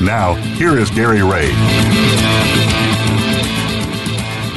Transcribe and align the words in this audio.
Now, 0.00 0.34
here 0.34 0.78
is 0.78 0.90
Gary 0.90 1.22
Ray. 1.22 1.48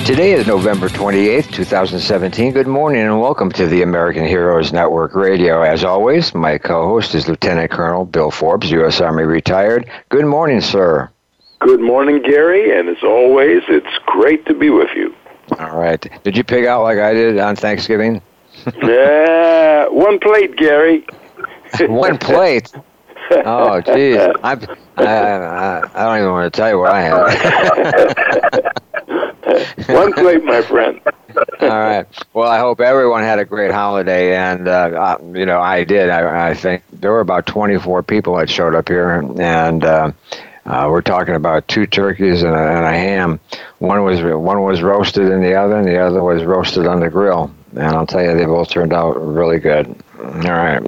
Today 0.05 0.33
is 0.33 0.45
November 0.45 0.87
28th, 0.87 1.51
2017. 1.51 2.53
Good 2.53 2.67
morning 2.67 3.01
and 3.01 3.19
welcome 3.19 3.51
to 3.53 3.65
the 3.65 3.81
American 3.81 4.23
Heroes 4.23 4.71
Network 4.71 5.15
Radio. 5.15 5.63
As 5.63 5.83
always, 5.83 6.35
my 6.35 6.59
co 6.59 6.85
host 6.85 7.15
is 7.15 7.27
Lieutenant 7.27 7.71
Colonel 7.71 8.05
Bill 8.05 8.29
Forbes, 8.29 8.69
U.S. 8.69 9.01
Army 9.01 9.23
retired. 9.23 9.89
Good 10.09 10.25
morning, 10.25 10.61
sir. 10.61 11.09
Good 11.57 11.81
morning, 11.81 12.21
Gary, 12.21 12.77
and 12.77 12.87
as 12.87 13.03
always, 13.03 13.63
it's 13.67 13.97
great 14.05 14.45
to 14.45 14.53
be 14.53 14.69
with 14.69 14.89
you. 14.95 15.11
All 15.57 15.75
right. 15.75 16.07
Did 16.23 16.37
you 16.37 16.43
pig 16.43 16.65
out 16.65 16.83
like 16.83 16.99
I 16.99 17.13
did 17.13 17.39
on 17.39 17.55
Thanksgiving? 17.55 18.21
yeah, 18.83 19.87
one 19.87 20.19
plate, 20.19 20.55
Gary. 20.55 21.03
one 21.79 22.19
plate. 22.19 22.71
Oh, 23.45 23.81
geez. 23.81 24.17
I, 24.43 24.53
I, 24.97 25.81
I, 25.93 26.05
don't 26.05 26.17
even 26.17 26.31
want 26.31 26.53
to 26.53 26.57
tell 26.57 26.69
you 26.69 26.77
what 26.79 26.91
I 26.91 27.01
had. 27.01 27.11
one 29.87 30.13
plate, 30.13 30.43
my 30.43 30.61
friend. 30.61 30.99
All 31.61 31.67
right. 31.69 32.05
Well, 32.33 32.49
I 32.49 32.59
hope 32.59 32.81
everyone 32.81 33.23
had 33.23 33.39
a 33.39 33.45
great 33.45 33.71
holiday, 33.71 34.35
and 34.35 34.67
uh, 34.67 34.71
uh, 34.71 35.17
you 35.33 35.45
know, 35.45 35.59
I 35.61 35.83
did. 35.83 36.09
I, 36.09 36.49
I 36.49 36.53
think 36.53 36.83
there 36.91 37.11
were 37.11 37.21
about 37.21 37.45
24 37.45 38.03
people 38.03 38.35
that 38.37 38.49
showed 38.49 38.75
up 38.75 38.89
here, 38.89 39.11
and 39.11 39.83
uh, 39.83 40.11
uh, 40.65 40.87
we're 40.89 41.01
talking 41.01 41.35
about 41.35 41.67
two 41.67 41.87
turkeys 41.87 42.43
and 42.43 42.53
a, 42.53 42.59
and 42.59 42.85
a 42.85 42.91
ham. 42.91 43.39
One 43.79 44.03
was 44.03 44.21
one 44.21 44.61
was 44.63 44.81
roasted 44.81 45.29
in 45.29 45.41
the 45.41 45.55
oven, 45.55 45.85
the 45.85 45.99
other 45.99 46.23
was 46.23 46.43
roasted 46.43 46.87
on 46.87 46.99
the 46.99 47.09
grill. 47.09 47.53
And 47.71 47.95
I'll 47.95 48.05
tell 48.05 48.21
you, 48.21 48.35
they 48.35 48.45
both 48.45 48.69
turned 48.69 48.93
out 48.93 49.13
really 49.13 49.59
good. 49.59 49.95
All 50.19 50.25
right. 50.25 50.83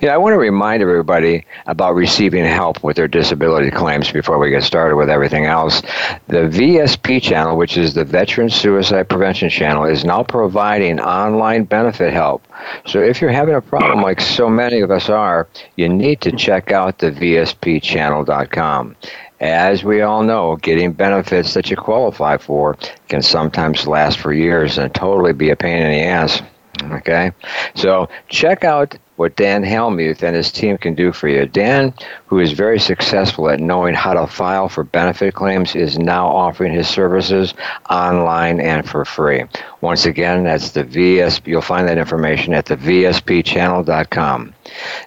Know, 0.00 0.08
I 0.08 0.16
want 0.16 0.34
to 0.34 0.38
remind 0.38 0.82
everybody 0.82 1.44
about 1.66 1.94
receiving 1.94 2.44
help 2.44 2.82
with 2.82 2.96
their 2.96 3.08
disability 3.08 3.70
claims 3.70 4.10
before 4.10 4.38
we 4.38 4.50
get 4.50 4.62
started 4.62 4.96
with 4.96 5.08
everything 5.08 5.46
else. 5.46 5.80
The 6.28 6.48
VSP 6.48 7.22
channel, 7.22 7.56
which 7.56 7.76
is 7.76 7.94
the 7.94 8.04
Veteran 8.04 8.50
Suicide 8.50 9.08
Prevention 9.08 9.48
Channel, 9.48 9.84
is 9.84 10.04
now 10.04 10.22
providing 10.22 11.00
online 11.00 11.64
benefit 11.64 12.12
help. 12.12 12.46
So 12.86 13.00
if 13.00 13.20
you're 13.20 13.30
having 13.30 13.54
a 13.54 13.60
problem 13.60 14.02
like 14.02 14.20
so 14.20 14.48
many 14.48 14.80
of 14.80 14.90
us 14.90 15.08
are, 15.08 15.48
you 15.76 15.88
need 15.88 16.20
to 16.22 16.32
check 16.32 16.72
out 16.72 16.98
the 16.98 17.10
VSPchannel.com. 17.10 18.96
As 19.40 19.82
we 19.82 20.02
all 20.02 20.22
know, 20.22 20.56
getting 20.56 20.92
benefits 20.92 21.54
that 21.54 21.68
you 21.68 21.76
qualify 21.76 22.36
for 22.36 22.76
can 23.08 23.22
sometimes 23.22 23.88
last 23.88 24.18
for 24.18 24.32
years 24.32 24.78
and 24.78 24.94
totally 24.94 25.32
be 25.32 25.50
a 25.50 25.56
pain 25.56 25.82
in 25.82 25.90
the 25.90 26.02
ass. 26.02 26.40
Okay? 26.84 27.32
So 27.74 28.08
check 28.28 28.62
out 28.62 28.96
what 29.22 29.36
Dan 29.36 29.62
Helmuth 29.62 30.24
and 30.24 30.34
his 30.34 30.50
team 30.50 30.76
can 30.76 30.96
do 30.96 31.12
for 31.12 31.28
you. 31.28 31.46
Dan, 31.46 31.94
who 32.26 32.40
is 32.40 32.50
very 32.50 32.80
successful 32.80 33.48
at 33.48 33.60
knowing 33.60 33.94
how 33.94 34.14
to 34.14 34.26
file 34.26 34.68
for 34.68 34.82
benefit 34.82 35.32
claims, 35.32 35.76
is 35.76 35.96
now 35.96 36.26
offering 36.26 36.72
his 36.72 36.88
services 36.88 37.54
online 37.88 38.58
and 38.58 38.90
for 38.90 39.04
free. 39.04 39.44
Once 39.80 40.06
again, 40.06 40.42
that's 40.42 40.72
the 40.72 40.82
VSP. 40.82 41.46
You'll 41.46 41.62
find 41.62 41.86
that 41.86 41.98
information 41.98 42.52
at 42.52 42.66
the 42.66 42.76
VSPchannel.com. 42.76 44.54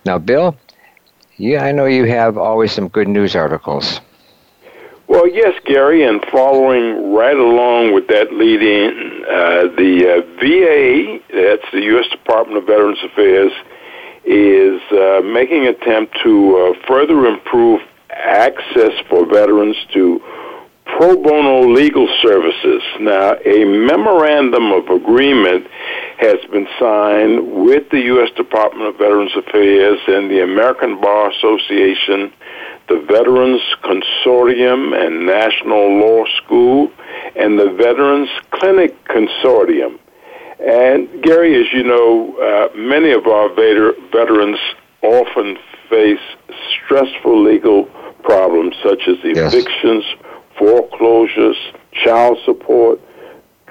Now, 0.05 0.17
Bill, 0.17 0.55
yeah, 1.35 1.65
I 1.65 1.73
know 1.73 1.83
you 1.83 2.05
have 2.05 2.37
always 2.37 2.71
some 2.71 2.87
good 2.87 3.09
news 3.09 3.35
articles. 3.35 3.99
Well, 5.07 5.27
yes, 5.27 5.59
Gary, 5.65 6.03
and 6.03 6.23
following 6.31 7.11
right 7.13 7.35
along 7.35 7.93
with 7.93 8.07
that 8.07 8.31
leading, 8.31 9.25
uh, 9.25 9.75
the 9.75 10.07
uh, 10.07 10.39
VA, 10.39 11.19
that's 11.33 11.69
the 11.73 11.81
U.S. 11.81 12.07
Department 12.11 12.57
of 12.57 12.65
Veterans 12.65 13.03
Affairs, 13.03 13.51
is 14.25 14.81
uh, 14.91 15.21
making 15.23 15.67
attempt 15.67 16.17
to 16.23 16.57
uh, 16.57 16.87
further 16.87 17.25
improve 17.25 17.81
access 18.09 18.91
for 19.09 19.25
veterans 19.25 19.75
to 19.93 20.21
pro 20.85 21.15
bono 21.15 21.67
legal 21.67 22.07
services. 22.21 22.81
Now, 22.99 23.35
a 23.45 23.65
memorandum 23.65 24.71
of 24.71 24.87
agreement 24.89 25.67
has 26.17 26.37
been 26.51 26.67
signed 26.79 27.65
with 27.65 27.89
the 27.89 27.99
U.S. 28.13 28.29
Department 28.37 28.87
of 28.87 28.97
Veterans 28.97 29.35
Affairs 29.35 29.99
and 30.07 30.29
the 30.29 30.43
American 30.43 31.01
Bar 31.01 31.31
Association 31.31 32.31
the 32.87 33.03
Veterans 33.07 33.61
Consortium 33.83 34.93
and 34.95 35.25
National 35.25 35.97
Law 35.99 36.25
School, 36.37 36.91
and 37.35 37.57
the 37.57 37.71
Veterans 37.71 38.29
Clinic 38.51 39.03
Consortium. 39.05 39.97
And 40.59 41.23
Gary, 41.23 41.59
as 41.59 41.71
you 41.73 41.83
know, 41.83 42.35
uh, 42.37 42.75
many 42.77 43.11
of 43.11 43.27
our 43.27 43.49
veterans 43.49 44.57
often 45.01 45.57
face 45.89 46.19
stressful 46.85 47.43
legal 47.43 47.85
problems 48.23 48.75
such 48.83 49.01
as 49.07 49.17
evictions, 49.23 50.03
yes. 50.07 50.25
foreclosures, 50.57 51.57
child 52.03 52.37
support, 52.45 52.99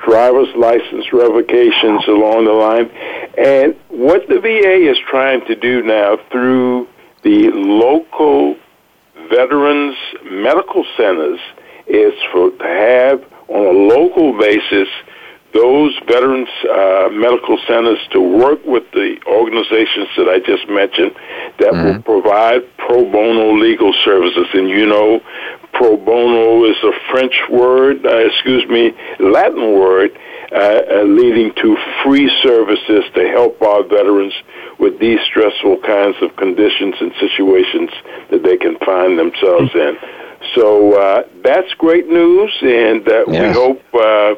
driver's 0.04 0.54
license 0.56 1.12
revocations 1.12 2.06
along 2.06 2.44
the 2.44 2.52
line. 2.52 2.90
And 3.38 3.74
what 3.88 4.28
the 4.28 4.40
VA 4.40 4.90
is 4.90 4.98
trying 5.08 5.44
to 5.46 5.56
do 5.56 5.82
now 5.82 6.18
through 6.30 6.88
the 7.22 7.50
local 7.52 8.56
veterans 9.30 9.96
medical 10.24 10.84
centers 10.96 11.40
is 11.86 12.12
for 12.32 12.50
to 12.50 12.64
have 12.64 13.24
on 13.48 13.66
a 13.66 13.78
local 13.94 14.38
basis 14.38 14.88
those 15.54 15.96
veterans 16.06 16.48
uh, 16.68 17.08
medical 17.12 17.56
centers 17.66 18.00
to 18.10 18.20
work 18.20 18.58
with 18.66 18.82
the 18.90 19.16
organizations 19.26 20.08
that 20.16 20.28
I 20.28 20.40
just 20.40 20.68
mentioned 20.68 21.14
that 21.58 21.72
mm-hmm. 21.72 21.86
will 21.86 22.02
provide 22.02 22.62
pro 22.76 23.08
bono 23.10 23.54
legal 23.54 23.94
services. 24.04 24.46
And 24.52 24.68
you 24.68 24.84
know, 24.84 25.20
pro 25.72 25.96
bono 25.96 26.64
is 26.64 26.76
a 26.82 26.92
French 27.10 27.34
word, 27.48 28.04
uh, 28.04 28.26
excuse 28.26 28.66
me, 28.68 28.92
Latin 29.20 29.78
word, 29.78 30.10
uh, 30.50 30.58
uh 30.58 31.02
leading 31.04 31.54
to 31.62 31.76
free 32.02 32.30
services 32.42 33.04
to 33.14 33.28
help 33.28 33.62
our 33.62 33.84
veterans 33.84 34.34
with 34.80 34.98
these 34.98 35.20
stressful 35.30 35.78
kinds 35.86 36.16
of 36.20 36.34
conditions 36.36 36.96
and 37.00 37.12
situations 37.20 37.90
that 38.30 38.42
they 38.42 38.56
can 38.56 38.76
find 38.78 39.16
themselves 39.16 39.70
in. 39.74 39.96
So 40.54 41.00
uh, 41.00 41.22
that's 41.42 41.72
great 41.74 42.08
news, 42.08 42.52
and 42.60 43.06
uh, 43.08 43.24
yes. 43.28 43.28
we 43.28 43.52
hope 43.52 43.82
uh, 43.94 44.34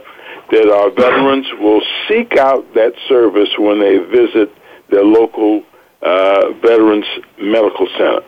that 0.50 0.68
our 0.70 0.90
veterans 0.90 1.46
will 1.60 1.82
seek 2.08 2.36
out 2.36 2.74
that 2.74 2.92
service 3.08 3.50
when 3.58 3.80
they 3.80 3.98
visit 3.98 4.52
their 4.90 5.04
local 5.04 5.62
uh, 6.02 6.52
Veterans 6.62 7.06
Medical 7.40 7.88
Center. 7.98 8.22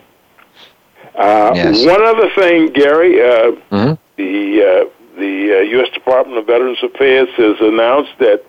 Uh, 1.15 1.51
yes. 1.55 1.85
One 1.85 2.05
other 2.05 2.29
thing, 2.35 2.71
Gary, 2.73 3.21
uh, 3.21 3.51
mm-hmm. 3.71 3.93
the 4.17 4.89
the 5.17 5.67
U.S. 5.71 5.89
Department 5.93 6.37
of 6.37 6.45
Veterans 6.45 6.79
Affairs 6.81 7.27
has 7.35 7.57
announced 7.59 8.11
that 8.19 8.43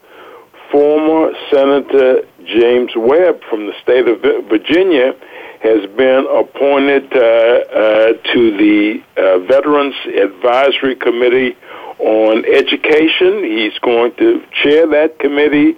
former 0.71 1.33
Senator 1.51 2.23
James 2.47 2.93
Webb 2.97 3.41
from 3.51 3.67
the 3.67 3.73
state 3.83 4.07
of 4.07 4.21
Virginia 4.49 5.15
has 5.63 5.85
been 5.97 6.27
appointed 6.31 7.13
uh, 7.13 7.19
uh, 7.19 8.13
to 8.33 8.57
the 8.57 9.03
uh, 9.17 9.39
Veterans 9.41 9.95
Advisory 10.07 10.97
Committee 10.97 11.57
on 12.01 12.45
Education. 12.45 13.45
He's 13.45 13.79
going 13.81 14.15
to 14.17 14.43
chair 14.63 14.87
that 14.89 15.19
committee, 15.19 15.77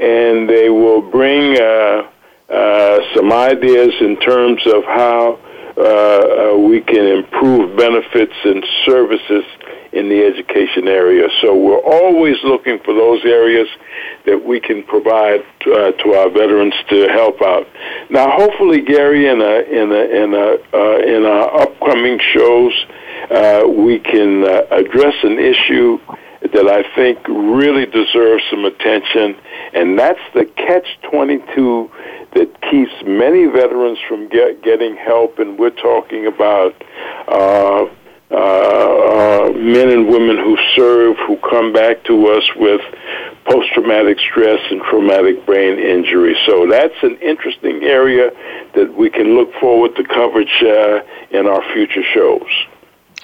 and 0.00 0.48
they 0.48 0.68
will 0.68 1.02
bring 1.10 1.60
uh, 1.60 2.08
uh, 2.48 2.98
some 3.14 3.32
ideas 3.32 3.94
in 4.00 4.18
terms 4.20 4.62
of 4.66 4.84
how 4.84 5.38
uh, 5.76 6.58
we 6.58 6.80
can 6.80 7.06
improve 7.06 7.76
benefits 7.76 8.34
and 8.44 8.64
services 8.84 9.44
in 9.92 10.08
the 10.08 10.24
education 10.24 10.88
area. 10.88 11.28
So 11.40 11.54
we're 11.54 11.80
always 11.80 12.36
looking 12.44 12.78
for 12.84 12.94
those 12.94 13.24
areas 13.24 13.68
that 14.24 14.42
we 14.42 14.58
can 14.60 14.82
provide 14.84 15.40
uh, 15.66 15.92
to 15.92 16.12
our 16.14 16.30
veterans 16.30 16.74
to 16.88 17.08
help 17.08 17.42
out. 17.42 17.66
Now, 18.10 18.30
hopefully, 18.30 18.80
Gary, 18.80 19.28
in 19.28 19.40
a, 19.40 19.60
in 19.68 19.92
a, 19.92 20.22
in 20.22 20.34
a, 20.34 20.48
uh, 20.72 20.98
in 20.98 21.24
our 21.24 21.62
upcoming 21.62 22.18
shows, 22.32 22.72
uh, 23.30 23.62
we 23.68 23.98
can 24.00 24.44
uh, 24.44 24.62
address 24.70 25.14
an 25.22 25.38
issue 25.38 25.98
that 26.40 26.66
I 26.68 26.82
think 26.96 27.18
really 27.28 27.86
deserves 27.86 28.42
some 28.50 28.64
attention, 28.64 29.36
and 29.72 29.98
that's 29.98 30.20
the 30.34 30.44
catch 30.44 30.86
twenty 31.10 31.38
two 31.54 31.90
that 32.34 32.50
keeps 32.62 32.92
many 33.06 33.46
veterans 33.46 33.98
from 34.08 34.28
get, 34.28 34.62
getting 34.62 34.96
help. 34.96 35.38
And 35.38 35.58
we're 35.58 35.70
talking 35.70 36.26
about 36.26 36.74
uh, 37.28 37.84
uh, 38.30 39.52
men 39.54 39.90
and 39.90 40.08
women 40.08 40.36
who 40.38 40.56
serve, 40.74 41.16
who 41.26 41.36
come 41.36 41.72
back 41.72 42.02
to 42.04 42.28
us 42.28 42.42
with 42.56 42.80
post-traumatic 43.44 44.18
stress 44.18 44.60
and 44.70 44.80
traumatic 44.82 45.44
brain 45.44 45.78
injury. 45.78 46.34
So 46.46 46.66
that's 46.66 46.94
an 47.02 47.18
interesting 47.20 47.82
area 47.82 48.30
that 48.74 48.94
we 48.94 49.10
can 49.10 49.36
look 49.36 49.52
forward 49.60 49.94
to 49.96 50.04
coverage 50.04 50.62
uh, 50.62 51.02
in 51.30 51.46
our 51.46 51.62
future 51.74 52.02
shows. 52.14 52.50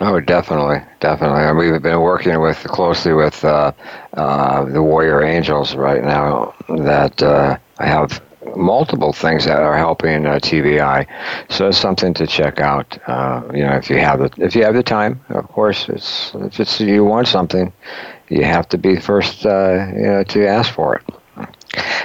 Oh, 0.00 0.21
definitely, 0.21 0.81
definitely. 1.00 1.43
And 1.43 1.59
we've 1.59 1.83
been 1.83 2.00
working 2.00 2.41
with 2.41 2.59
closely 2.65 3.12
with 3.12 3.45
uh, 3.45 3.73
uh, 4.15 4.65
the 4.65 4.83
Warrior 4.83 5.25
Angels 5.25 5.75
right 5.75 6.05
now. 6.05 6.55
That 6.69 7.21
uh, 7.21 7.59
I 7.79 7.87
have 7.87 8.23
multiple 8.55 9.12
things 9.12 9.45
that 9.47 9.59
are 9.59 9.77
helping 9.77 10.25
uh, 10.25 10.35
TBI, 10.35 11.06
so 11.49 11.69
it's 11.69 11.79
something 11.79 12.15
to 12.15 12.29
check 12.29 12.61
out. 12.61 12.97
Uh, 13.09 13.43
you 13.53 13.65
know, 13.65 13.73
if 13.73 13.91
you 13.91 13.99
have 13.99 14.21
the 14.21 14.31
if 14.37 14.55
you 14.55 14.62
have 14.62 14.75
the 14.75 14.85
time, 14.85 15.21
of 15.31 15.49
course. 15.49 15.89
It's 15.89 16.33
if 16.35 16.61
it's 16.61 16.81
you 16.81 17.05
want 17.05 17.27
something, 17.27 17.73
you 18.29 18.44
have 18.44 18.69
to 18.69 18.79
be 18.79 19.01
first 19.01 19.44
uh, 19.44 19.87
you 19.94 20.03
know 20.03 20.23
to 20.23 20.47
ask 20.47 20.73
for 20.73 20.94
it. 20.94 21.03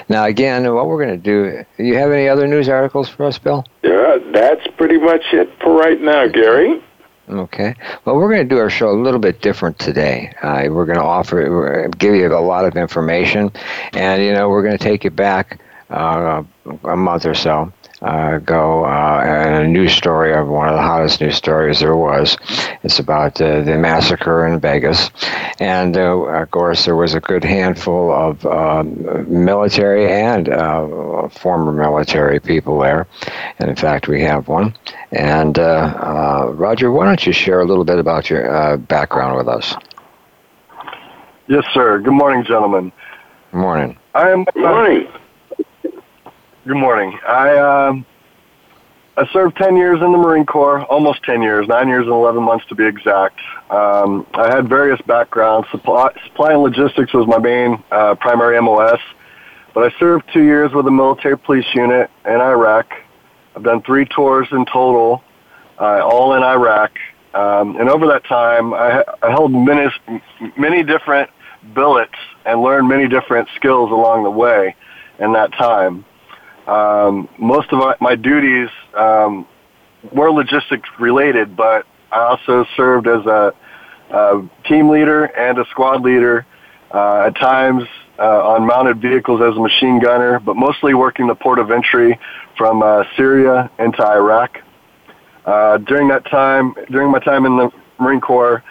Now, 0.09 0.25
again, 0.25 0.71
what 0.73 0.87
we're 0.87 1.03
going 1.03 1.21
to 1.21 1.23
do, 1.23 1.65
you 1.83 1.95
have 1.95 2.11
any 2.11 2.27
other 2.27 2.47
news 2.47 2.69
articles 2.69 3.07
for 3.09 3.25
us, 3.25 3.39
Bill? 3.39 3.65
Yeah, 3.81 4.17
that's 4.33 4.67
pretty 4.77 4.97
much 4.97 5.23
it 5.31 5.49
for 5.61 5.73
right 5.73 5.99
now, 5.99 6.27
Gary. 6.27 6.83
Okay. 7.33 7.73
Well, 8.05 8.15
we're 8.15 8.29
going 8.29 8.47
to 8.47 8.55
do 8.55 8.59
our 8.59 8.69
show 8.69 8.91
a 8.91 8.99
little 9.01 9.19
bit 9.19 9.41
different 9.41 9.79
today. 9.79 10.33
Uh, 10.43 10.67
we're 10.69 10.85
going 10.85 10.99
to 10.99 11.03
offer, 11.03 11.89
give 11.97 12.13
you 12.13 12.27
a 12.27 12.37
lot 12.37 12.65
of 12.65 12.77
information, 12.77 13.51
and 13.93 14.21
you 14.21 14.33
know, 14.33 14.49
we're 14.49 14.61
going 14.61 14.77
to 14.77 14.83
take 14.83 15.03
you 15.03 15.09
back 15.09 15.59
uh, 15.89 16.43
a 16.83 16.95
month 16.95 17.25
or 17.25 17.33
so 17.33 17.73
uh, 18.03 18.35
ago, 18.35 18.83
uh, 18.85 19.21
and 19.23 19.65
a 19.65 19.67
news 19.67 19.93
story 19.93 20.33
of 20.33 20.47
one 20.47 20.67
of 20.67 20.75
the 20.75 20.81
hottest 20.81 21.21
news 21.21 21.35
stories 21.35 21.79
there 21.79 21.95
was. 21.95 22.37
It's 22.83 22.99
about 22.99 23.39
uh, 23.39 23.61
the 23.61 23.77
massacre 23.77 24.45
in 24.45 24.59
Vegas, 24.59 25.09
and 25.59 25.95
uh, 25.95 26.17
of 26.17 26.51
course 26.51 26.83
there 26.83 26.97
was 26.97 27.13
a 27.13 27.21
good 27.21 27.43
handful 27.43 28.11
of 28.11 28.45
um, 28.45 29.45
military 29.45 30.11
and 30.11 30.49
uh, 30.49 31.29
former 31.29 31.71
military 31.71 32.39
people 32.41 32.79
there, 32.79 33.07
and 33.59 33.69
in 33.69 33.75
fact 33.75 34.07
we 34.09 34.21
have 34.21 34.49
one. 34.49 34.75
And 35.11 35.57
Roger, 35.57 36.91
why 36.91 37.05
don't 37.05 37.25
you 37.25 37.31
share 37.31 37.61
a 37.61 37.65
little 37.65 37.85
bit 37.85 37.99
about 37.99 38.29
your 38.29 38.77
background 38.77 39.37
with 39.37 39.47
us? 39.47 39.75
Yes, 41.47 41.63
sir. 41.73 41.99
Good 41.99 42.13
morning, 42.13 42.43
gentlemen. 42.43 42.91
Good 43.51 43.57
morning. 43.57 43.97
I 44.13 44.29
am. 44.29 44.43
Good 44.43 44.61
morning. 44.61 45.07
Good 46.65 46.77
morning. 46.77 47.19
I 47.27 47.57
um, 47.57 48.05
I 49.17 49.27
served 49.33 49.57
10 49.57 49.75
years 49.75 50.01
in 50.01 50.13
the 50.13 50.17
Marine 50.17 50.45
Corps, 50.45 50.85
almost 50.85 51.21
10 51.23 51.41
years, 51.41 51.67
9 51.67 51.87
years 51.89 52.03
and 52.03 52.13
11 52.13 52.41
months 52.41 52.65
to 52.67 52.75
be 52.75 52.85
exact. 52.85 53.37
Um, 53.69 54.25
I 54.33 54.47
had 54.47 54.69
various 54.69 55.01
backgrounds. 55.01 55.67
Supply, 55.71 56.13
supply 56.25 56.53
and 56.53 56.63
logistics 56.63 57.13
was 57.13 57.27
my 57.27 57.37
main 57.37 57.83
uh, 57.91 58.15
primary 58.15 58.61
MOS, 58.61 59.01
but 59.73 59.91
I 59.91 59.99
served 59.99 60.23
two 60.31 60.43
years 60.43 60.71
with 60.71 60.87
a 60.87 60.91
military 60.91 61.37
police 61.37 61.65
unit 61.75 62.09
in 62.23 62.39
Iraq. 62.39 62.93
I've 63.57 63.63
done 63.63 63.81
three 63.81 64.05
tours 64.05 64.47
in 64.53 64.65
total, 64.65 65.21
uh, 65.77 65.99
all 66.01 66.33
in 66.35 66.43
Iraq. 66.43 66.97
Um, 67.33 67.75
and 67.75 67.89
over 67.89 68.07
that 68.07 68.23
time, 68.23 68.73
I, 68.73 69.03
I 69.21 69.31
held 69.31 69.51
many, 69.51 69.89
many 70.57 70.81
different 70.81 71.29
billets 71.75 72.15
and 72.45 72.61
learned 72.61 72.87
many 72.87 73.09
different 73.09 73.49
skills 73.57 73.91
along 73.91 74.23
the 74.23 74.31
way 74.31 74.77
in 75.19 75.33
that 75.33 75.51
time. 75.51 76.05
Um, 76.67 77.29
most 77.37 77.71
of 77.71 77.79
my, 77.79 77.95
my 77.99 78.15
duties 78.15 78.69
um, 78.93 79.47
were 80.11 80.31
logistics 80.31 80.87
related, 80.99 81.55
but 81.55 81.85
I 82.11 82.19
also 82.19 82.65
served 82.75 83.07
as 83.07 83.25
a, 83.25 83.53
a 84.11 84.49
team 84.65 84.89
leader 84.89 85.25
and 85.25 85.57
a 85.59 85.65
squad 85.71 86.01
leader. 86.03 86.45
Uh, 86.91 87.25
at 87.25 87.35
times 87.37 87.83
uh, 88.19 88.47
on 88.49 88.67
mounted 88.67 89.01
vehicles 89.01 89.41
as 89.41 89.57
a 89.57 89.59
machine 89.59 89.99
gunner, 89.99 90.39
but 90.39 90.55
mostly 90.55 90.93
working 90.93 91.25
the 91.25 91.33
port 91.33 91.57
of 91.57 91.71
entry 91.71 92.19
from 92.55 92.83
uh, 92.83 93.03
Syria 93.17 93.71
into 93.79 94.05
Iraq. 94.05 94.59
Uh, 95.43 95.77
during 95.79 96.07
that 96.09 96.23
time, 96.25 96.75
during 96.91 97.09
my 97.09 97.17
time 97.19 97.47
in 97.47 97.57
the 97.57 97.71
Marine 97.99 98.21
Corps, 98.21 98.63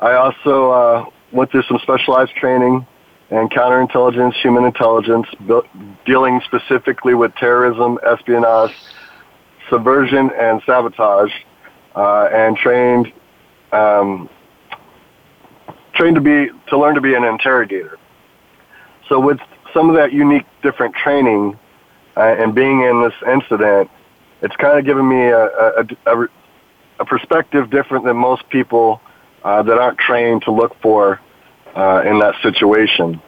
I 0.00 0.14
also 0.14 0.70
uh, 0.70 1.04
went 1.30 1.50
through 1.50 1.64
some 1.64 1.78
specialized 1.82 2.34
training 2.36 2.86
and 3.30 3.50
counterintelligence, 3.50 4.34
human 4.34 4.64
intelligence, 4.64 5.26
dealing 6.06 6.40
specifically 6.44 7.14
with 7.14 7.34
terrorism, 7.34 7.98
espionage, 8.06 8.74
subversion, 9.68 10.30
and 10.38 10.62
sabotage, 10.64 11.32
uh, 11.94 12.28
and 12.32 12.56
trained 12.56 13.12
um, 13.72 14.30
trained 15.94 16.14
to 16.14 16.20
be 16.20 16.48
to 16.68 16.78
learn 16.78 16.94
to 16.94 17.00
be 17.00 17.14
an 17.14 17.24
interrogator. 17.24 17.98
So 19.08 19.20
with 19.20 19.38
some 19.74 19.90
of 19.90 19.96
that 19.96 20.12
unique, 20.12 20.46
different 20.62 20.94
training, 20.94 21.58
uh, 22.16 22.20
and 22.38 22.54
being 22.54 22.82
in 22.82 23.02
this 23.02 23.14
incident, 23.26 23.90
it's 24.40 24.56
kind 24.56 24.78
of 24.78 24.84
given 24.84 25.06
me 25.06 25.26
a, 25.26 25.44
a, 25.46 25.86
a, 26.06 26.28
a 27.00 27.04
perspective 27.04 27.70
different 27.70 28.04
than 28.04 28.16
most 28.16 28.48
people 28.48 29.00
uh, 29.44 29.62
that 29.62 29.78
aren't 29.78 29.98
trained 29.98 30.42
to 30.42 30.50
look 30.50 30.74
for 30.80 31.20
uh, 31.74 32.02
in 32.06 32.18
that 32.20 32.34
situation. 32.42 33.20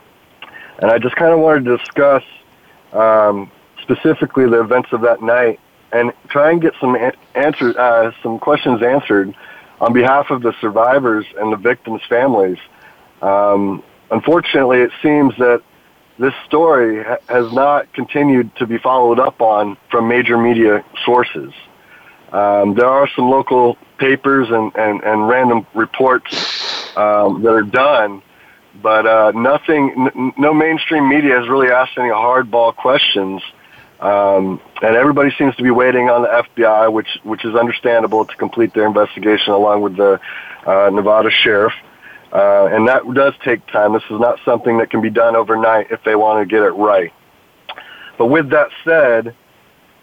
And 0.79 0.91
I 0.91 0.99
just 0.99 1.17
kind 1.17 1.33
of 1.33 1.41
wanted 1.41 1.65
to 1.67 1.77
discuss 1.79 2.23
um, 2.93 3.51
specifically 3.83 4.49
the 4.49 4.61
events 4.61 4.89
of 4.93 5.03
that 5.03 5.23
night 5.23 5.61
and 5.93 6.13
try 6.29 6.51
and 6.51 6.61
get 6.61 6.75
some 6.81 6.97
answers, 7.35 7.77
uh, 7.77 8.13
some 8.23 8.39
questions 8.39 8.83
answered 8.83 9.35
on 9.81 9.93
behalf 9.93 10.31
of 10.31 10.43
the 10.43 10.53
survivors 10.61 11.27
and 11.39 11.53
the 11.53 11.57
victims' 11.57 12.03
families. 12.09 12.59
Um, 13.23 13.83
unfortunately, 14.11 14.81
it 14.81 14.93
seems 15.03 15.37
that 15.39 15.63
this 16.19 16.35
story 16.47 17.03
ha- 17.03 17.19
has 17.29 17.51
not 17.53 17.93
continued 17.93 18.55
to 18.57 18.67
be 18.67 18.79
followed 18.79 19.19
up 19.19 19.41
on 19.41 19.77
from 19.91 20.07
major 20.09 20.39
media 20.39 20.85
sources. 21.05 21.53
Um, 22.33 22.75
there 22.75 22.89
are 22.89 23.09
some 23.17 23.29
local 23.29 23.77
papers 23.99 24.49
and, 24.51 24.75
and, 24.77 25.03
and 25.03 25.29
random 25.29 25.67
reports 25.75 26.97
um, 26.97 27.43
that 27.43 27.51
are 27.51 27.63
done, 27.63 28.23
but 28.83 29.07
uh, 29.07 29.33
nothing, 29.35 30.11
n- 30.15 30.33
no 30.39 30.55
mainstream 30.55 31.09
media 31.09 31.39
has 31.39 31.49
really 31.49 31.69
asked 31.69 31.99
any 31.99 32.11
hardball 32.11 32.75
questions. 32.75 33.43
Um, 34.01 34.61
and 34.81 34.97
everybody 34.97 35.31
seems 35.37 35.55
to 35.57 35.63
be 35.63 35.71
waiting 35.71 36.09
on 36.09 36.23
the 36.23 36.29
FBI, 36.29 36.91
which 36.91 37.19
which 37.23 37.45
is 37.45 37.55
understandable 37.55 38.25
to 38.25 38.35
complete 38.37 38.73
their 38.73 38.87
investigation 38.87 39.53
along 39.53 39.83
with 39.83 39.97
the 39.97 40.19
uh, 40.67 40.91
Nevada 40.91 41.31
sheriff. 41.31 41.75
Uh, 42.33 42.67
and 42.67 42.89
that 42.89 43.03
does 43.13 43.35
take 43.45 43.67
time. 43.67 43.93
This 43.93 44.05
is 44.09 44.19
not 44.21 44.39
something 44.45 44.79
that 44.79 44.91
can 44.91 45.03
be 45.03 45.11
done 45.11 45.37
overnight 45.37 45.91
if 45.91 46.03
they 46.05 46.15
want 46.15 46.41
to 46.41 46.47
get 46.47 46.63
it 46.63 46.71
right. 46.71 47.13
But 48.17 48.27
with 48.27 48.51
that 48.51 48.69
said, 48.85 49.35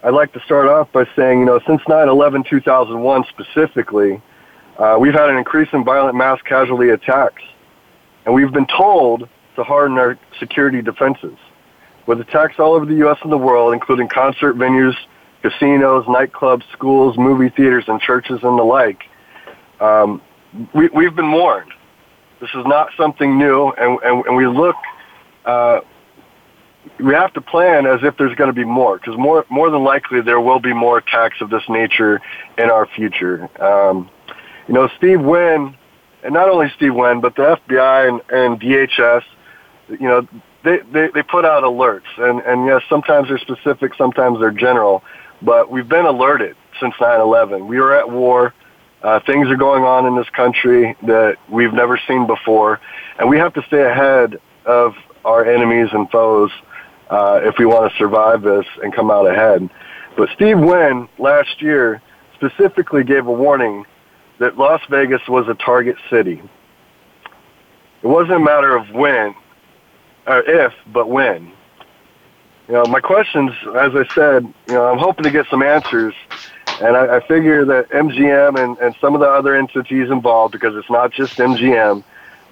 I'd 0.04 0.13
like 0.13 0.34
to 0.34 0.42
start 0.42 0.68
off 0.68 0.92
by 0.92 1.08
saying, 1.16 1.40
you 1.40 1.46
know, 1.46 1.60
since 1.66 1.82
9/11/2001 1.84 3.28
specifically, 3.30 4.22
uh, 4.78 4.98
we've 5.00 5.13
had 5.13 5.30
an 5.30 5.38
increase 5.38 5.70
in 5.74 5.84
violent 5.84 6.16
mass 6.16 6.40
casualty 6.44 6.90
attacks. 6.90 7.42
And 8.28 8.36
we've 8.36 8.52
been 8.52 8.68
told 8.68 9.30
to 9.56 9.64
harden 9.64 9.98
our 9.98 10.20
security 10.38 10.82
defenses. 10.82 11.38
With 12.08 12.20
attacks 12.20 12.56
all 12.60 12.74
over 12.74 12.86
the 12.86 12.96
U.S. 12.96 13.18
and 13.24 13.32
the 13.32 13.38
world, 13.38 13.74
including 13.74 14.10
concert 14.10 14.58
venues, 14.58 14.96
casinos, 15.42 16.04
nightclubs, 16.06 16.64
schools, 16.74 17.18
movie 17.18 17.48
theaters, 17.48 17.86
and 17.88 18.02
churches 18.02 18.40
and 18.44 18.60
the 18.60 18.64
like, 18.64 19.04
um, 19.80 20.22
we, 20.74 20.90
we've 20.90 21.16
been 21.16 21.32
warned. 21.32 21.72
This 22.42 22.50
is 22.50 22.66
not 22.66 22.90
something 22.98 23.38
new, 23.38 23.70
and, 23.70 23.98
and, 24.04 24.26
and 24.26 24.36
we 24.36 24.46
look, 24.46 24.76
uh, 25.46 25.80
we 27.00 27.14
have 27.14 27.34
to 27.34 27.42
plan 27.42 27.86
as 27.86 28.02
if 28.04 28.18
there's 28.18 28.36
going 28.36 28.50
to 28.50 28.54
be 28.54 28.66
more, 28.66 28.98
because 28.98 29.18
more, 29.18 29.46
more 29.50 29.70
than 29.70 29.86
likely 29.86 30.20
there 30.20 30.42
will 30.42 30.60
be 30.60 30.74
more 30.74 30.98
attacks 30.98 31.40
of 31.40 31.50
this 31.50 31.64
nature 31.70 32.20
in 32.58 32.70
our 32.70 32.88
future. 32.88 33.50
Um, 33.64 34.10
you 34.68 34.74
know, 34.74 34.90
Steve 34.98 35.22
Wynn 35.22 35.78
and 36.24 36.34
not 36.34 36.50
only 36.50 36.72
Steve 36.76 36.96
Wynn, 36.96 37.22
but 37.22 37.36
the 37.36 37.60
FBI 37.68 38.10
and, 38.10 38.22
and 38.30 38.60
DHS, 38.60 39.24
you 39.90 40.08
know, 40.08 40.28
they, 40.64 40.80
they, 40.92 41.10
they 41.14 41.24
put 41.24 41.46
out 41.46 41.64
alerts. 41.64 42.02
And, 42.18 42.42
and 42.42 42.66
yes, 42.66 42.82
sometimes 42.90 43.30
they're 43.30 43.38
specific, 43.38 43.94
sometimes 43.96 44.40
they're 44.40 44.52
general. 44.52 45.04
But 45.42 45.70
we've 45.72 45.88
been 45.88 46.06
alerted 46.06 46.56
since 46.80 46.96
9-11. 46.96 47.68
We 47.68 47.78
are 47.78 47.94
at 47.94 48.10
war. 48.10 48.54
Uh, 49.02 49.20
things 49.26 49.48
are 49.50 49.56
going 49.56 49.84
on 49.84 50.06
in 50.06 50.16
this 50.16 50.30
country 50.30 50.96
that 51.04 51.38
we've 51.50 51.74
never 51.74 52.00
seen 52.08 52.26
before. 52.26 52.82
And 53.20 53.30
we 53.30 53.38
have 53.38 53.54
to 53.54 53.62
stay 53.68 53.84
ahead 53.84 54.40
of 54.66 54.96
our 55.24 55.46
enemies 55.46 55.90
and 55.94 56.10
foes 56.10 56.52
uh, 57.10 57.42
if 57.44 57.56
we 57.58 57.66
want 57.66 57.92
to 57.92 57.98
survive 57.98 58.42
this 58.42 58.66
and 58.84 58.94
come 58.94 59.12
out 59.12 59.28
ahead. 59.28 59.70
But 60.18 60.30
Steve 60.34 60.60
Wynn 60.60 61.08
last 61.20 61.62
year 61.62 62.02
specifically 62.36 63.04
gave 63.04 63.28
a 63.28 63.32
warning 63.32 63.86
that 64.39 64.58
Las 64.58 64.82
Vegas 64.89 65.22
was 65.27 65.48
a 65.48 65.56
target 65.56 65.96
city. 66.10 66.41
It 68.03 68.08
wasn't 68.08 68.34
a 68.34 68.39
matter 68.39 68.75
of 68.75 68.89
when, 68.91 69.36
or 70.27 70.39
if, 70.41 70.74
but 70.88 71.10
when. 71.10 71.51
You 72.67 72.74
know, 72.74 72.86
my 72.86 73.00
questions, 73.00 73.51
as 73.75 73.96
I 73.96 74.06
said, 74.13 74.44
you 74.67 74.74
know, 74.74 74.86
I'm 74.86 74.98
hoping 74.98 75.24
to 75.24 75.32
get 75.32 75.48
some 75.50 75.63
answers, 75.63 76.13
and 76.82 76.96
I, 76.98 77.17
I 77.17 77.27
figure 77.27 77.65
that 77.65 77.89
MGM 77.89 78.62
and, 78.62 78.77
and 78.79 78.96
some 79.00 79.15
of 79.15 79.22
the 79.22 79.27
other 79.27 79.56
entities 79.56 80.12
involved, 80.12 80.51
because 80.51 80.75
it's 80.75 80.89
not 80.89 81.12
just 81.12 81.38
MGM, 81.38 82.03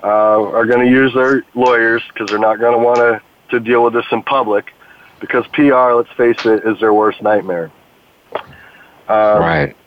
uh, 0.04 0.08
are 0.08 0.66
going 0.66 0.86
to 0.86 0.92
use 0.92 1.14
their 1.14 1.44
lawyers 1.54 2.02
because 2.14 2.30
they're 2.30 2.40
not 2.40 2.60
going 2.60 2.78
to 2.78 2.84
want 2.84 3.22
to 3.50 3.60
deal 3.60 3.84
with 3.84 3.94
this 3.94 4.06
in 4.12 4.22
public 4.24 4.74
because 5.20 5.46
PR, 5.48 5.94
let's 5.94 6.12
face 6.12 6.46
it, 6.46 6.64
is 6.66 6.80
their 6.80 6.94
worst 6.94 7.22
nightmare. 7.22 7.72
Um, 9.08 9.40
right. 9.40 9.78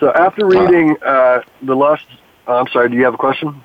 So 0.00 0.12
after 0.12 0.46
reading 0.46 0.96
uh, 1.04 1.40
the 1.62 1.74
Lost, 1.74 2.04
oh, 2.46 2.56
I'm 2.56 2.68
sorry. 2.68 2.88
Do 2.88 2.96
you 2.96 3.04
have 3.04 3.14
a 3.14 3.18
question? 3.18 3.62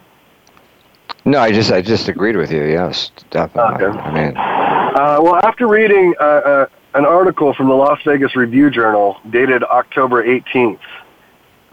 No, 1.26 1.40
I 1.40 1.52
just 1.52 1.72
I 1.72 1.82
just 1.82 2.08
agreed 2.08 2.36
with 2.36 2.52
you. 2.52 2.64
Yes, 2.64 3.12
definitely. 3.30 3.86
Okay. 3.86 3.98
I 3.98 4.12
mean, 4.12 4.38
uh, 4.38 5.20
well, 5.22 5.40
after 5.44 5.68
reading 5.68 6.14
uh, 6.20 6.24
uh, 6.24 6.66
an 6.96 7.06
article 7.06 7.54
from 7.54 7.68
the 7.68 7.76
Las 7.76 8.00
Vegas 8.04 8.36
Review 8.36 8.70
Journal 8.70 9.18
dated 9.30 9.64
October 9.64 10.24
18th, 10.24 10.80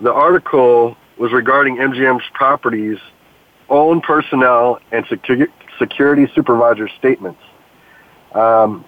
the 0.01 0.13
article 0.13 0.97
was 1.19 1.33
regarding 1.33 1.77
MGM's 1.77 2.25
properties, 2.33 2.99
own 3.69 4.01
personnel, 4.01 4.81
and 4.93 5.07
security 5.79 6.33
supervisor 6.35 6.89
statements. 6.89 7.41
Um, 8.33 8.85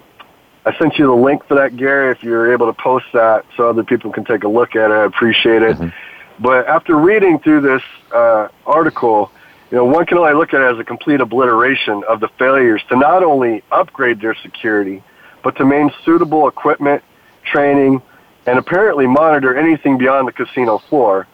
I 0.65 0.77
sent 0.79 0.97
you 0.97 1.07
the 1.07 1.13
link 1.13 1.45
for 1.47 1.57
that, 1.57 1.77
Gary, 1.77 2.13
if 2.13 2.23
you're 2.23 2.53
able 2.53 2.67
to 2.67 2.73
post 2.73 3.07
that 3.15 3.45
so 3.57 3.69
other 3.69 3.83
people 3.83 4.13
can 4.13 4.25
take 4.25 4.45
a 4.45 4.49
look 4.49 4.77
at 4.77 4.91
it. 4.91 4.95
I 4.95 5.05
appreciate 5.05 5.63
it. 5.63 5.77
Mm-hmm. 5.77 6.43
But 6.43 6.69
after 6.69 6.97
reading 6.97 7.41
through 7.41 7.63
this 7.63 7.83
uh, 8.15 8.49
article, 8.65 9.33
you 9.71 9.79
know, 9.79 9.85
one 9.85 10.07
can 10.07 10.19
only 10.19 10.35
look 10.35 10.55
at 10.55 10.61
it 10.61 10.73
as 10.75 10.79
a 10.79 10.85
complete 10.85 11.21
obliteration 11.21 12.05
of 12.09 12.21
the 12.21 12.29
failures 12.39 12.83
to 12.91 12.97
not 12.97 13.25
only 13.25 13.63
upgrade 13.73 14.21
their 14.21 14.35
security, 14.37 15.03
but 15.43 15.57
to 15.57 15.65
maintain 15.65 15.97
suitable 16.05 16.47
equipment, 16.47 17.03
training, 17.45 18.01
and 18.47 18.59
apparently 18.59 19.07
monitor 19.07 19.57
anything 19.57 19.99
beyond 19.99 20.29
the 20.29 20.33
casino 20.33 20.79
floor. 20.79 21.27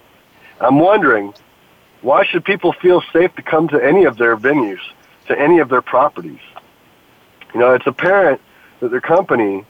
I'm 0.60 0.78
wondering, 0.78 1.34
why 2.00 2.24
should 2.24 2.44
people 2.44 2.72
feel 2.72 3.02
safe 3.12 3.34
to 3.36 3.42
come 3.42 3.68
to 3.68 3.84
any 3.84 4.04
of 4.04 4.16
their 4.16 4.36
venues, 4.36 4.80
to 5.26 5.38
any 5.38 5.58
of 5.58 5.68
their 5.68 5.82
properties? 5.82 6.40
You 7.52 7.60
know, 7.60 7.74
it's 7.74 7.86
apparent 7.86 8.40
that 8.80 8.90
their 8.90 9.00
company 9.00 9.64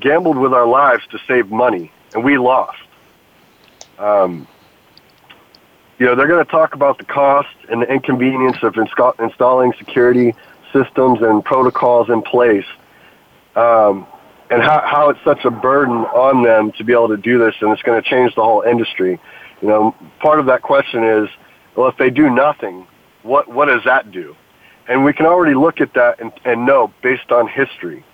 gambled 0.00 0.36
with 0.36 0.52
our 0.52 0.66
lives 0.66 1.02
to 1.10 1.18
save 1.26 1.50
money, 1.50 1.92
and 2.12 2.24
we 2.24 2.38
lost. 2.38 2.78
Um, 3.98 4.46
you 5.98 6.06
know, 6.06 6.14
they're 6.14 6.26
going 6.26 6.44
to 6.44 6.50
talk 6.50 6.74
about 6.74 6.98
the 6.98 7.04
cost 7.04 7.54
and 7.70 7.82
the 7.82 7.92
inconvenience 7.92 8.56
of 8.62 8.76
install- 8.76 9.14
installing 9.18 9.72
security 9.78 10.34
systems 10.72 11.20
and 11.22 11.44
protocols 11.44 12.10
in 12.10 12.22
place, 12.22 12.66
um, 13.54 14.06
and 14.50 14.62
how, 14.62 14.82
how 14.84 15.08
it's 15.10 15.22
such 15.24 15.44
a 15.44 15.50
burden 15.50 15.96
on 15.96 16.42
them 16.42 16.72
to 16.72 16.84
be 16.84 16.92
able 16.92 17.08
to 17.08 17.16
do 17.16 17.38
this, 17.38 17.54
and 17.60 17.70
it's 17.70 17.82
going 17.82 18.02
to 18.02 18.08
change 18.08 18.34
the 18.34 18.42
whole 18.42 18.62
industry. 18.62 19.20
You 19.62 19.68
know, 19.68 19.94
part 20.20 20.40
of 20.40 20.46
that 20.46 20.62
question 20.62 21.04
is, 21.04 21.28
well, 21.76 21.88
if 21.88 21.96
they 21.96 22.10
do 22.10 22.28
nothing, 22.28 22.86
what 23.22 23.48
what 23.48 23.66
does 23.66 23.82
that 23.84 24.10
do? 24.10 24.36
And 24.86 25.04
we 25.04 25.12
can 25.12 25.26
already 25.26 25.54
look 25.54 25.80
at 25.80 25.94
that 25.94 26.20
and, 26.20 26.32
and 26.44 26.66
know 26.66 26.92
based 27.02 27.32
on 27.32 27.48
history. 27.48 28.04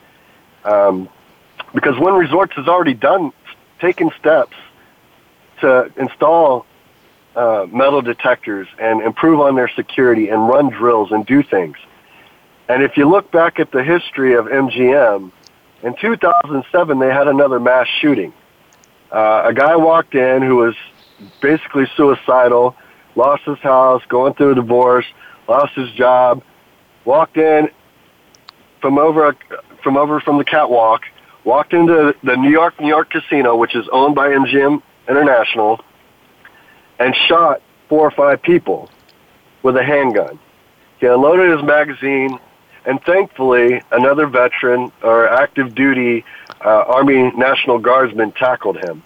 Um, 0.65 1.09
because 1.75 1.99
Wynn 1.99 2.15
Resorts 2.15 2.55
has 2.57 2.67
already 2.67 2.95
done, 2.95 3.33
taken 3.81 4.11
steps 4.19 4.57
to 5.61 5.93
install 5.97 6.67
uh, 7.37 7.67
metal 7.71 8.03
detectors 8.03 8.69
and 8.79 9.03
improve 9.03 9.41
on 9.41 9.55
their 9.55 9.69
security 9.69 10.29
and 10.29 10.49
run 10.49 10.71
drills 10.71 11.13
and 11.13 11.25
do 11.25 11.43
things. 11.43 11.77
And 12.69 12.83
if 12.83 12.97
you 12.97 13.09
look 13.09 13.31
back 13.31 13.61
at 13.61 13.71
the 13.71 13.83
history 13.83 14.35
of 14.35 14.47
MGM, 14.47 15.33
in 15.83 15.95
2007 15.97 16.99
they 16.99 17.09
had 17.09 17.29
another 17.29 17.61
mass 17.61 17.87
shooting. 18.01 18.33
Uh, 19.11 19.43
a 19.47 19.53
guy 19.53 19.77
walked 19.77 20.15
in 20.15 20.43
who 20.43 20.57
was 20.57 20.75
basically 21.41 21.87
suicidal, 21.97 22.77
lost 23.17 23.43
his 23.45 23.59
house, 23.59 24.03
going 24.09 24.35
through 24.35 24.53
a 24.53 24.55
divorce, 24.55 25.07
lost 25.49 25.75
his 25.75 25.91
job, 25.93 26.43
walked 27.05 27.37
in 27.37 27.71
from 28.81 28.99
over 28.99 29.29
a, 29.29 29.37
from 29.83 29.97
over 29.97 30.21
from 30.21 30.39
the 30.39 30.45
catwalk, 30.45 31.03
walked 31.45 31.73
into 31.73 32.15
the 32.23 32.37
New 32.37 32.51
York 32.51 32.81
New 32.81 32.89
York 32.89 33.11
casino, 33.11 33.57
which 33.57 33.75
is 33.75 33.89
owned 33.93 34.15
by 34.15 34.29
MGM 34.29 34.83
International, 35.09 35.81
and 36.99 37.15
shot 37.29 37.63
four 37.89 38.07
or 38.07 38.11
five 38.11 38.43
people 38.43 38.91
with 39.63 39.77
a 39.77 39.83
handgun. 39.83 40.39
He 41.01 41.07
unloaded 41.07 41.57
his 41.57 41.65
magazine, 41.65 42.39
and 42.85 43.03
thankfully, 43.03 43.83
another 43.91 44.27
veteran 44.27 44.93
or 45.03 45.29
active 45.29 45.75
duty 45.75 46.25
uh, 46.65 46.85
Army 46.87 47.31
National 47.33 47.79
Guardsman 47.79 48.33
tackled 48.33 48.79
him. 48.79 49.03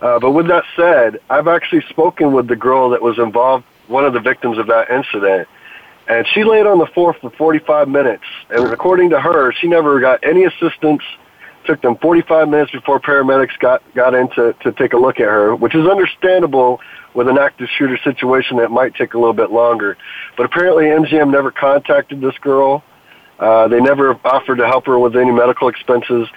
Uh, 0.00 0.18
but 0.18 0.32
with 0.32 0.48
that 0.48 0.64
said, 0.74 1.20
I've 1.30 1.48
actually 1.48 1.82
spoken 1.82 2.32
with 2.32 2.48
the 2.48 2.56
girl 2.56 2.90
that 2.90 3.02
was 3.02 3.18
involved, 3.18 3.64
one 3.86 4.04
of 4.04 4.12
the 4.12 4.20
victims 4.20 4.58
of 4.58 4.66
that 4.66 4.90
incident, 4.90 5.48
and 6.12 6.26
she 6.34 6.44
laid 6.44 6.66
on 6.66 6.78
the 6.78 6.86
floor 6.86 7.14
for 7.14 7.30
45 7.30 7.88
minutes. 7.88 8.24
And 8.50 8.66
according 8.72 9.10
to 9.10 9.20
her, 9.20 9.52
she 9.52 9.66
never 9.66 9.98
got 9.98 10.22
any 10.22 10.44
assistance. 10.44 11.02
Took 11.64 11.80
them 11.80 11.96
45 11.96 12.48
minutes 12.48 12.72
before 12.72 13.00
paramedics 13.00 13.56
got 13.58 13.82
got 13.94 14.14
in 14.14 14.28
to, 14.30 14.52
to 14.62 14.72
take 14.72 14.92
a 14.92 14.96
look 14.96 15.20
at 15.20 15.26
her, 15.26 15.54
which 15.54 15.74
is 15.74 15.86
understandable 15.86 16.80
with 17.14 17.28
an 17.28 17.38
active 17.38 17.68
shooter 17.78 17.96
situation 17.98 18.56
that 18.58 18.70
might 18.70 18.94
take 18.94 19.14
a 19.14 19.18
little 19.18 19.32
bit 19.32 19.50
longer. 19.50 19.96
But 20.36 20.46
apparently, 20.46 20.84
MGM 20.86 21.30
never 21.30 21.50
contacted 21.50 22.20
this 22.20 22.36
girl. 22.38 22.82
Uh, 23.38 23.68
they 23.68 23.80
never 23.80 24.18
offered 24.24 24.56
to 24.56 24.66
help 24.66 24.86
her 24.86 24.98
with 24.98 25.16
any 25.16 25.30
medical 25.30 25.68
expenses. 25.68 26.28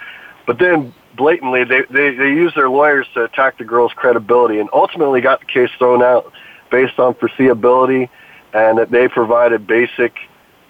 But 0.46 0.58
then, 0.58 0.94
blatantly, 1.16 1.64
they, 1.64 1.82
they, 1.90 2.14
they 2.14 2.28
used 2.28 2.56
their 2.56 2.70
lawyers 2.70 3.06
to 3.14 3.24
attack 3.24 3.58
the 3.58 3.64
girl's 3.64 3.92
credibility 3.94 4.60
and 4.60 4.70
ultimately 4.72 5.20
got 5.20 5.40
the 5.40 5.46
case 5.46 5.70
thrown 5.78 6.02
out 6.02 6.32
based 6.70 6.98
on 6.98 7.14
foreseeability 7.14 8.08
and 8.56 8.78
that 8.78 8.90
they 8.90 9.06
provided 9.06 9.66
basic 9.66 10.16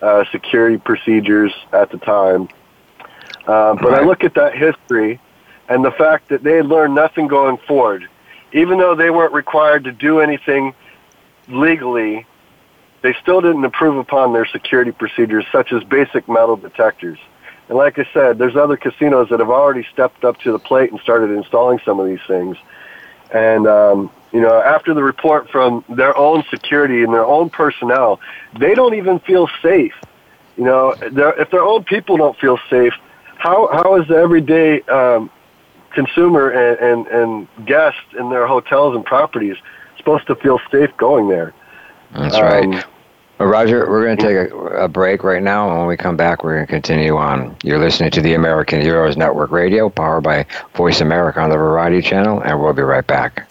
uh, 0.02 0.24
security 0.32 0.76
procedures 0.76 1.52
at 1.72 1.88
the 1.92 1.98
time. 1.98 2.48
Uh, 3.46 3.74
but 3.74 3.92
right. 3.92 4.02
I 4.02 4.04
look 4.04 4.24
at 4.24 4.34
that 4.34 4.56
history 4.56 5.20
and 5.68 5.84
the 5.84 5.92
fact 5.92 6.28
that 6.30 6.42
they 6.42 6.56
had 6.56 6.66
learned 6.66 6.96
nothing 6.96 7.28
going 7.28 7.58
forward. 7.58 8.08
Even 8.52 8.78
though 8.78 8.96
they 8.96 9.10
weren't 9.10 9.32
required 9.32 9.84
to 9.84 9.92
do 9.92 10.18
anything 10.18 10.74
legally, 11.46 12.26
they 13.02 13.14
still 13.22 13.40
didn't 13.40 13.64
improve 13.64 13.96
upon 13.96 14.32
their 14.32 14.46
security 14.46 14.90
procedures, 14.90 15.44
such 15.52 15.72
as 15.72 15.84
basic 15.84 16.28
metal 16.28 16.56
detectors. 16.56 17.18
And 17.68 17.78
like 17.78 18.00
I 18.00 18.08
said, 18.12 18.38
there's 18.38 18.56
other 18.56 18.76
casinos 18.76 19.28
that 19.28 19.38
have 19.38 19.50
already 19.50 19.86
stepped 19.92 20.24
up 20.24 20.40
to 20.40 20.50
the 20.50 20.58
plate 20.58 20.90
and 20.90 21.00
started 21.00 21.30
installing 21.30 21.78
some 21.84 22.00
of 22.00 22.06
these 22.06 22.24
things. 22.26 22.56
And 23.32 23.68
um, 23.68 24.10
you 24.36 24.42
know, 24.42 24.60
after 24.60 24.92
the 24.92 25.02
report 25.02 25.48
from 25.48 25.82
their 25.88 26.14
own 26.14 26.44
security 26.50 27.02
and 27.02 27.10
their 27.10 27.24
own 27.24 27.48
personnel, 27.48 28.20
they 28.60 28.74
don't 28.74 28.92
even 28.92 29.18
feel 29.20 29.48
safe. 29.62 29.94
You 30.58 30.64
know, 30.64 30.94
if 31.00 31.50
their 31.50 31.62
own 31.62 31.84
people 31.84 32.18
don't 32.18 32.38
feel 32.38 32.58
safe, 32.68 32.92
how 33.38 33.68
how 33.72 33.96
is 33.98 34.06
the 34.08 34.16
everyday 34.16 34.82
um, 34.82 35.30
consumer 35.92 36.50
and, 36.50 36.78
and, 36.80 37.06
and 37.06 37.66
guest 37.66 37.96
in 38.18 38.28
their 38.28 38.46
hotels 38.46 38.94
and 38.94 39.06
properties 39.06 39.56
supposed 39.96 40.26
to 40.26 40.34
feel 40.34 40.60
safe 40.70 40.94
going 40.98 41.30
there? 41.30 41.54
That's 42.12 42.34
um, 42.34 42.42
right. 42.42 42.84
Well, 43.38 43.48
Roger, 43.48 43.88
we're 43.88 44.04
going 44.04 44.18
to 44.18 44.22
take 44.22 44.52
a, 44.52 44.84
a, 44.84 44.88
break 44.88 45.24
right 45.24 45.42
now, 45.42 45.70
and 45.70 45.78
when 45.78 45.86
we 45.86 45.96
come 45.96 46.16
back, 46.16 46.44
we're 46.44 46.56
going 46.56 46.66
to 46.66 46.72
continue 46.72 47.16
on. 47.16 47.56
You're 47.62 47.78
listening 47.78 48.10
to 48.10 48.20
the 48.20 48.34
American 48.34 48.82
Heroes 48.82 49.16
Network 49.16 49.50
Radio, 49.50 49.88
powered 49.88 50.24
by 50.24 50.44
Voice 50.74 51.00
America 51.00 51.40
on 51.40 51.48
the 51.48 51.56
Variety 51.56 52.02
Channel, 52.02 52.40
and 52.40 52.60
we'll 52.60 52.74
be 52.74 52.82
right 52.82 53.06
back. 53.06 53.50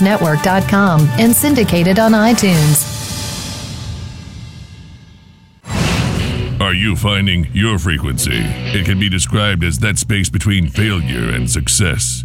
AmericanHeroesNetwork.com 0.00 1.00
and 1.18 1.34
syndicated 1.34 1.98
on 1.98 2.12
iTunes. 2.12 2.94
Are 6.60 6.74
you 6.74 6.96
finding 6.96 7.48
your 7.52 7.78
frequency? 7.78 8.40
It 8.40 8.86
can 8.86 8.98
be 8.98 9.08
described 9.08 9.62
as 9.62 9.78
that 9.80 9.98
space 9.98 10.30
between 10.30 10.68
failure 10.68 11.30
and 11.30 11.48
success. 11.50 12.24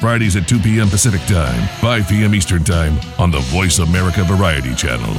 Fridays 0.00 0.36
at 0.36 0.48
2 0.48 0.58
p.m. 0.58 0.88
Pacific 0.88 1.20
Time, 1.26 1.66
5 1.80 2.08
p.m. 2.08 2.34
Eastern 2.34 2.64
Time 2.64 2.98
on 3.18 3.30
the 3.30 3.40
Voice 3.40 3.78
America 3.78 4.24
Variety 4.24 4.74
Channel. 4.74 5.14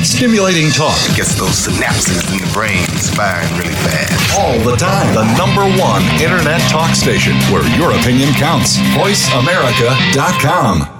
Stimulating 0.00 0.70
talk 0.70 0.96
gets 1.16 1.34
those 1.38 1.66
synapses 1.66 2.30
in 2.32 2.38
the 2.38 2.50
brain 2.52 2.86
firing 3.16 3.48
really 3.58 3.74
fast. 3.74 4.38
All 4.38 4.58
the 4.60 4.76
time. 4.76 5.14
The 5.14 5.24
number 5.36 5.64
one 5.80 6.02
internet 6.20 6.60
talk 6.70 6.94
station 6.94 7.34
where 7.52 7.64
your 7.78 7.92
opinion 7.92 8.32
counts. 8.34 8.76
VoiceAmerica.com. 8.96 10.99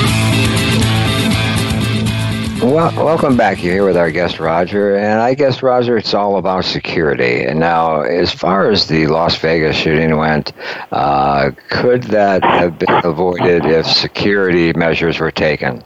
Well, 2.61 2.93
welcome 2.95 3.37
back. 3.37 3.63
You're 3.63 3.73
here 3.73 3.85
with 3.85 3.97
our 3.97 4.11
guest 4.11 4.39
Roger, 4.39 4.95
and 4.95 5.19
I 5.19 5.33
guess 5.33 5.63
Roger, 5.63 5.97
it's 5.97 6.13
all 6.13 6.37
about 6.37 6.63
security. 6.63 7.43
And 7.43 7.59
now, 7.59 8.01
as 8.01 8.31
far 8.31 8.69
as 8.69 8.85
the 8.85 9.07
Las 9.07 9.35
Vegas 9.37 9.75
shooting 9.75 10.15
went, 10.15 10.53
uh, 10.91 11.49
could 11.69 12.03
that 12.03 12.43
have 12.43 12.77
been 12.77 13.03
avoided 13.03 13.65
if 13.65 13.87
security 13.87 14.73
measures 14.73 15.19
were 15.19 15.31
taken 15.31 15.83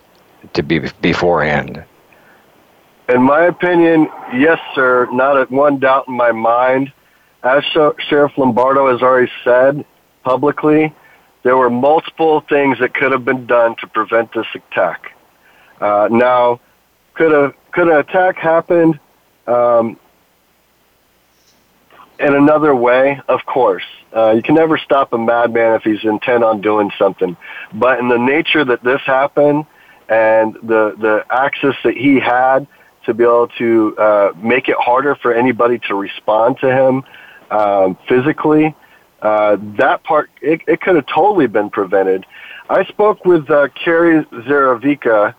to 0.51 0.63
be 0.63 0.79
beforehand? 0.99 1.81
In 3.07 3.21
my 3.21 3.45
opinion, 3.45 4.09
yes, 4.33 4.59
sir. 4.73 5.07
Not 5.13 5.49
one 5.49 5.79
doubt 5.79 6.09
in 6.09 6.13
my 6.15 6.33
mind. 6.33 6.91
As 7.41 7.63
Sheriff 7.73 8.33
Lombardo 8.37 8.91
has 8.91 9.01
already 9.01 9.31
said 9.45 9.85
publicly, 10.25 10.93
there 11.43 11.55
were 11.55 11.69
multiple 11.69 12.41
things 12.49 12.79
that 12.79 12.93
could 12.93 13.13
have 13.13 13.23
been 13.23 13.45
done 13.45 13.77
to 13.77 13.87
prevent 13.87 14.33
this 14.33 14.47
attack. 14.53 15.14
Uh, 15.79 16.07
now, 16.11 16.59
could 17.13 17.31
a 17.31 17.53
could 17.71 17.87
an 17.87 17.97
attack 17.97 18.37
happen 18.37 18.99
um, 19.47 19.99
in 22.19 22.33
another 22.33 22.75
way? 22.75 23.19
Of 23.27 23.45
course. 23.45 23.83
Uh, 24.15 24.31
you 24.31 24.41
can 24.41 24.55
never 24.55 24.77
stop 24.77 25.11
a 25.11 25.17
madman 25.17 25.73
if 25.75 25.83
he's 25.83 26.03
intent 26.05 26.43
on 26.43 26.61
doing 26.61 26.91
something. 26.97 27.35
But 27.73 27.99
in 27.99 28.07
the 28.07 28.17
nature 28.17 28.63
that 28.63 28.83
this 28.83 29.01
happened 29.01 29.65
and 30.07 30.53
the 30.55 30.95
the 30.97 31.25
access 31.29 31.75
that 31.83 31.97
he 31.97 32.19
had 32.19 32.67
to 33.05 33.13
be 33.13 33.23
able 33.23 33.49
to 33.49 33.95
uh, 33.97 34.33
make 34.37 34.67
it 34.69 34.77
harder 34.79 35.15
for 35.15 35.33
anybody 35.33 35.79
to 35.79 35.95
respond 35.95 36.57
to 36.59 36.71
him 36.71 37.03
um, 37.51 37.97
physically, 38.07 38.75
uh, 39.21 39.57
that 39.77 40.03
part 40.03 40.29
it, 40.41 40.61
it 40.67 40.81
could 40.81 40.95
have 40.95 41.05
totally 41.07 41.47
been 41.47 41.69
prevented. 41.69 42.25
I 42.69 42.85
spoke 42.85 43.25
with 43.25 43.49
uh, 43.49 43.67
Carrie 43.69 44.23
Zaravica. 44.25 45.35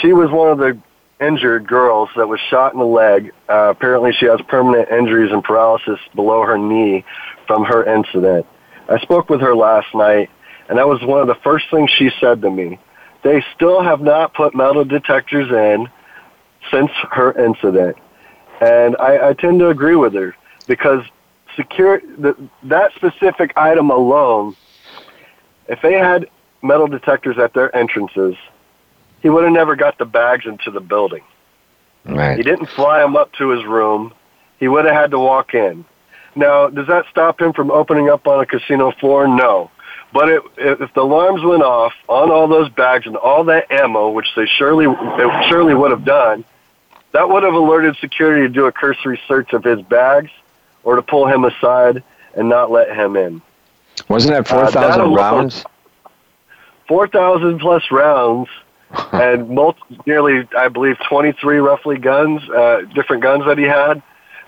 She 0.00 0.12
was 0.12 0.30
one 0.30 0.50
of 0.50 0.58
the 0.58 0.78
injured 1.20 1.66
girls 1.66 2.10
that 2.16 2.28
was 2.28 2.40
shot 2.40 2.72
in 2.72 2.78
the 2.78 2.86
leg. 2.86 3.32
Uh, 3.48 3.70
apparently, 3.70 4.12
she 4.12 4.26
has 4.26 4.40
permanent 4.48 4.90
injuries 4.90 5.32
and 5.32 5.42
paralysis 5.42 5.98
below 6.14 6.42
her 6.42 6.58
knee 6.58 7.04
from 7.46 7.64
her 7.64 7.84
incident. 7.84 8.46
I 8.88 8.98
spoke 8.98 9.30
with 9.30 9.40
her 9.40 9.54
last 9.54 9.94
night, 9.94 10.30
and 10.68 10.78
that 10.78 10.86
was 10.86 11.02
one 11.02 11.20
of 11.20 11.26
the 11.26 11.36
first 11.36 11.66
things 11.70 11.90
she 11.90 12.10
said 12.20 12.42
to 12.42 12.50
me. 12.50 12.78
They 13.22 13.44
still 13.54 13.82
have 13.82 14.00
not 14.00 14.34
put 14.34 14.54
metal 14.54 14.84
detectors 14.84 15.50
in 15.50 15.88
since 16.70 16.90
her 17.10 17.32
incident, 17.32 17.96
and 18.60 18.96
I, 18.98 19.30
I 19.30 19.32
tend 19.32 19.58
to 19.60 19.68
agree 19.68 19.96
with 19.96 20.14
her 20.14 20.36
because 20.66 21.04
secure 21.56 22.00
the, 22.00 22.36
that 22.64 22.92
specific 22.94 23.52
item 23.56 23.90
alone. 23.90 24.54
If 25.68 25.80
they 25.82 25.94
had 25.94 26.28
metal 26.62 26.86
detectors 26.86 27.38
at 27.38 27.54
their 27.54 27.74
entrances, 27.74 28.36
he 29.26 29.30
would 29.30 29.42
have 29.42 29.52
never 29.52 29.74
got 29.74 29.98
the 29.98 30.04
bags 30.04 30.46
into 30.46 30.70
the 30.70 30.78
building. 30.78 31.24
Right. 32.04 32.36
He 32.36 32.44
didn't 32.44 32.66
fly 32.66 33.00
them 33.00 33.16
up 33.16 33.32
to 33.38 33.48
his 33.48 33.64
room. 33.64 34.14
He 34.60 34.68
would 34.68 34.84
have 34.84 34.94
had 34.94 35.10
to 35.10 35.18
walk 35.18 35.52
in. 35.52 35.84
Now, 36.36 36.68
does 36.68 36.86
that 36.86 37.06
stop 37.10 37.40
him 37.40 37.52
from 37.52 37.72
opening 37.72 38.08
up 38.08 38.28
on 38.28 38.40
a 38.40 38.46
casino 38.46 38.92
floor? 38.92 39.26
No. 39.26 39.72
But 40.12 40.28
it, 40.28 40.42
if 40.58 40.94
the 40.94 41.00
alarms 41.00 41.42
went 41.42 41.64
off 41.64 41.92
on 42.08 42.30
all 42.30 42.46
those 42.46 42.68
bags 42.68 43.04
and 43.06 43.16
all 43.16 43.42
that 43.46 43.68
ammo, 43.68 44.10
which 44.10 44.28
they 44.36 44.46
surely 44.46 44.84
surely 45.48 45.74
would 45.74 45.90
have 45.90 46.04
done, 46.04 46.44
that 47.10 47.28
would 47.28 47.42
have 47.42 47.54
alerted 47.54 47.96
security 47.96 48.46
to 48.46 48.48
do 48.48 48.66
a 48.66 48.72
cursory 48.72 49.20
search 49.26 49.52
of 49.54 49.64
his 49.64 49.82
bags 49.82 50.30
or 50.84 50.94
to 50.94 51.02
pull 51.02 51.26
him 51.26 51.44
aside 51.44 52.04
and 52.36 52.48
not 52.48 52.70
let 52.70 52.94
him 52.96 53.16
in. 53.16 53.42
Wasn't 54.08 54.32
that 54.32 54.46
4,000 54.46 55.00
uh, 55.00 55.08
rounds? 55.08 55.64
4,000 56.86 57.58
plus 57.58 57.90
rounds 57.90 58.48
and 59.12 59.48
multi, 59.50 59.80
nearly, 60.06 60.48
I 60.56 60.68
believe, 60.68 60.96
23 61.08 61.58
roughly 61.58 61.98
guns, 61.98 62.42
uh, 62.50 62.82
different 62.94 63.22
guns 63.22 63.44
that 63.46 63.58
he 63.58 63.64
had. 63.64 64.02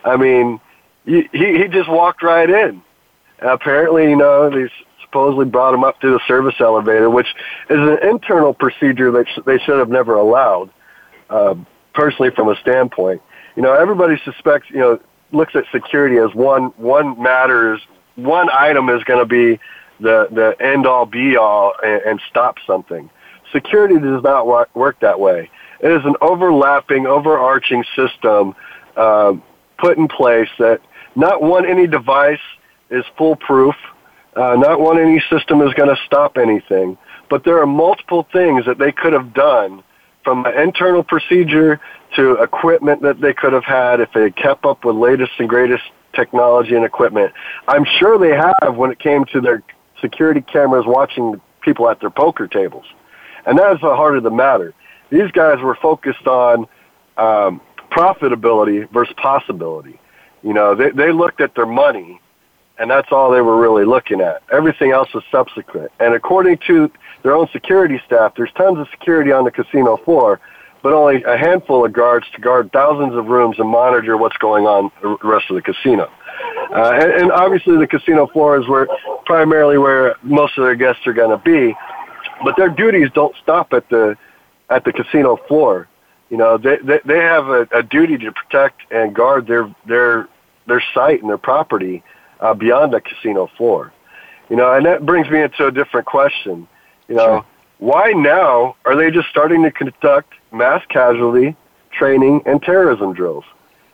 I 0.04 0.16
mean, 0.16 0.60
he, 1.04 1.28
he 1.32 1.68
just 1.68 1.88
walked 1.88 2.22
right 2.22 2.48
in. 2.48 2.82
apparently, 3.40 4.10
you 4.10 4.16
know, 4.16 4.50
they 4.50 4.70
supposedly 5.02 5.46
brought 5.46 5.74
him 5.74 5.84
up 5.84 6.00
to 6.00 6.10
the 6.10 6.20
service 6.26 6.54
elevator, 6.60 7.08
which 7.08 7.28
is 7.70 7.78
an 7.78 7.98
internal 8.08 8.52
procedure 8.52 9.10
that 9.12 9.26
sh- 9.28 9.40
they 9.46 9.58
should 9.58 9.78
have 9.78 9.88
never 9.88 10.14
allowed, 10.14 10.70
uh, 11.30 11.54
personally, 11.94 12.30
from 12.30 12.48
a 12.48 12.56
standpoint. 12.56 13.22
You 13.56 13.62
know, 13.62 13.72
everybody 13.72 14.20
suspects, 14.24 14.70
you 14.70 14.78
know, 14.78 15.00
looks 15.32 15.54
at 15.56 15.64
security 15.72 16.16
as 16.18 16.34
one, 16.34 16.66
one 16.76 17.20
matters, 17.22 17.80
one 18.16 18.48
item 18.50 18.88
is 18.88 19.02
going 19.04 19.20
to 19.20 19.26
be 19.26 19.60
the, 20.00 20.28
the 20.30 20.56
end 20.64 20.86
all 20.86 21.06
be 21.06 21.36
all 21.36 21.74
and, 21.82 22.02
and 22.02 22.22
stop 22.28 22.56
something 22.66 23.10
security 23.52 23.98
does 23.98 24.22
not 24.22 24.46
work 24.46 25.00
that 25.00 25.18
way. 25.18 25.50
It 25.80 25.90
is 25.90 26.04
an 26.04 26.16
overlapping, 26.20 27.06
overarching 27.06 27.84
system 27.94 28.54
uh, 28.96 29.34
put 29.78 29.96
in 29.96 30.08
place 30.08 30.48
that 30.58 30.80
not 31.14 31.42
one 31.42 31.66
any 31.66 31.86
device 31.86 32.40
is 32.90 33.04
foolproof. 33.16 33.74
Uh, 34.34 34.54
not 34.56 34.80
one 34.80 34.98
any 34.98 35.22
system 35.30 35.62
is 35.62 35.72
going 35.74 35.88
to 35.88 36.00
stop 36.06 36.36
anything. 36.36 36.96
But 37.30 37.44
there 37.44 37.60
are 37.60 37.66
multiple 37.66 38.26
things 38.32 38.66
that 38.66 38.78
they 38.78 38.92
could 38.92 39.12
have 39.12 39.34
done 39.34 39.82
from 40.24 40.46
an 40.46 40.58
internal 40.58 41.02
procedure 41.02 41.80
to 42.16 42.34
equipment 42.42 43.02
that 43.02 43.20
they 43.20 43.32
could 43.32 43.52
have 43.52 43.64
had 43.64 44.00
if 44.00 44.10
they 44.12 44.22
had 44.22 44.36
kept 44.36 44.64
up 44.64 44.84
with 44.84 44.96
latest 44.96 45.32
and 45.38 45.48
greatest 45.48 45.84
technology 46.14 46.74
and 46.74 46.84
equipment. 46.84 47.32
I'm 47.66 47.84
sure 47.84 48.18
they 48.18 48.34
have 48.34 48.76
when 48.76 48.90
it 48.90 48.98
came 48.98 49.24
to 49.26 49.40
their 49.40 49.62
security 50.00 50.40
cameras 50.40 50.84
watching 50.86 51.40
people 51.60 51.88
at 51.88 52.00
their 52.00 52.10
poker 52.10 52.46
tables. 52.46 52.84
And 53.48 53.58
that 53.58 53.72
is 53.72 53.80
the 53.80 53.96
heart 53.96 54.18
of 54.18 54.24
the 54.24 54.30
matter. 54.30 54.74
These 55.08 55.30
guys 55.32 55.58
were 55.60 55.74
focused 55.74 56.26
on 56.26 56.68
um, 57.16 57.62
profitability 57.90 58.88
versus 58.90 59.14
possibility. 59.16 59.98
You 60.42 60.52
know, 60.52 60.74
they, 60.74 60.90
they 60.90 61.12
looked 61.12 61.40
at 61.40 61.54
their 61.54 61.66
money, 61.66 62.20
and 62.78 62.90
that's 62.90 63.10
all 63.10 63.30
they 63.30 63.40
were 63.40 63.58
really 63.58 63.86
looking 63.86 64.20
at. 64.20 64.42
Everything 64.52 64.90
else 64.90 65.12
was 65.14 65.24
subsequent. 65.32 65.90
And 65.98 66.12
according 66.12 66.58
to 66.66 66.92
their 67.22 67.34
own 67.34 67.48
security 67.50 67.98
staff, 68.04 68.34
there's 68.36 68.52
tons 68.52 68.78
of 68.78 68.86
security 68.90 69.32
on 69.32 69.44
the 69.44 69.50
casino 69.50 69.96
floor, 69.96 70.40
but 70.82 70.92
only 70.92 71.22
a 71.22 71.38
handful 71.38 71.86
of 71.86 71.92
guards 71.94 72.26
to 72.34 72.42
guard 72.42 72.70
thousands 72.70 73.14
of 73.14 73.28
rooms 73.28 73.58
and 73.58 73.68
monitor 73.68 74.18
what's 74.18 74.36
going 74.36 74.66
on 74.66 74.92
the 75.00 75.16
rest 75.26 75.46
of 75.48 75.56
the 75.56 75.62
casino. 75.62 76.10
Uh, 76.70 76.92
and, 77.00 77.12
and 77.12 77.32
obviously, 77.32 77.78
the 77.78 77.86
casino 77.86 78.26
floor 78.26 78.60
is 78.60 78.68
where 78.68 78.86
primarily 79.24 79.78
where 79.78 80.16
most 80.22 80.58
of 80.58 80.64
their 80.64 80.76
guests 80.76 81.06
are 81.06 81.14
going 81.14 81.30
to 81.30 81.42
be, 81.42 81.74
but 82.42 82.56
their 82.56 82.68
duties 82.68 83.08
don't 83.14 83.34
stop 83.42 83.72
at 83.72 83.88
the 83.88 84.16
at 84.70 84.84
the 84.84 84.92
casino 84.92 85.36
floor. 85.36 85.88
You 86.30 86.36
know, 86.36 86.58
they 86.58 86.76
they, 86.82 87.00
they 87.04 87.18
have 87.18 87.48
a, 87.48 87.68
a 87.72 87.82
duty 87.82 88.18
to 88.18 88.32
protect 88.32 88.80
and 88.90 89.14
guard 89.14 89.46
their 89.46 89.74
their 89.86 90.28
their 90.66 90.82
site 90.94 91.20
and 91.20 91.28
their 91.28 91.38
property 91.38 92.02
uh, 92.40 92.54
beyond 92.54 92.92
the 92.92 93.00
casino 93.00 93.48
floor. 93.56 93.92
You 94.50 94.56
know, 94.56 94.72
and 94.72 94.86
that 94.86 95.04
brings 95.04 95.28
me 95.30 95.42
into 95.42 95.66
a 95.66 95.70
different 95.70 96.06
question. 96.06 96.68
You 97.08 97.16
know, 97.16 97.24
sure. 97.24 97.44
why 97.78 98.12
now 98.12 98.76
are 98.84 98.96
they 98.96 99.10
just 99.10 99.28
starting 99.28 99.62
to 99.62 99.70
conduct 99.70 100.32
mass 100.52 100.84
casualty 100.88 101.56
training 101.90 102.42
and 102.46 102.62
terrorism 102.62 103.12
drills? 103.14 103.44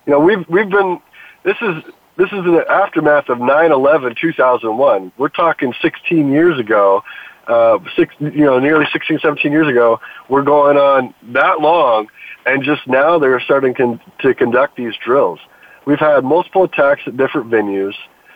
You 0.07 0.13
know, 0.13 0.21
we've 0.21 0.47
we've 0.49 0.69
been 0.69 1.01
this 1.45 1.57
is 1.61 1.85
this 2.17 2.31
is 2.33 2.45
the 2.45 2.65
aftermath 2.69 3.29
of 3.29 3.39
9/11 3.39 4.17
2001. 4.17 5.13
We're 5.17 5.29
talking 5.29 5.75
16 5.81 6.31
years 6.31 6.59
ago, 6.59 7.03
uh, 7.47 7.79
six 7.97 8.15
you 8.19 8.45
know 8.45 8.59
nearly 8.59 8.87
16 8.93 9.19
17 9.21 9.53
years 9.53 9.69
ago. 9.69 10.01
We're 10.29 10.43
going 10.43 10.77
on 10.77 11.15
that 11.33 11.61
long, 11.61 12.09
and 12.47 12.63
just 12.63 12.87
now 12.87 13.19
they're 13.19 13.41
starting 13.41 13.75
con- 13.75 14.01
to 14.21 14.35
conduct 14.35 14.77
these 14.77 14.95
drills. 15.05 15.41
We've 15.87 15.99
had 15.99 16.25
multiple 16.25 16.65
attacks 16.65 17.03
at 17.07 17.17
different 17.17 17.51
venues, 17.51 17.95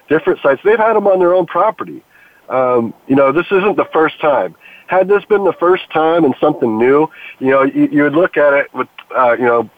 different 0.09 0.41
sites. 0.43 0.61
They've 0.65 0.79
had 0.79 0.95
them 0.95 1.07
on 1.07 1.19
their 1.19 1.35
own 1.35 1.47
property. 1.47 2.03
Um, 2.49 2.95
you 3.07 3.17
know, 3.17 3.33
this 3.33 3.47
isn't 3.51 3.77
the 3.77 3.89
first 3.93 4.21
time. 4.21 4.55
Had 4.87 5.09
this 5.09 5.25
been 5.27 5.45
the 5.45 5.55
first 5.55 5.91
time 5.91 6.25
and 6.25 6.35
something 6.41 6.79
new, 6.79 7.09
you 7.39 7.51
know, 7.51 7.63
you, 7.63 7.89
you 7.93 8.03
would 8.05 8.15
look 8.15 8.37
at 8.37 8.55
it 8.55 8.73
with, 8.73 8.89
uh, 9.17 9.33
you 9.33 9.45
know, 9.45 9.71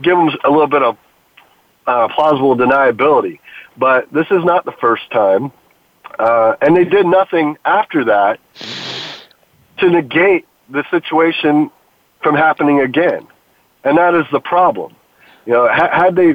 give 0.00 0.16
them 0.16 0.30
a 0.44 0.50
little 0.50 0.68
bit 0.68 0.82
of 0.82 0.96
uh, 1.86 2.08
plausible 2.14 2.56
deniability. 2.56 3.40
But 3.76 4.12
this 4.12 4.26
is 4.30 4.44
not 4.44 4.64
the 4.64 4.72
first 4.80 5.10
time. 5.10 5.52
Uh, 6.18 6.56
and 6.60 6.76
they 6.76 6.84
did 6.84 7.06
nothing 7.06 7.56
after 7.64 8.04
that 8.04 8.38
to 9.78 9.90
negate 9.90 10.46
the 10.68 10.84
situation 10.90 11.70
from 12.22 12.34
happening 12.34 12.80
again. 12.80 13.26
And 13.84 13.98
that 13.98 14.14
is 14.14 14.24
the 14.30 14.40
problem. 14.40 14.94
You 15.46 15.54
know, 15.54 15.68
ha- 15.68 15.90
had 15.92 16.16
they 16.16 16.34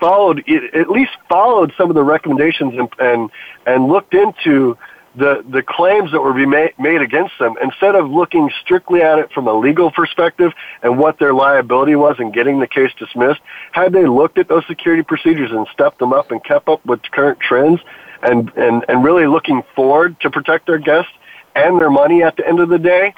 followed, 0.00 0.42
at 0.48 0.88
least 0.88 1.12
followed 1.28 1.72
some 1.76 1.90
of 1.90 1.94
the 1.94 2.02
recommendations 2.02 2.74
and, 2.78 2.88
and, 2.98 3.30
and 3.66 3.88
looked 3.88 4.14
into 4.14 4.78
the 5.14 5.44
the 5.50 5.62
claims 5.62 6.10
that 6.12 6.22
were 6.22 6.32
be 6.32 6.46
made, 6.46 6.72
made 6.78 7.02
against 7.02 7.38
them 7.38 7.54
instead 7.62 7.94
of 7.94 8.10
looking 8.10 8.50
strictly 8.62 9.02
at 9.02 9.18
it 9.18 9.30
from 9.32 9.46
a 9.46 9.52
legal 9.52 9.90
perspective 9.90 10.52
and 10.82 10.98
what 10.98 11.18
their 11.18 11.34
liability 11.34 11.94
was 11.94 12.16
and 12.18 12.32
getting 12.32 12.60
the 12.60 12.66
case 12.66 12.90
dismissed 12.98 13.40
had 13.72 13.92
they 13.92 14.06
looked 14.06 14.38
at 14.38 14.48
those 14.48 14.66
security 14.66 15.02
procedures 15.02 15.50
and 15.50 15.66
stepped 15.72 15.98
them 15.98 16.12
up 16.12 16.30
and 16.30 16.42
kept 16.44 16.68
up 16.68 16.84
with 16.86 17.02
current 17.10 17.38
trends 17.40 17.80
and 18.22 18.52
and 18.56 18.84
and 18.88 19.04
really 19.04 19.26
looking 19.26 19.62
forward 19.74 20.18
to 20.20 20.30
protect 20.30 20.66
their 20.66 20.78
guests 20.78 21.12
and 21.54 21.80
their 21.80 21.90
money 21.90 22.22
at 22.22 22.36
the 22.36 22.46
end 22.46 22.60
of 22.60 22.68
the 22.68 22.78
day 22.78 23.14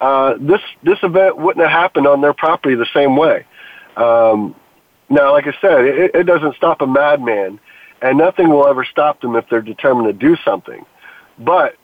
uh, 0.00 0.34
this 0.38 0.60
this 0.82 0.98
event 1.02 1.36
wouldn't 1.36 1.66
have 1.66 1.72
happened 1.72 2.06
on 2.06 2.20
their 2.20 2.34
property 2.34 2.74
the 2.74 2.86
same 2.92 3.16
way 3.16 3.44
um, 3.96 4.54
now 5.08 5.32
like 5.32 5.46
I 5.46 5.54
said 5.60 5.84
it, 5.84 6.14
it 6.14 6.24
doesn't 6.24 6.56
stop 6.56 6.80
a 6.80 6.86
madman 6.86 7.58
and 8.00 8.18
nothing 8.18 8.48
will 8.48 8.66
ever 8.66 8.84
stop 8.84 9.20
them 9.20 9.36
if 9.36 9.48
they're 9.48 9.62
determined 9.62 10.06
to 10.06 10.12
do 10.12 10.36
something 10.44 10.84
but 11.38 11.76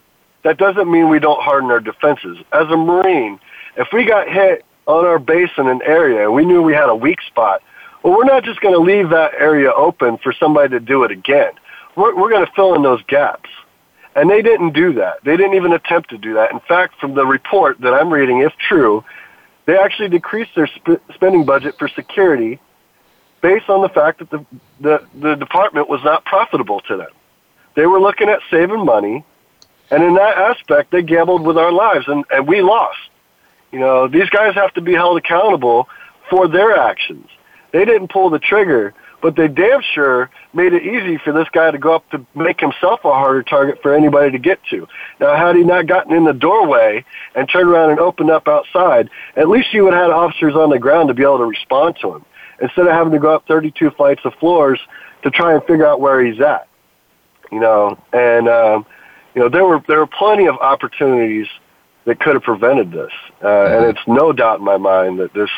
that 0.45 0.59
doesn't 0.59 0.91
mean 0.91 1.09
we 1.09 1.19
don't 1.19 1.43
harden 1.43 1.71
our 1.71 1.81
defenses. 1.81 2.39
As 2.53 2.69
a 2.71 2.77
Marine, 2.77 3.41
if 3.77 3.89
we 3.93 4.05
got 4.05 4.29
hit 4.29 4.65
on 4.87 5.05
our 5.05 5.19
base 5.19 5.51
in 5.57 5.67
an 5.67 5.81
area 5.83 6.25
and 6.25 6.35
we 6.35 6.45
knew 6.45 6.63
we 6.63 6.75
had 6.75 6.89
a 6.89 6.95
weak 6.95 7.21
spot, 7.23 7.63
well, 8.03 8.15
we're 8.15 8.25
not 8.25 8.45
just 8.45 8.61
going 8.61 8.75
to 8.75 8.81
leave 8.81 9.09
that 9.09 9.33
area 9.39 9.73
open 9.73 10.19
for 10.19 10.33
somebody 10.33 10.69
to 10.69 10.81
do 10.81 11.03
it 11.05 11.11
again. 11.11 11.53
We're, 11.97 12.15
we're 12.15 12.31
going 12.31 12.45
to 12.45 12.53
fill 12.53 12.75
in 12.75 12.83
those 12.83 13.03
gaps. 13.05 13.51
And 14.17 14.31
they 14.31 14.43
didn't 14.43 14.75
do 14.75 14.93
that. 14.95 15.25
They 15.25 15.37
didn't 15.37 15.55
even 15.55 15.73
attempt 15.73 16.11
to 16.11 16.19
do 16.19 16.35
that. 16.35 16.53
In 16.53 16.61
fact, 16.61 17.01
from 17.01 17.15
the 17.15 17.27
report 17.27 17.81
that 17.81 17.93
I'm 17.95 18.13
reading, 18.13 18.41
if 18.41 18.53
true, 18.57 19.05
they 19.67 19.77
actually 19.77 20.09
decreased 20.09 20.55
their 20.55 20.69
sp- 20.71 21.03
spending 21.15 21.45
budget 21.45 21.77
for 21.79 21.89
security 21.89 22.61
based 23.41 23.69
on 23.69 23.83
the 23.83 23.89
fact 23.89 24.21
that 24.21 24.31
the, 24.31 24.47
the, 24.81 25.07
the 25.21 25.35
department 25.35 25.89
was 25.89 26.03
not 26.05 26.25
profitable 26.25 26.81
to 26.83 26.97
them. 26.97 27.11
They 27.75 27.87
were 27.87 28.01
looking 28.01 28.29
at 28.29 28.41
saving 28.51 28.85
money 28.85 29.25
and 29.91 30.03
in 30.03 30.15
that 30.15 30.37
aspect, 30.39 30.91
they 30.91 31.03
gambled 31.03 31.43
with 31.43 31.59
our 31.59 31.73
lives, 31.73 32.07
and, 32.09 32.25
and 32.31 32.47
we 32.47 32.63
lost. 32.63 32.99
You 33.71 33.79
know, 33.81 34.09
these 34.09 34.29
guys 34.31 34.55
have 34.55 34.73
to 34.75 34.81
be 34.81 34.93
held 34.93 35.19
accountable 35.19 35.89
for 36.31 36.49
their 36.49 36.77
actions. 36.77 37.29
They 37.73 37.85
didn't 37.85 38.09
pull 38.09 38.31
the 38.31 38.39
trigger, 38.39 38.95
but 39.25 39.37
they 39.37 39.49
damn 39.49 39.81
sure 39.81 40.29
made 40.53 40.75
it 40.75 40.83
easy 40.83 41.17
for 41.17 41.33
this 41.33 41.49
guy 41.51 41.71
to 41.71 41.79
go 41.79 41.95
up 41.95 42.07
to 42.11 42.27
make 42.35 42.61
himself 42.61 43.01
a 43.07 43.11
harder 43.11 43.43
target 43.43 43.81
for 43.81 43.95
anybody 43.95 44.31
to 44.31 44.39
get 44.39 44.61
to. 44.69 44.87
Now, 45.19 45.35
had 45.35 45.57
he 45.57 45.65
not 45.65 45.87
gotten 45.87 46.15
in 46.15 46.25
the 46.25 46.35
doorway 46.35 47.07
and 47.35 47.49
turned 47.49 47.71
around 47.71 47.93
and 47.93 47.99
opened 47.99 48.31
up 48.31 48.47
outside, 48.47 49.09
at 49.35 49.49
least 49.49 49.73
you 49.73 49.85
would 49.85 49.95
have 49.95 50.03
had 50.03 50.11
officers 50.11 50.55
on 50.55 50.69
the 50.69 50.79
ground 50.79 51.09
to 51.09 51.15
be 51.15 51.23
able 51.23 51.39
to 51.39 51.47
respond 51.47 51.97
to 52.03 52.17
him 52.17 52.25
instead 52.61 52.87
of 52.87 52.93
having 52.93 53.15
to 53.15 53.19
go 53.19 53.35
up 53.35 53.49
32 53.49 53.93
flights 53.93 54.21
of 54.27 54.35
floors 54.35 54.79
to 55.23 55.31
try 55.31 55.55
and 55.55 55.65
figure 55.65 55.87
out 55.87 56.03
where 56.03 56.23
he's 56.23 56.43
at. 56.43 56.69
You 57.51 57.61
know, 57.61 57.99
and 58.13 58.47
um, 58.47 58.85
you 59.35 59.41
know, 59.41 59.49
there 59.49 59.65
were 59.65 59.83
there 59.89 60.01
were 60.01 60.07
plenty 60.07 60.49
of 60.49 60.57
opportunities 60.59 61.47
that 62.05 62.21
could 62.21 62.35
have 62.35 62.43
prevented 62.43 62.93
this, 62.93 63.13
uh, 63.41 63.47
mm-hmm. 63.47 63.75
and 63.75 63.97
it's 63.97 64.07
no 64.07 64.35
doubt 64.35 64.59
in 64.59 64.67
my 64.67 64.77
mind 64.77 65.19
that 65.21 65.33
this 65.33 65.51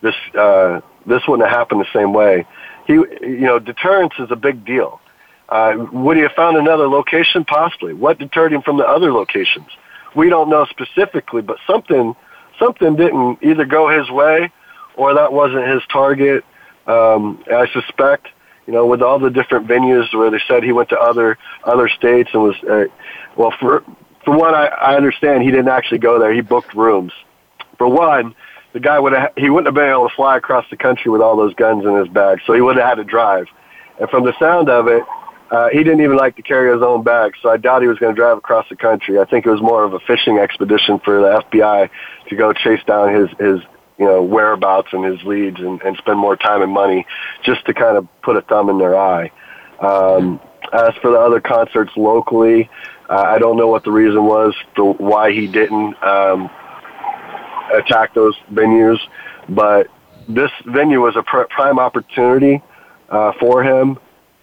this 0.00 0.16
uh, 0.36 0.80
this 1.06 1.22
wouldn't 1.28 1.48
have 1.48 1.56
happened 1.56 1.80
the 1.80 1.92
same 1.92 2.12
way. 2.12 2.44
He, 2.86 2.94
you 2.94 3.40
know, 3.40 3.58
deterrence 3.58 4.14
is 4.18 4.30
a 4.30 4.36
big 4.36 4.64
deal. 4.64 5.00
Uh, 5.48 5.86
would 5.92 6.16
he 6.16 6.22
have 6.24 6.32
found 6.32 6.56
another 6.56 6.88
location? 6.88 7.44
Possibly. 7.44 7.94
What 7.94 8.18
deterred 8.18 8.52
him 8.52 8.62
from 8.62 8.78
the 8.78 8.86
other 8.86 9.12
locations? 9.12 9.68
We 10.14 10.28
don't 10.28 10.48
know 10.48 10.66
specifically, 10.66 11.42
but 11.42 11.58
something 11.66 12.14
something 12.58 12.96
didn't 12.96 13.38
either 13.42 13.64
go 13.64 13.88
his 13.88 14.10
way 14.10 14.50
or 14.96 15.14
that 15.14 15.32
wasn't 15.32 15.68
his 15.68 15.82
target. 15.92 16.44
Um, 16.86 17.44
I 17.50 17.66
suspect 17.72 18.28
you 18.66 18.72
know, 18.72 18.86
with 18.86 19.00
all 19.00 19.18
the 19.18 19.30
different 19.30 19.66
venues 19.66 20.12
where 20.12 20.30
they 20.30 20.40
said 20.48 20.62
he 20.62 20.72
went 20.72 20.88
to 20.88 20.98
other 20.98 21.38
other 21.64 21.88
states 21.88 22.30
and 22.32 22.42
was, 22.42 22.56
uh, 22.64 22.84
well, 23.36 23.54
for 23.60 23.84
for 24.24 24.36
one, 24.36 24.54
I, 24.54 24.66
I 24.66 24.96
understand 24.96 25.44
he 25.44 25.50
didn't 25.50 25.68
actually 25.68 25.98
go 25.98 26.18
there. 26.18 26.32
He 26.34 26.40
booked 26.40 26.74
rooms. 26.74 27.12
For 27.78 27.86
one, 27.86 28.34
the 28.76 28.80
guy 28.80 28.98
would 28.98 29.14
have 29.14 29.32
he 29.38 29.48
wouldn't 29.48 29.68
have 29.68 29.74
been 29.74 29.88
able 29.88 30.06
to 30.06 30.14
fly 30.14 30.36
across 30.36 30.66
the 30.68 30.76
country 30.76 31.10
with 31.10 31.22
all 31.22 31.34
those 31.34 31.54
guns 31.54 31.86
in 31.86 31.94
his 31.94 32.08
bag, 32.08 32.40
so 32.46 32.52
he 32.52 32.60
would 32.60 32.76
have 32.76 32.86
had 32.86 32.94
to 32.96 33.04
drive. 33.04 33.46
And 33.98 34.06
from 34.10 34.26
the 34.26 34.38
sound 34.38 34.68
of 34.68 34.86
it, 34.86 35.02
uh, 35.50 35.70
he 35.70 35.78
didn't 35.78 36.02
even 36.02 36.18
like 36.18 36.36
to 36.36 36.42
carry 36.42 36.70
his 36.70 36.82
own 36.82 37.02
bag, 37.02 37.32
so 37.40 37.48
I 37.48 37.56
doubt 37.56 37.80
he 37.80 37.88
was 37.88 37.98
going 37.98 38.14
to 38.14 38.20
drive 38.20 38.36
across 38.36 38.68
the 38.68 38.76
country. 38.76 39.18
I 39.18 39.24
think 39.24 39.46
it 39.46 39.50
was 39.50 39.62
more 39.62 39.82
of 39.82 39.94
a 39.94 39.98
fishing 40.00 40.36
expedition 40.36 40.98
for 40.98 41.22
the 41.22 41.42
FBI 41.50 41.88
to 42.28 42.36
go 42.36 42.52
chase 42.52 42.84
down 42.86 43.14
his 43.14 43.30
his 43.38 43.60
you 43.98 44.04
know, 44.04 44.22
whereabouts 44.22 44.88
and 44.92 45.06
his 45.06 45.22
leads 45.22 45.58
and, 45.58 45.80
and 45.80 45.96
spend 45.96 46.18
more 46.18 46.36
time 46.36 46.60
and 46.60 46.70
money 46.70 47.06
just 47.44 47.64
to 47.64 47.72
kind 47.72 47.96
of 47.96 48.06
put 48.20 48.36
a 48.36 48.42
thumb 48.42 48.68
in 48.68 48.76
their 48.76 48.94
eye. 48.94 49.32
Um, 49.80 50.38
as 50.70 50.94
for 51.00 51.12
the 51.12 51.18
other 51.18 51.40
concerts 51.40 51.92
locally, 51.96 52.68
uh, 53.08 53.22
I 53.22 53.38
don't 53.38 53.56
know 53.56 53.68
what 53.68 53.84
the 53.84 53.90
reason 53.90 54.24
was 54.24 54.54
for 54.74 54.92
why 54.92 55.32
he 55.32 55.46
didn't 55.46 55.96
um, 56.02 56.50
attack 57.74 58.14
those 58.14 58.36
venues, 58.52 58.98
but 59.48 59.88
this 60.28 60.50
venue 60.66 61.00
was 61.00 61.16
a 61.16 61.22
pr- 61.22 61.48
prime 61.50 61.78
opportunity 61.78 62.62
uh, 63.08 63.32
for 63.38 63.62
him, 63.62 63.98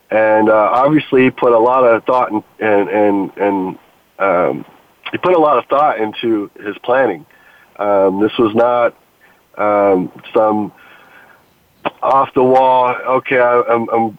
and 0.10 0.50
uh, 0.50 0.70
obviously 0.74 1.24
he 1.24 1.32
put 1.32 1.54
a 1.54 1.60
lot 1.60 1.84
of 1.84 2.04
thought 2.06 2.32
and 2.32 2.44
and 2.60 2.90
and, 2.90 3.38
and 3.38 3.80
um, 4.20 4.66
he 5.12 5.18
put 5.18 5.34
a 5.34 5.40
lot 5.40 5.58
of 5.58 5.66
thought 5.66 6.00
into 6.00 6.50
his 6.66 6.78
planning. 6.84 7.26
Um, 7.78 8.22
this 8.22 8.32
was 8.38 8.54
not 8.56 8.96
um, 9.58 10.12
some 10.34 10.72
off 12.02 12.34
the 12.34 12.44
wall. 12.44 12.96
Okay, 12.96 13.40
I, 13.40 13.62
I'm 13.62 13.90
I'm 13.90 14.18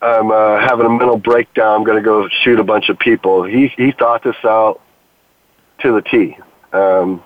I'm 0.00 0.30
uh, 0.30 0.60
having 0.60 0.86
a 0.86 0.90
mental 0.90 1.16
breakdown. 1.16 1.80
I'm 1.80 1.84
going 1.84 1.96
to 1.96 2.04
go 2.04 2.28
shoot 2.42 2.60
a 2.60 2.64
bunch 2.64 2.88
of 2.88 2.98
people. 2.98 3.44
He 3.44 3.68
he 3.76 3.92
thought 3.92 4.22
this 4.22 4.36
out 4.44 4.80
to 5.80 5.92
the 5.92 6.02
T. 6.02 6.36
Um, 6.72 7.22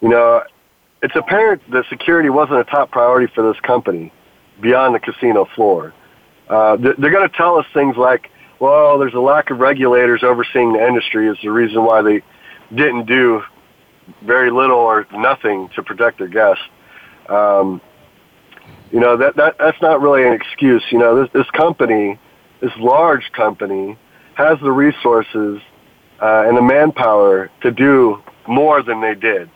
you 0.00 0.08
know, 0.08 0.42
it's 1.02 1.14
apparent 1.16 1.62
that 1.70 1.84
security 1.88 2.30
wasn't 2.30 2.58
a 2.58 2.64
top 2.64 2.90
priority 2.90 3.32
for 3.34 3.50
this 3.50 3.60
company 3.60 4.12
beyond 4.60 4.94
the 4.94 5.00
casino 5.00 5.46
floor. 5.54 5.94
Uh, 6.48 6.76
they're 6.76 7.10
going 7.10 7.28
to 7.28 7.36
tell 7.36 7.58
us 7.58 7.66
things 7.74 7.96
like, 7.96 8.30
well, 8.60 8.98
there's 8.98 9.14
a 9.14 9.20
lack 9.20 9.50
of 9.50 9.58
regulators 9.58 10.22
overseeing 10.22 10.72
the 10.72 10.86
industry 10.86 11.28
is 11.28 11.36
the 11.42 11.50
reason 11.50 11.84
why 11.84 12.02
they 12.02 12.22
didn't 12.74 13.06
do 13.06 13.42
very 14.22 14.50
little 14.50 14.78
or 14.78 15.06
nothing 15.12 15.68
to 15.74 15.82
protect 15.82 16.18
their 16.18 16.28
guests. 16.28 16.62
Um, 17.28 17.80
you 18.92 19.00
know 19.00 19.16
that, 19.16 19.36
that 19.36 19.56
that's 19.58 19.80
not 19.82 20.00
really 20.00 20.26
an 20.26 20.32
excuse. 20.32 20.82
You 20.90 20.98
know, 20.98 21.22
this 21.22 21.32
this 21.32 21.50
company, 21.50 22.18
this 22.60 22.72
large 22.78 23.30
company, 23.32 23.98
has 24.34 24.58
the 24.60 24.70
resources 24.70 25.60
uh, 26.22 26.44
and 26.46 26.56
the 26.56 26.62
manpower 26.62 27.50
to 27.62 27.70
do 27.72 28.22
more 28.46 28.82
than 28.82 29.00
they 29.00 29.14
did. 29.14 29.50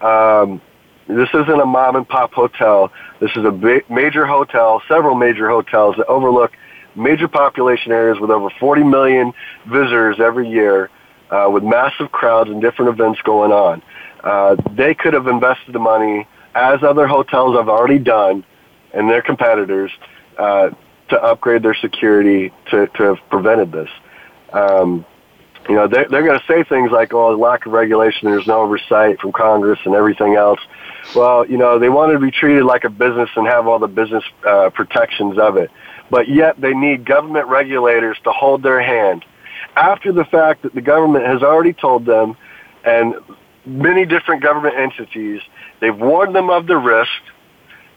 Um, 0.00 0.60
this 1.08 1.28
isn't 1.32 1.60
a 1.60 1.64
mom 1.64 1.96
and 1.96 2.06
pop 2.06 2.32
hotel. 2.32 2.92
This 3.20 3.30
is 3.34 3.44
a 3.44 3.50
big, 3.50 3.88
major 3.88 4.26
hotel, 4.26 4.82
several 4.88 5.14
major 5.14 5.48
hotels 5.48 5.96
that 5.96 6.06
overlook 6.06 6.52
major 6.94 7.28
population 7.28 7.92
areas 7.92 8.18
with 8.20 8.30
over 8.30 8.50
40 8.60 8.84
million 8.84 9.32
visitors 9.66 10.20
every 10.20 10.48
year, 10.48 10.90
uh, 11.30 11.48
with 11.50 11.62
massive 11.62 12.12
crowds 12.12 12.50
and 12.50 12.60
different 12.60 12.90
events 12.90 13.20
going 13.22 13.52
on. 13.52 13.82
Uh, 14.22 14.56
they 14.72 14.94
could 14.94 15.14
have 15.14 15.26
invested 15.26 15.74
the 15.74 15.78
money, 15.78 16.26
as 16.54 16.82
other 16.82 17.06
hotels 17.06 17.56
have 17.56 17.68
already 17.68 17.98
done, 17.98 18.44
and 18.92 19.08
their 19.08 19.22
competitors, 19.22 19.90
uh, 20.36 20.70
to 21.08 21.22
upgrade 21.22 21.62
their 21.62 21.74
security 21.74 22.52
to, 22.70 22.86
to 22.88 23.02
have 23.02 23.18
prevented 23.30 23.72
this. 23.72 23.88
Um, 24.52 25.06
you 25.68 25.74
know, 25.74 25.86
they're, 25.86 26.06
they're 26.08 26.24
going 26.24 26.38
to 26.38 26.46
say 26.46 26.64
things 26.64 26.90
like, 26.90 27.12
oh, 27.12 27.36
lack 27.36 27.66
of 27.66 27.72
regulation, 27.72 28.30
there's 28.30 28.46
no 28.46 28.62
oversight 28.62 29.20
from 29.20 29.32
Congress 29.32 29.78
and 29.84 29.94
everything 29.94 30.34
else. 30.34 30.60
Well, 31.14 31.46
you 31.46 31.58
know, 31.58 31.78
they 31.78 31.90
want 31.90 32.12
to 32.12 32.18
be 32.18 32.30
treated 32.30 32.64
like 32.64 32.84
a 32.84 32.90
business 32.90 33.28
and 33.36 33.46
have 33.46 33.66
all 33.66 33.78
the 33.78 33.86
business 33.86 34.24
uh, 34.46 34.70
protections 34.70 35.38
of 35.38 35.56
it. 35.56 35.70
But 36.10 36.28
yet 36.28 36.58
they 36.58 36.72
need 36.72 37.04
government 37.04 37.48
regulators 37.48 38.16
to 38.24 38.32
hold 38.32 38.62
their 38.62 38.80
hand. 38.80 39.26
After 39.76 40.10
the 40.10 40.24
fact 40.24 40.62
that 40.62 40.74
the 40.74 40.80
government 40.80 41.26
has 41.26 41.42
already 41.42 41.74
told 41.74 42.06
them, 42.06 42.36
and 42.84 43.14
many 43.66 44.06
different 44.06 44.42
government 44.42 44.74
entities, 44.76 45.42
they've 45.80 45.96
warned 45.96 46.34
them 46.34 46.48
of 46.48 46.66
the 46.66 46.78
risk, 46.78 47.10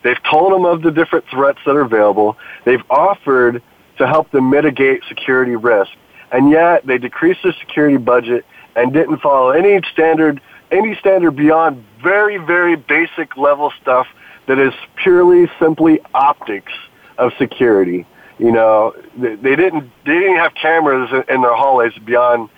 they've 0.03 0.21
told 0.29 0.51
them 0.51 0.65
of 0.65 0.81
the 0.81 0.91
different 0.91 1.25
threats 1.29 1.59
that 1.65 1.75
are 1.75 1.81
available, 1.81 2.37
they've 2.65 2.83
offered 2.89 3.63
to 3.97 4.07
help 4.07 4.29
them 4.31 4.49
mitigate 4.49 5.03
security 5.07 5.55
risk 5.55 5.91
and 6.31 6.49
yet 6.49 6.85
they 6.85 6.97
decreased 6.97 7.43
the 7.43 7.53
security 7.59 7.97
budget 7.97 8.45
and 8.75 8.93
didn't 8.93 9.17
follow 9.17 9.49
any 9.51 9.81
standard 9.91 10.41
any 10.71 10.95
standard 10.95 11.31
beyond 11.31 11.83
very 12.01 12.37
very 12.37 12.75
basic 12.75 13.35
level 13.37 13.71
stuff 13.81 14.07
that 14.47 14.59
is 14.59 14.73
purely 14.95 15.49
simply 15.59 15.99
optics 16.13 16.73
of 17.17 17.31
security. 17.37 18.05
You 18.39 18.51
know, 18.51 18.95
they, 19.15 19.35
they 19.35 19.55
didn't 19.55 19.89
they 20.05 20.19
didn't 20.19 20.37
have 20.37 20.53
cameras 20.55 21.09
in 21.29 21.41
their 21.41 21.55
hallways 21.55 21.93
beyond, 22.03 22.49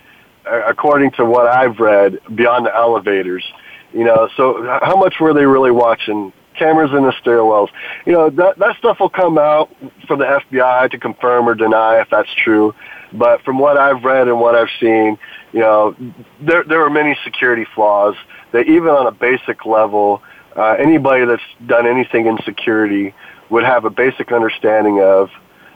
according 0.44 1.12
to 1.12 1.24
what 1.24 1.46
I've 1.46 1.78
read, 1.78 2.18
beyond 2.34 2.66
the 2.66 2.74
elevators. 2.74 3.44
You 3.92 4.04
know, 4.04 4.28
so 4.36 4.62
how 4.82 4.96
much 4.96 5.20
were 5.20 5.34
they 5.34 5.46
really 5.46 5.70
watching? 5.70 6.32
Cameras 6.54 6.90
in 6.92 7.02
the 7.02 7.12
stairwells. 7.12 7.68
You 8.06 8.12
know, 8.12 8.30
that 8.30 8.58
that 8.58 8.76
stuff 8.78 9.00
will 9.00 9.08
come 9.08 9.38
out 9.38 9.74
for 10.06 10.16
the 10.16 10.24
FBI 10.24 10.90
to 10.90 10.98
confirm 10.98 11.48
or 11.48 11.54
deny 11.54 12.00
if 12.00 12.08
that's 12.10 12.32
true. 12.34 12.74
But 13.12 13.42
from 13.42 13.58
what 13.58 13.76
I've 13.76 14.02
read 14.02 14.28
and 14.28 14.40
what 14.40 14.54
I've 14.54 14.70
seen, 14.80 15.18
you 15.52 15.60
know, 15.60 15.94
there 16.40 16.64
there 16.64 16.84
are 16.84 16.90
many 16.90 17.16
security 17.24 17.66
flaws 17.74 18.16
that 18.52 18.66
even 18.66 18.88
on 18.88 19.06
a 19.06 19.12
basic 19.12 19.66
level, 19.66 20.22
uh, 20.56 20.76
anybody 20.78 21.24
that's 21.24 21.42
done 21.66 21.86
anything 21.86 22.26
in 22.26 22.38
security 22.44 23.14
would 23.50 23.64
have 23.64 23.84
a 23.84 23.90
basic 23.90 24.32
understanding 24.32 25.00
of. 25.00 25.30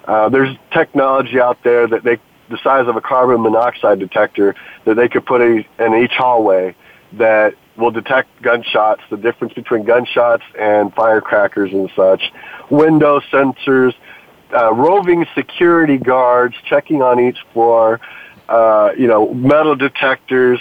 Uh, 0.05 0.29
there's 0.31 0.57
technology 0.73 1.39
out 1.39 1.63
there 1.65 1.87
that 1.87 2.03
they 2.03 2.19
the 2.49 2.59
size 2.63 2.89
of 2.89 2.97
a 2.97 3.01
carbon 3.01 3.43
monoxide 3.43 3.99
detector 3.99 4.55
that 4.85 4.95
they 4.95 5.09
could 5.09 5.27
put 5.27 5.41
a, 5.41 5.65
in 5.79 5.95
each 5.95 6.13
hallway 6.13 6.75
that 7.13 7.55
will 7.79 7.91
detect 7.93 8.43
gunshots, 8.43 9.03
the 9.09 9.17
difference 9.17 9.55
between 9.55 9.85
gunshots 9.85 10.43
and 10.59 10.93
firecrackers 10.95 11.73
and 11.73 11.91
such, 11.95 12.33
window 12.69 13.21
sensors, 13.21 13.95
uh, 14.53 14.73
roving 14.75 15.27
security 15.35 15.97
guards 15.97 16.55
checking 16.65 17.03
on 17.03 17.21
each 17.21 17.39
floor, 17.53 18.01
uh, 18.49 18.93
you 18.99 19.07
know, 19.07 19.33
metal 19.33 19.77
detectors, 19.77 20.59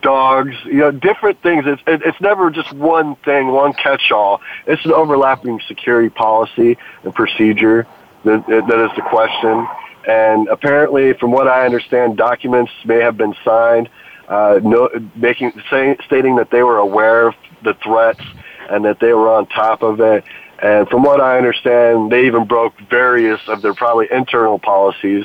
dogs, 0.00 0.54
you 0.64 0.74
know, 0.74 0.90
different 0.90 1.42
things. 1.42 1.64
It's, 1.66 1.82
it's 1.86 2.20
never 2.20 2.50
just 2.50 2.72
one 2.72 3.16
thing, 3.16 3.48
one 3.48 3.72
catch-all. 3.72 4.40
It's 4.66 4.84
an 4.84 4.92
overlapping 4.92 5.60
security 5.66 6.10
policy 6.10 6.76
and 7.02 7.14
procedure 7.14 7.86
that, 8.24 8.46
that 8.46 8.90
is 8.90 8.94
the 8.94 9.02
question. 9.02 9.66
And 10.06 10.48
apparently, 10.48 11.14
from 11.14 11.30
what 11.30 11.48
I 11.48 11.64
understand, 11.64 12.16
documents 12.16 12.72
may 12.84 13.00
have 13.00 13.16
been 13.16 13.34
signed, 13.44 13.88
uh, 14.30 14.60
no, 14.62 14.88
making 15.16 15.52
say, 15.68 15.96
stating 16.06 16.36
that 16.36 16.50
they 16.50 16.62
were 16.62 16.78
aware 16.78 17.28
of 17.28 17.34
the 17.64 17.74
threats 17.74 18.22
and 18.70 18.84
that 18.84 19.00
they 19.00 19.12
were 19.12 19.28
on 19.28 19.46
top 19.46 19.82
of 19.82 20.00
it. 20.00 20.24
And 20.62 20.88
from 20.88 21.02
what 21.02 21.20
I 21.20 21.36
understand, 21.36 22.12
they 22.12 22.26
even 22.26 22.46
broke 22.46 22.78
various 22.88 23.40
of 23.48 23.60
their 23.60 23.74
probably 23.74 24.06
internal 24.10 24.58
policies. 24.58 25.24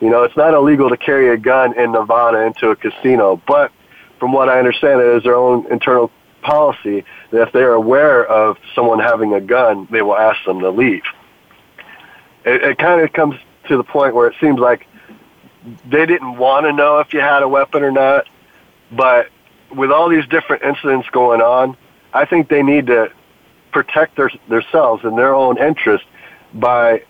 You 0.00 0.10
know, 0.10 0.22
it's 0.24 0.36
not 0.36 0.52
illegal 0.52 0.90
to 0.90 0.98
carry 0.98 1.30
a 1.30 1.36
gun 1.38 1.78
in 1.78 1.92
Nevada 1.92 2.42
into 2.42 2.68
a 2.68 2.76
casino, 2.76 3.40
but 3.46 3.72
from 4.20 4.32
what 4.32 4.50
I 4.50 4.58
understand, 4.58 5.00
it 5.00 5.16
is 5.16 5.22
their 5.22 5.36
own 5.36 5.70
internal 5.72 6.10
policy 6.42 7.04
that 7.30 7.48
if 7.48 7.52
they're 7.52 7.72
aware 7.72 8.26
of 8.26 8.58
someone 8.74 8.98
having 8.98 9.32
a 9.32 9.40
gun, 9.40 9.88
they 9.90 10.02
will 10.02 10.16
ask 10.16 10.44
them 10.44 10.60
to 10.60 10.70
leave. 10.70 11.04
It, 12.44 12.62
it 12.62 12.78
kind 12.78 13.00
of 13.00 13.12
comes 13.14 13.36
to 13.68 13.76
the 13.78 13.84
point 13.84 14.14
where 14.14 14.28
it 14.28 14.34
seems 14.40 14.58
like 14.58 14.86
they 15.86 16.04
didn't 16.04 16.36
want 16.36 16.66
to 16.66 16.72
know 16.72 16.98
if 16.98 17.14
you 17.14 17.20
had 17.20 17.42
a 17.42 17.48
weapon 17.48 17.82
or 17.82 17.92
not, 17.92 18.26
but 18.92 19.28
with 19.74 19.90
all 19.90 20.08
these 20.08 20.26
different 20.26 20.62
incidents 20.62 21.08
going 21.10 21.40
on, 21.40 21.76
I 22.12 22.24
think 22.26 22.48
they 22.48 22.62
need 22.62 22.86
to 22.88 23.10
protect 23.72 24.16
their, 24.16 24.30
themselves 24.48 25.02
and 25.04 25.16
their 25.16 25.34
own 25.34 25.58
interest 25.58 26.04
by 26.54 27.02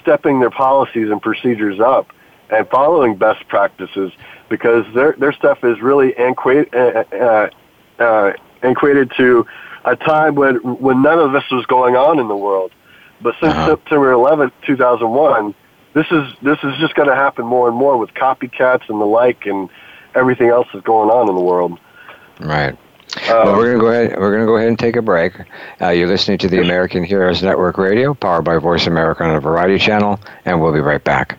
stepping 0.00 0.40
their 0.40 0.50
policies 0.50 1.10
and 1.10 1.20
procedures 1.20 1.80
up 1.80 2.10
and 2.50 2.68
following 2.68 3.16
best 3.16 3.46
practices 3.48 4.12
because 4.48 4.84
their 4.94 5.12
their 5.18 5.32
stuff 5.32 5.64
is 5.64 5.80
really 5.80 6.16
antiquated, 6.16 6.74
uh, 6.74 7.04
uh, 7.12 7.50
uh, 7.98 8.32
to 9.16 9.46
a 9.84 9.96
time 9.96 10.34
when 10.34 10.56
when 10.56 11.02
none 11.02 11.18
of 11.18 11.32
this 11.32 11.44
was 11.50 11.64
going 11.66 11.96
on 11.96 12.18
in 12.18 12.28
the 12.28 12.36
world. 12.36 12.72
But 13.20 13.34
since 13.40 13.52
uh-huh. 13.52 13.68
September 13.68 14.12
11th, 14.12 14.52
2001, 14.66 15.54
this 15.94 16.06
is 16.10 16.34
this 16.42 16.58
is 16.62 16.76
just 16.78 16.94
going 16.94 17.08
to 17.08 17.14
happen 17.14 17.46
more 17.46 17.68
and 17.68 17.76
more 17.76 17.96
with 17.96 18.12
copycats 18.14 18.88
and 18.88 19.00
the 19.00 19.06
like, 19.06 19.46
and 19.46 19.70
everything 20.14 20.48
else 20.48 20.66
that's 20.72 20.84
going 20.84 21.10
on 21.10 21.28
in 21.28 21.34
the 21.34 21.42
world. 21.42 21.78
Right. 22.40 22.76
well, 23.28 23.56
we're 23.56 23.72
gonna 23.72 23.78
go 23.78 23.86
ahead. 23.88 24.18
We're 24.18 24.32
gonna 24.32 24.46
go 24.46 24.56
ahead 24.56 24.68
and 24.68 24.78
take 24.78 24.96
a 24.96 25.02
break. 25.02 25.34
Uh, 25.80 25.90
you're 25.90 26.08
listening 26.08 26.38
to 26.38 26.48
the 26.48 26.60
American 26.60 27.04
Heroes 27.04 27.42
Network 27.42 27.78
Radio, 27.78 28.14
powered 28.14 28.44
by 28.44 28.58
Voice 28.58 28.86
America 28.86 29.24
on 29.24 29.36
a 29.36 29.40
Variety 29.40 29.78
Channel, 29.78 30.18
and 30.44 30.60
we'll 30.60 30.72
be 30.72 30.80
right 30.80 31.02
back. 31.02 31.38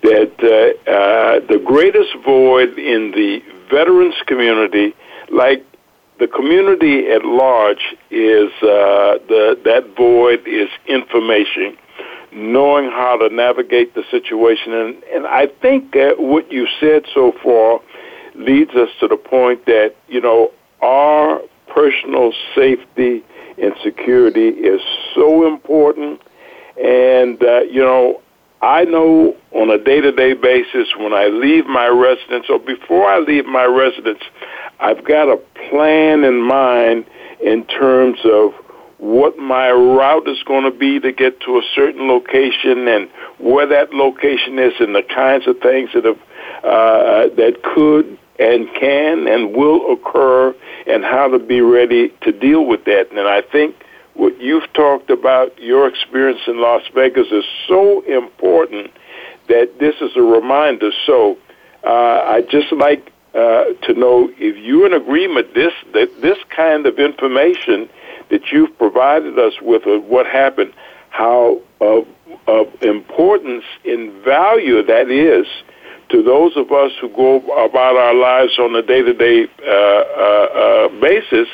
that 0.02 0.32
uh, 0.40 0.90
uh, 0.90 1.40
the 1.46 1.58
greatest 1.58 2.14
void 2.24 2.78
in 2.78 3.10
the 3.10 3.42
veterans 3.70 4.14
community, 4.26 4.94
like 5.30 5.64
the 6.18 6.26
community 6.26 7.08
at 7.08 7.24
large, 7.24 7.94
is 8.10 8.50
uh, 8.62 9.18
the 9.28 9.58
that 9.64 9.94
void 9.96 10.46
is 10.46 10.68
information, 10.86 11.76
knowing 12.32 12.86
how 12.90 13.16
to 13.16 13.34
navigate 13.34 13.94
the 13.94 14.04
situation, 14.10 14.72
and 14.72 15.02
and 15.04 15.26
I 15.26 15.46
think 15.46 15.92
that 15.92 16.18
what 16.18 16.50
you 16.50 16.66
said 16.80 17.04
so 17.12 17.32
far 17.42 17.80
leads 18.34 18.72
us 18.72 18.88
to 19.00 19.08
the 19.08 19.16
point 19.16 19.66
that 19.66 19.94
you 20.08 20.20
know 20.20 20.52
our 20.82 21.40
personal 21.68 22.32
safety 22.54 23.22
and 23.58 23.74
security 23.82 24.48
is 24.48 24.80
so 25.14 25.46
important, 25.46 26.20
and 26.82 27.42
uh, 27.42 27.60
you 27.60 27.80
know 27.80 28.20
I 28.62 28.84
know 28.84 29.36
on 29.52 29.70
a 29.70 29.78
day 29.82 30.00
to 30.00 30.12
day 30.12 30.34
basis 30.34 30.88
when 30.98 31.12
I 31.12 31.26
leave 31.26 31.66
my 31.66 31.88
residence 31.88 32.46
or 32.48 32.58
before 32.58 33.06
I 33.06 33.18
leave 33.18 33.46
my 33.46 33.64
residence, 33.64 34.22
I've 34.80 35.04
got 35.04 35.28
a 35.28 35.36
plan 35.68 36.24
in 36.24 36.40
mind 36.42 37.06
in 37.42 37.64
terms 37.66 38.18
of 38.24 38.52
what 38.98 39.36
my 39.38 39.68
route 39.70 40.26
is 40.26 40.42
going 40.44 40.64
to 40.64 40.76
be 40.76 40.98
to 41.00 41.12
get 41.12 41.40
to 41.40 41.58
a 41.58 41.62
certain 41.74 42.08
location 42.08 42.88
and 42.88 43.10
where 43.38 43.66
that 43.66 43.92
location 43.92 44.58
is 44.58 44.72
and 44.80 44.94
the 44.94 45.02
kinds 45.02 45.46
of 45.46 45.58
things 45.60 45.90
that 45.94 46.04
have 46.04 46.18
uh, 46.64 47.34
that 47.36 47.62
could 47.62 48.18
and 48.38 48.68
can 48.74 49.26
and 49.26 49.54
will 49.54 49.92
occur 49.92 50.54
and 50.86 51.04
how 51.04 51.28
to 51.28 51.38
be 51.38 51.60
ready 51.60 52.12
to 52.22 52.32
deal 52.32 52.64
with 52.66 52.84
that. 52.84 53.08
And 53.10 53.28
I 53.28 53.42
think 53.42 53.76
what 54.16 54.40
you've 54.40 54.70
talked 54.72 55.10
about, 55.10 55.58
your 55.60 55.86
experience 55.86 56.40
in 56.46 56.60
Las 56.60 56.82
Vegas, 56.94 57.28
is 57.30 57.44
so 57.68 58.02
important 58.02 58.90
that 59.48 59.78
this 59.78 59.94
is 60.00 60.16
a 60.16 60.22
reminder. 60.22 60.90
So 61.06 61.38
uh, 61.84 61.88
I 61.88 62.42
just 62.50 62.72
like 62.72 63.12
uh, 63.34 63.64
to 63.82 63.94
know 63.94 64.30
if 64.38 64.56
you're 64.56 64.86
in 64.86 64.94
agreement 64.94 65.54
this 65.54 65.72
that 65.92 66.10
this 66.22 66.38
kind 66.54 66.86
of 66.86 66.98
information 66.98 67.88
that 68.30 68.50
you've 68.50 68.76
provided 68.78 69.38
us 69.38 69.54
with 69.60 69.86
of 69.86 70.04
what 70.04 70.26
happened, 70.26 70.72
how 71.10 71.60
of, 71.80 72.06
of 72.46 72.66
importance 72.82 73.64
and 73.84 74.12
value 74.24 74.82
that 74.82 75.10
is 75.10 75.46
to 76.08 76.22
those 76.22 76.56
of 76.56 76.72
us 76.72 76.92
who 77.00 77.08
go 77.10 77.38
about 77.64 77.96
our 77.96 78.14
lives 78.14 78.58
on 78.58 78.74
a 78.76 78.82
day-to-day 78.82 79.46
uh, 79.66 79.70
uh, 79.70 80.48
uh, 80.54 81.00
basis, 81.00 81.48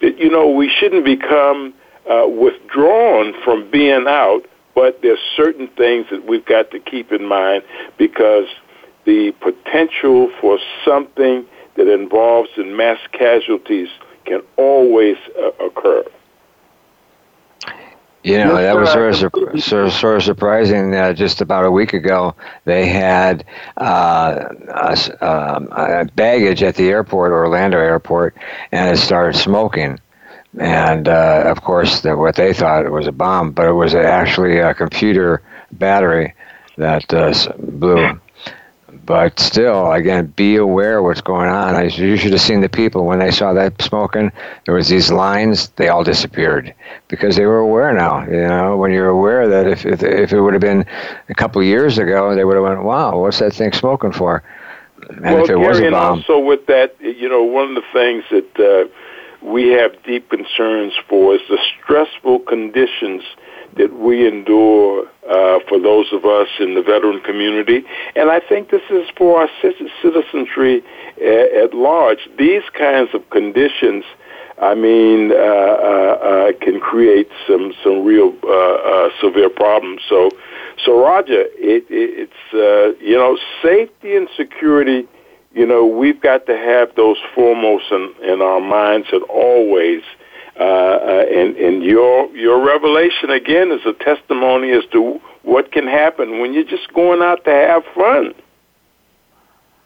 that 0.00 0.18
you 0.18 0.30
know 0.30 0.48
we 0.48 0.70
shouldn't 0.70 1.04
become 1.04 1.74
uh, 2.10 2.26
withdrawn 2.28 3.34
from 3.44 3.70
being 3.70 4.06
out, 4.08 4.44
but 4.74 5.00
there's 5.02 5.20
certain 5.36 5.68
things 5.68 6.06
that 6.10 6.26
we've 6.26 6.44
got 6.44 6.70
to 6.72 6.80
keep 6.80 7.12
in 7.12 7.24
mind 7.24 7.62
because 7.96 8.48
the 9.04 9.32
potential 9.40 10.30
for 10.40 10.58
something 10.84 11.46
that 11.76 11.92
involves 11.92 12.50
in 12.56 12.76
mass 12.76 12.98
casualties 13.12 13.88
can 14.24 14.42
always 14.56 15.16
uh, 15.38 15.50
occur. 15.64 16.04
You 18.24 18.38
know, 18.38 18.56
that 18.56 18.74
was 18.74 18.90
sort 18.90 19.10
of, 19.10 19.62
sort 19.62 19.86
of, 19.86 19.92
sort 19.92 20.16
of 20.16 20.22
surprising. 20.22 20.94
Uh, 20.94 21.12
just 21.12 21.42
about 21.42 21.66
a 21.66 21.70
week 21.70 21.92
ago, 21.92 22.34
they 22.64 22.88
had 22.88 23.44
uh, 23.76 24.48
um, 25.20 25.68
a 25.70 26.06
baggage 26.14 26.62
at 26.62 26.74
the 26.74 26.88
airport, 26.88 27.32
Orlando 27.32 27.76
Airport, 27.76 28.34
and 28.72 28.96
it 28.96 28.98
started 28.98 29.38
smoking 29.38 30.00
and 30.58 31.08
uh, 31.08 31.44
of 31.46 31.62
course, 31.62 32.00
the, 32.00 32.16
what 32.16 32.36
they 32.36 32.52
thought 32.52 32.90
was 32.90 33.06
a 33.06 33.12
bomb, 33.12 33.52
but 33.52 33.66
it 33.66 33.72
was 33.72 33.94
actually 33.94 34.58
a 34.58 34.74
computer 34.74 35.42
battery 35.72 36.34
that 36.76 37.12
uh, 37.12 37.32
blew. 37.58 38.20
But 39.06 39.38
still, 39.38 39.92
again, 39.92 40.26
be 40.26 40.56
aware 40.56 41.02
what's 41.02 41.20
going 41.20 41.50
on. 41.50 41.74
I, 41.74 41.84
you 41.84 42.16
should 42.16 42.32
have 42.32 42.40
seen 42.40 42.62
the 42.62 42.70
people 42.70 43.04
when 43.04 43.18
they 43.18 43.32
saw 43.32 43.52
that 43.52 43.82
smoking. 43.82 44.32
There 44.64 44.74
was 44.74 44.88
these 44.88 45.10
lines; 45.10 45.68
they 45.76 45.88
all 45.88 46.04
disappeared 46.04 46.72
because 47.08 47.36
they 47.36 47.44
were 47.44 47.58
aware 47.58 47.92
now. 47.92 48.24
You 48.24 48.46
know, 48.46 48.76
when 48.78 48.92
you're 48.92 49.08
aware 49.08 49.48
that 49.48 49.66
if 49.66 49.84
if, 49.84 50.02
if 50.02 50.32
it 50.32 50.40
would 50.40 50.54
have 50.54 50.62
been 50.62 50.86
a 51.28 51.34
couple 51.34 51.62
years 51.62 51.98
ago, 51.98 52.34
they 52.34 52.44
would 52.44 52.54
have 52.54 52.64
went, 52.64 52.82
"Wow, 52.84 53.18
what's 53.18 53.40
that 53.40 53.52
thing 53.52 53.72
smoking 53.72 54.12
for?" 54.12 54.42
And 55.10 55.20
well, 55.22 55.44
if 55.44 55.50
it 55.50 55.58
Gary, 55.58 55.68
was 55.68 55.78
a 55.80 55.82
bomb, 55.82 55.92
and 55.92 55.96
also 55.96 56.38
with 56.38 56.66
that, 56.66 56.96
you 57.00 57.28
know, 57.28 57.42
one 57.42 57.70
of 57.70 57.74
the 57.74 57.84
things 57.92 58.24
that 58.30 58.58
uh, 58.58 58.88
we 59.44 59.68
have 59.68 59.92
deep 60.04 60.30
concerns 60.30 60.94
for 61.08 61.34
is 61.34 61.42
the 61.48 61.58
stressful 61.82 62.40
conditions 62.40 63.22
that 63.76 63.92
we 63.92 64.26
endure 64.26 65.06
uh, 65.28 65.58
for 65.68 65.78
those 65.78 66.06
of 66.12 66.24
us 66.24 66.48
in 66.58 66.74
the 66.74 66.82
veteran 66.82 67.20
community. 67.20 67.84
And 68.16 68.30
I 68.30 68.40
think 68.40 68.70
this 68.70 68.82
is 68.90 69.06
for 69.16 69.42
our 69.42 69.48
citizenry 69.60 70.82
uh, 71.20 71.64
at 71.64 71.74
large. 71.74 72.28
These 72.38 72.62
kinds 72.72 73.10
of 73.14 73.28
conditions, 73.30 74.04
I 74.62 74.74
mean, 74.74 75.32
uh, 75.32 75.34
uh, 75.34 75.38
uh 75.38 76.52
can 76.60 76.80
create 76.80 77.28
some, 77.46 77.74
some 77.82 78.04
real 78.04 78.32
uh, 78.48 79.08
severe 79.20 79.50
problems. 79.50 80.00
So, 80.08 80.30
so 80.84 80.98
Roger, 80.98 81.42
it, 81.58 81.84
it, 81.90 82.28
it's, 82.50 83.00
you 83.02 83.16
know, 83.16 83.36
safety 83.62 84.16
and 84.16 84.28
security 84.36 85.06
you 85.54 85.66
know, 85.66 85.86
we've 85.86 86.20
got 86.20 86.46
to 86.46 86.56
have 86.56 86.94
those 86.96 87.16
foremost 87.34 87.84
in, 87.90 88.12
in 88.22 88.42
our 88.42 88.60
minds 88.60 89.08
and 89.12 89.22
always. 89.24 90.02
Uh, 90.58 90.62
uh, 90.62 91.24
and, 91.32 91.56
and 91.56 91.82
your 91.82 92.30
your 92.36 92.64
revelation 92.64 93.28
again 93.30 93.72
is 93.72 93.80
a 93.86 93.92
testimony 94.04 94.70
as 94.70 94.84
to 94.92 95.20
what 95.42 95.72
can 95.72 95.84
happen 95.84 96.38
when 96.38 96.52
you're 96.52 96.62
just 96.62 96.92
going 96.94 97.20
out 97.22 97.44
to 97.44 97.50
have 97.50 97.82
fun. 97.92 98.32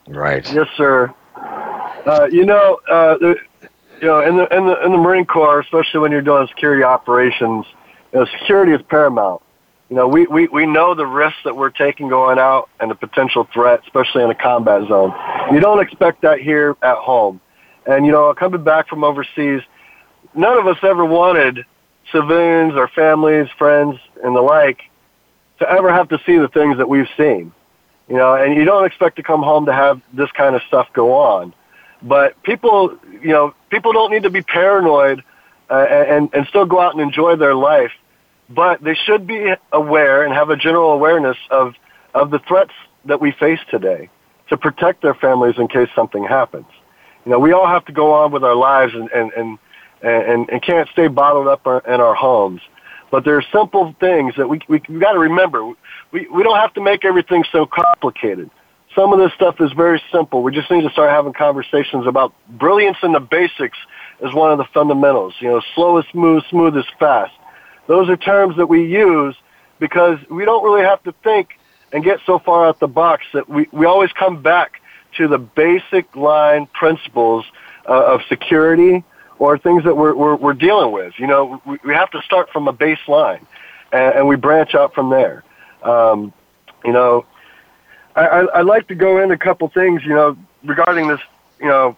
Right. 0.09 0.47
Yes, 0.53 0.67
sir. 0.77 1.15
Uh, 1.37 2.29
you 2.31 2.45
know, 2.45 2.79
uh, 2.91 3.17
the, 3.17 3.37
you 4.01 4.09
know, 4.09 4.21
in 4.21 4.37
the 4.37 4.57
in 4.57 4.67
the 4.67 4.85
in 4.85 4.93
the 4.93 4.99
Marine 4.99 5.25
Corps, 5.25 5.61
especially 5.61 6.01
when 6.01 6.13
you're 6.13 6.21
doing 6.21 6.47
security 6.49 6.83
operations, 6.83 7.65
you 8.13 8.21
know, 8.21 8.27
security 8.27 8.73
is 8.73 8.83
paramount. 8.91 9.41
You 9.91 9.97
know, 9.97 10.07
we, 10.07 10.27
we, 10.27 10.49
we 10.49 10.67
know 10.67 10.95
the 10.95 11.07
risks 11.07 11.39
that 11.45 11.57
we're 11.57 11.71
taking 11.71 12.09
going 12.09 12.39
out 12.39 12.69
and 12.79 12.91
the 12.91 12.95
potential 12.95 13.49
threat, 13.53 13.81
especially 13.85 14.23
in 14.23 14.31
a 14.31 14.35
combat 14.35 14.87
zone. 14.87 15.15
You 15.53 15.61
don't 15.61 15.81
expect 15.81 16.23
that 16.23 16.41
here 16.41 16.77
at 16.83 16.97
home. 16.97 17.41
And, 17.87 18.05
you 18.05 18.13
know, 18.13 18.35
coming 18.35 18.63
back 18.63 18.89
from 18.89 19.03
overseas, 19.03 19.63
none 20.35 20.59
of 20.59 20.67
us 20.67 20.77
ever 20.83 21.07
wanted 21.07 21.65
civilians 22.13 22.75
or 22.75 22.89
families, 22.89 23.49
friends, 23.57 23.99
and 24.23 24.37
the 24.37 24.43
like 24.43 24.83
to 25.61 25.71
ever 25.71 25.91
have 25.91 26.09
to 26.11 26.21
see 26.27 26.37
the 26.37 26.49
things 26.49 26.77
that 26.77 26.89
we've 26.89 27.09
seen. 27.17 27.53
You 28.09 28.17
know, 28.17 28.35
and 28.35 28.55
you 28.57 28.65
don't 28.65 28.85
expect 28.85 29.17
to 29.17 29.23
come 29.23 29.43
home 29.43 29.67
to 29.67 29.73
have 29.73 30.01
this 30.13 30.31
kind 30.33 30.55
of 30.55 30.63
stuff 30.69 30.89
go 30.93 31.15
on. 31.15 31.55
But 32.03 32.43
people, 32.43 32.97
you 33.23 33.29
know, 33.29 33.55
people 33.71 33.93
don't 33.93 34.11
need 34.11 34.23
to 34.23 34.31
be 34.31 34.43
paranoid 34.43 35.23
uh, 35.71 35.75
and, 35.75 36.31
and 36.33 36.47
still 36.47 36.65
go 36.65 36.81
out 36.81 36.93
and 36.93 37.01
enjoy 37.03 37.37
their 37.37 37.55
life. 37.55 37.93
But 38.51 38.83
they 38.83 38.95
should 38.95 39.27
be 39.27 39.53
aware 39.73 40.25
and 40.25 40.33
have 40.33 40.51
a 40.51 40.57
general 40.57 40.93
awareness 40.93 41.37
of, 41.51 41.75
of 42.15 42.31
the 42.31 42.39
threats 42.41 42.73
that 43.05 43.21
we 43.21 43.33
face 43.33 43.61
today 43.71 44.09
to 44.49 44.57
protect 44.57 45.03
their 45.03 45.15
families 45.15 45.57
in 45.59 45.69
case 45.69 45.89
something 45.95 46.25
happens. 46.25 46.67
You 47.25 47.33
know, 47.33 47.39
we 47.39 47.53
all 47.53 47.67
have 47.67 47.85
to 47.87 47.93
go 47.93 48.13
on 48.13 48.33
with 48.33 48.43
our 48.43 48.55
lives 48.55 48.95
and, 48.95 49.11
and, 49.11 49.33
and, 49.33 49.59
and, 50.03 50.51
and 50.51 50.63
can't 50.63 50.89
stay 50.91 51.09
bottled 51.09 51.47
up 51.47 51.67
in 51.67 52.01
our 52.01 52.15
homes. 52.15 52.63
But 53.11 53.25
there 53.25 53.37
are 53.37 53.45
simple 53.53 53.95
things 54.01 54.35
that 54.37 54.49
we, 54.49 54.61
we, 54.69 54.83
we 54.89 54.99
got 54.99 55.13
to 55.13 55.19
remember. 55.19 55.65
We, 56.13 56.27
we 56.29 56.43
don't 56.43 56.59
have 56.59 56.73
to 56.75 56.81
make 56.81 57.05
everything 57.05 57.45
so 57.53 57.67
complicated. 57.67 58.51
Some 58.95 59.13
of 59.13 59.19
this 59.19 59.33
stuff 59.35 59.61
is 59.61 59.73
very 59.73 60.03
simple. 60.11 60.43
We 60.43 60.53
just 60.53 60.71
need 60.71 60.83
to 60.83 60.91
start 60.91 61.11
having 61.11 61.33
conversations 61.33 62.07
about 62.07 62.33
brilliance 62.49 62.97
in 63.03 63.13
the 63.13 63.21
basics 63.21 63.79
is 64.21 64.35
one 64.35 64.51
of 64.51 64.59
the 64.59 64.65
fundamentals. 64.75 65.35
You 65.41 65.49
know, 65.49 65.63
slow 65.75 65.99
is 65.99 66.07
smooth, 66.11 66.43
smooth 66.51 66.77
is 66.77 66.85
fast. 66.99 67.33
Those 67.89 68.09
are 68.11 68.17
terms 68.17 68.57
that 68.59 68.67
we 68.67 68.85
use 68.85 69.35
because 69.81 70.19
we 70.31 70.45
don't 70.45 70.63
really 70.63 70.83
have 70.85 71.03
to 71.05 71.13
think 71.25 71.59
and 71.91 72.05
get 72.05 72.21
so 72.27 72.39
far 72.39 72.67
out 72.67 72.79
the 72.79 72.87
box 72.87 73.25
that 73.33 73.49
we, 73.49 73.67
we 73.73 73.87
always 73.87 74.13
come 74.13 74.43
back 74.43 74.81
to 75.17 75.27
the 75.27 75.39
basic 75.39 76.15
line 76.15 76.67
principles 76.67 77.47
uh, 77.89 78.15
of 78.15 78.21
security 78.29 79.03
or 79.39 79.57
things 79.57 79.85
that 79.85 79.97
we're, 79.97 80.15
we're, 80.15 80.37
we're 80.37 80.53
dealing 80.53 80.93
with. 80.93 81.15
You 81.19 81.27
know, 81.27 81.63
we, 81.65 81.79
we 81.83 81.95
have 81.95 82.11
to 82.11 82.21
start 82.23 82.51
from 82.51 82.69
a 82.69 82.75
baseline 82.75 83.41
and, 83.91 84.15
and 84.17 84.29
we 84.29 84.37
branch 84.37 84.75
out 84.75 84.95
from 84.95 85.09
there. 85.09 85.43
Um, 85.83 86.35
you 86.85 86.93
know, 86.93 87.25
I, 88.15 88.27
I, 88.27 88.61
I'd 88.61 88.67
like 88.67 88.89
to 88.89 88.95
go 88.95 89.23
into 89.23 89.35
a 89.35 89.39
couple 89.39 89.67
things, 89.69 90.05
you 90.05 90.15
know, 90.15 90.37
regarding 90.63 91.09
this, 91.09 91.21
you 91.59 91.69
know, 91.69 91.97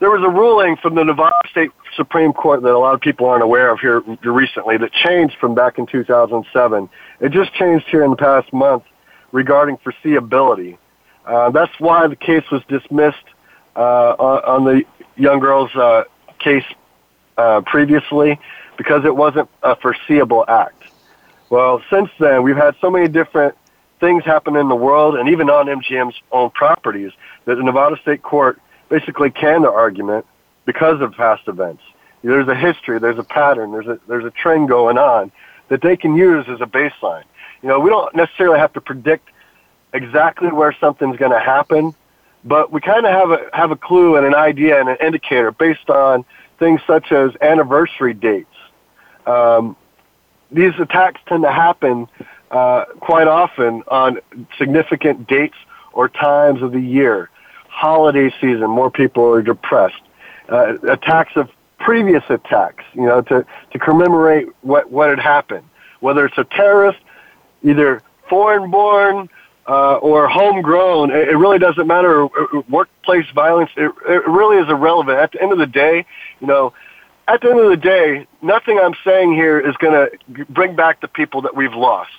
there 0.00 0.10
was 0.10 0.22
a 0.22 0.28
ruling 0.28 0.76
from 0.76 0.94
the 0.94 1.04
Nevada 1.04 1.36
State 1.50 1.70
Supreme 1.94 2.32
Court 2.32 2.62
that 2.62 2.72
a 2.72 2.78
lot 2.78 2.94
of 2.94 3.00
people 3.00 3.26
aren't 3.26 3.42
aware 3.42 3.70
of 3.70 3.80
here 3.80 4.00
recently 4.24 4.78
that 4.78 4.92
changed 4.92 5.36
from 5.38 5.54
back 5.54 5.78
in 5.78 5.86
2007. 5.86 6.88
It 7.20 7.32
just 7.32 7.52
changed 7.52 7.86
here 7.86 8.02
in 8.02 8.10
the 8.10 8.16
past 8.16 8.52
month 8.52 8.82
regarding 9.30 9.76
foreseeability. 9.76 10.78
Uh, 11.26 11.50
that's 11.50 11.78
why 11.78 12.06
the 12.08 12.16
case 12.16 12.50
was 12.50 12.62
dismissed 12.66 13.24
uh, 13.76 14.14
on, 14.18 14.64
the 14.64 14.84
young 15.16 15.38
girl's 15.38 15.74
uh, 15.76 16.04
case 16.38 16.64
uh, 17.36 17.60
previously 17.60 18.40
because 18.78 19.04
it 19.04 19.14
wasn't 19.14 19.48
a 19.62 19.76
foreseeable 19.76 20.46
act. 20.48 20.82
Well, 21.50 21.82
since 21.90 22.08
then, 22.18 22.42
we've 22.42 22.56
had 22.56 22.74
so 22.80 22.90
many 22.90 23.06
different 23.06 23.54
things 24.00 24.24
happen 24.24 24.56
in 24.56 24.68
the 24.68 24.74
world 24.74 25.16
and 25.16 25.28
even 25.28 25.50
on 25.50 25.66
MGM's 25.66 26.16
own 26.32 26.50
properties 26.50 27.12
that 27.44 27.56
the 27.56 27.62
Nevada 27.62 27.98
State 28.00 28.22
Court 28.22 28.58
basically 28.90 29.30
canned 29.30 29.64
the 29.64 29.70
argument 29.70 30.26
because 30.66 31.00
of 31.00 31.14
past 31.14 31.48
events. 31.48 31.82
There's 32.22 32.48
a 32.48 32.54
history, 32.54 32.98
there's 32.98 33.18
a 33.18 33.24
pattern, 33.24 33.72
there's 33.72 33.86
a, 33.86 33.98
there's 34.06 34.26
a 34.26 34.30
trend 34.30 34.68
going 34.68 34.98
on 34.98 35.32
that 35.68 35.80
they 35.80 35.96
can 35.96 36.14
use 36.14 36.44
as 36.48 36.60
a 36.60 36.66
baseline. 36.66 37.24
You 37.62 37.70
know, 37.70 37.80
we 37.80 37.88
don't 37.88 38.14
necessarily 38.14 38.58
have 38.58 38.74
to 38.74 38.80
predict 38.82 39.30
exactly 39.94 40.48
where 40.48 40.76
something's 40.78 41.16
going 41.16 41.32
to 41.32 41.40
happen, 41.40 41.94
but 42.44 42.70
we 42.70 42.82
kind 42.82 43.06
of 43.06 43.12
have 43.12 43.30
a 43.30 43.56
have 43.56 43.70
a 43.70 43.76
clue 43.76 44.16
and 44.16 44.26
an 44.26 44.34
idea 44.34 44.78
and 44.78 44.88
an 44.88 44.98
indicator 45.00 45.50
based 45.50 45.88
on 45.88 46.24
things 46.58 46.80
such 46.86 47.10
as 47.12 47.30
anniversary 47.40 48.12
dates. 48.12 48.54
Um, 49.26 49.76
these 50.50 50.72
attacks 50.78 51.20
tend 51.26 51.44
to 51.44 51.52
happen 51.52 52.08
uh, 52.50 52.84
quite 53.00 53.28
often 53.28 53.82
on 53.88 54.20
significant 54.58 55.26
dates 55.26 55.56
or 55.92 56.08
times 56.08 56.62
of 56.62 56.72
the 56.72 56.80
year. 56.80 57.30
Holiday 57.70 58.30
season, 58.40 58.68
more 58.68 58.90
people 58.90 59.24
are 59.32 59.42
depressed. 59.42 60.02
Uh, 60.48 60.76
attacks 60.82 61.32
of 61.36 61.48
previous 61.78 62.24
attacks, 62.28 62.84
you 62.92 63.06
know, 63.06 63.22
to, 63.22 63.46
to 63.70 63.78
commemorate 63.78 64.48
what, 64.62 64.90
what 64.90 65.08
had 65.08 65.18
happened. 65.18 65.64
Whether 66.00 66.26
it's 66.26 66.36
a 66.36 66.44
terrorist, 66.44 66.98
either 67.62 68.02
foreign 68.28 68.70
born, 68.70 69.28
uh, 69.68 69.96
or 69.98 70.28
homegrown, 70.28 71.10
it, 71.10 71.28
it 71.28 71.36
really 71.36 71.58
doesn't 71.58 71.86
matter. 71.86 72.26
Workplace 72.68 73.26
violence, 73.34 73.70
it, 73.76 73.92
it 74.08 74.26
really 74.26 74.56
is 74.56 74.68
irrelevant. 74.68 75.18
At 75.18 75.32
the 75.32 75.42
end 75.42 75.52
of 75.52 75.58
the 75.58 75.66
day, 75.66 76.04
you 76.40 76.46
know, 76.46 76.72
at 77.28 77.40
the 77.40 77.50
end 77.50 77.60
of 77.60 77.70
the 77.70 77.76
day, 77.76 78.26
nothing 78.42 78.80
I'm 78.82 78.94
saying 79.04 79.32
here 79.34 79.60
is 79.60 79.76
going 79.76 79.92
to 79.94 80.44
bring 80.46 80.74
back 80.74 81.00
the 81.00 81.08
people 81.08 81.42
that 81.42 81.54
we've 81.54 81.74
lost. 81.74 82.10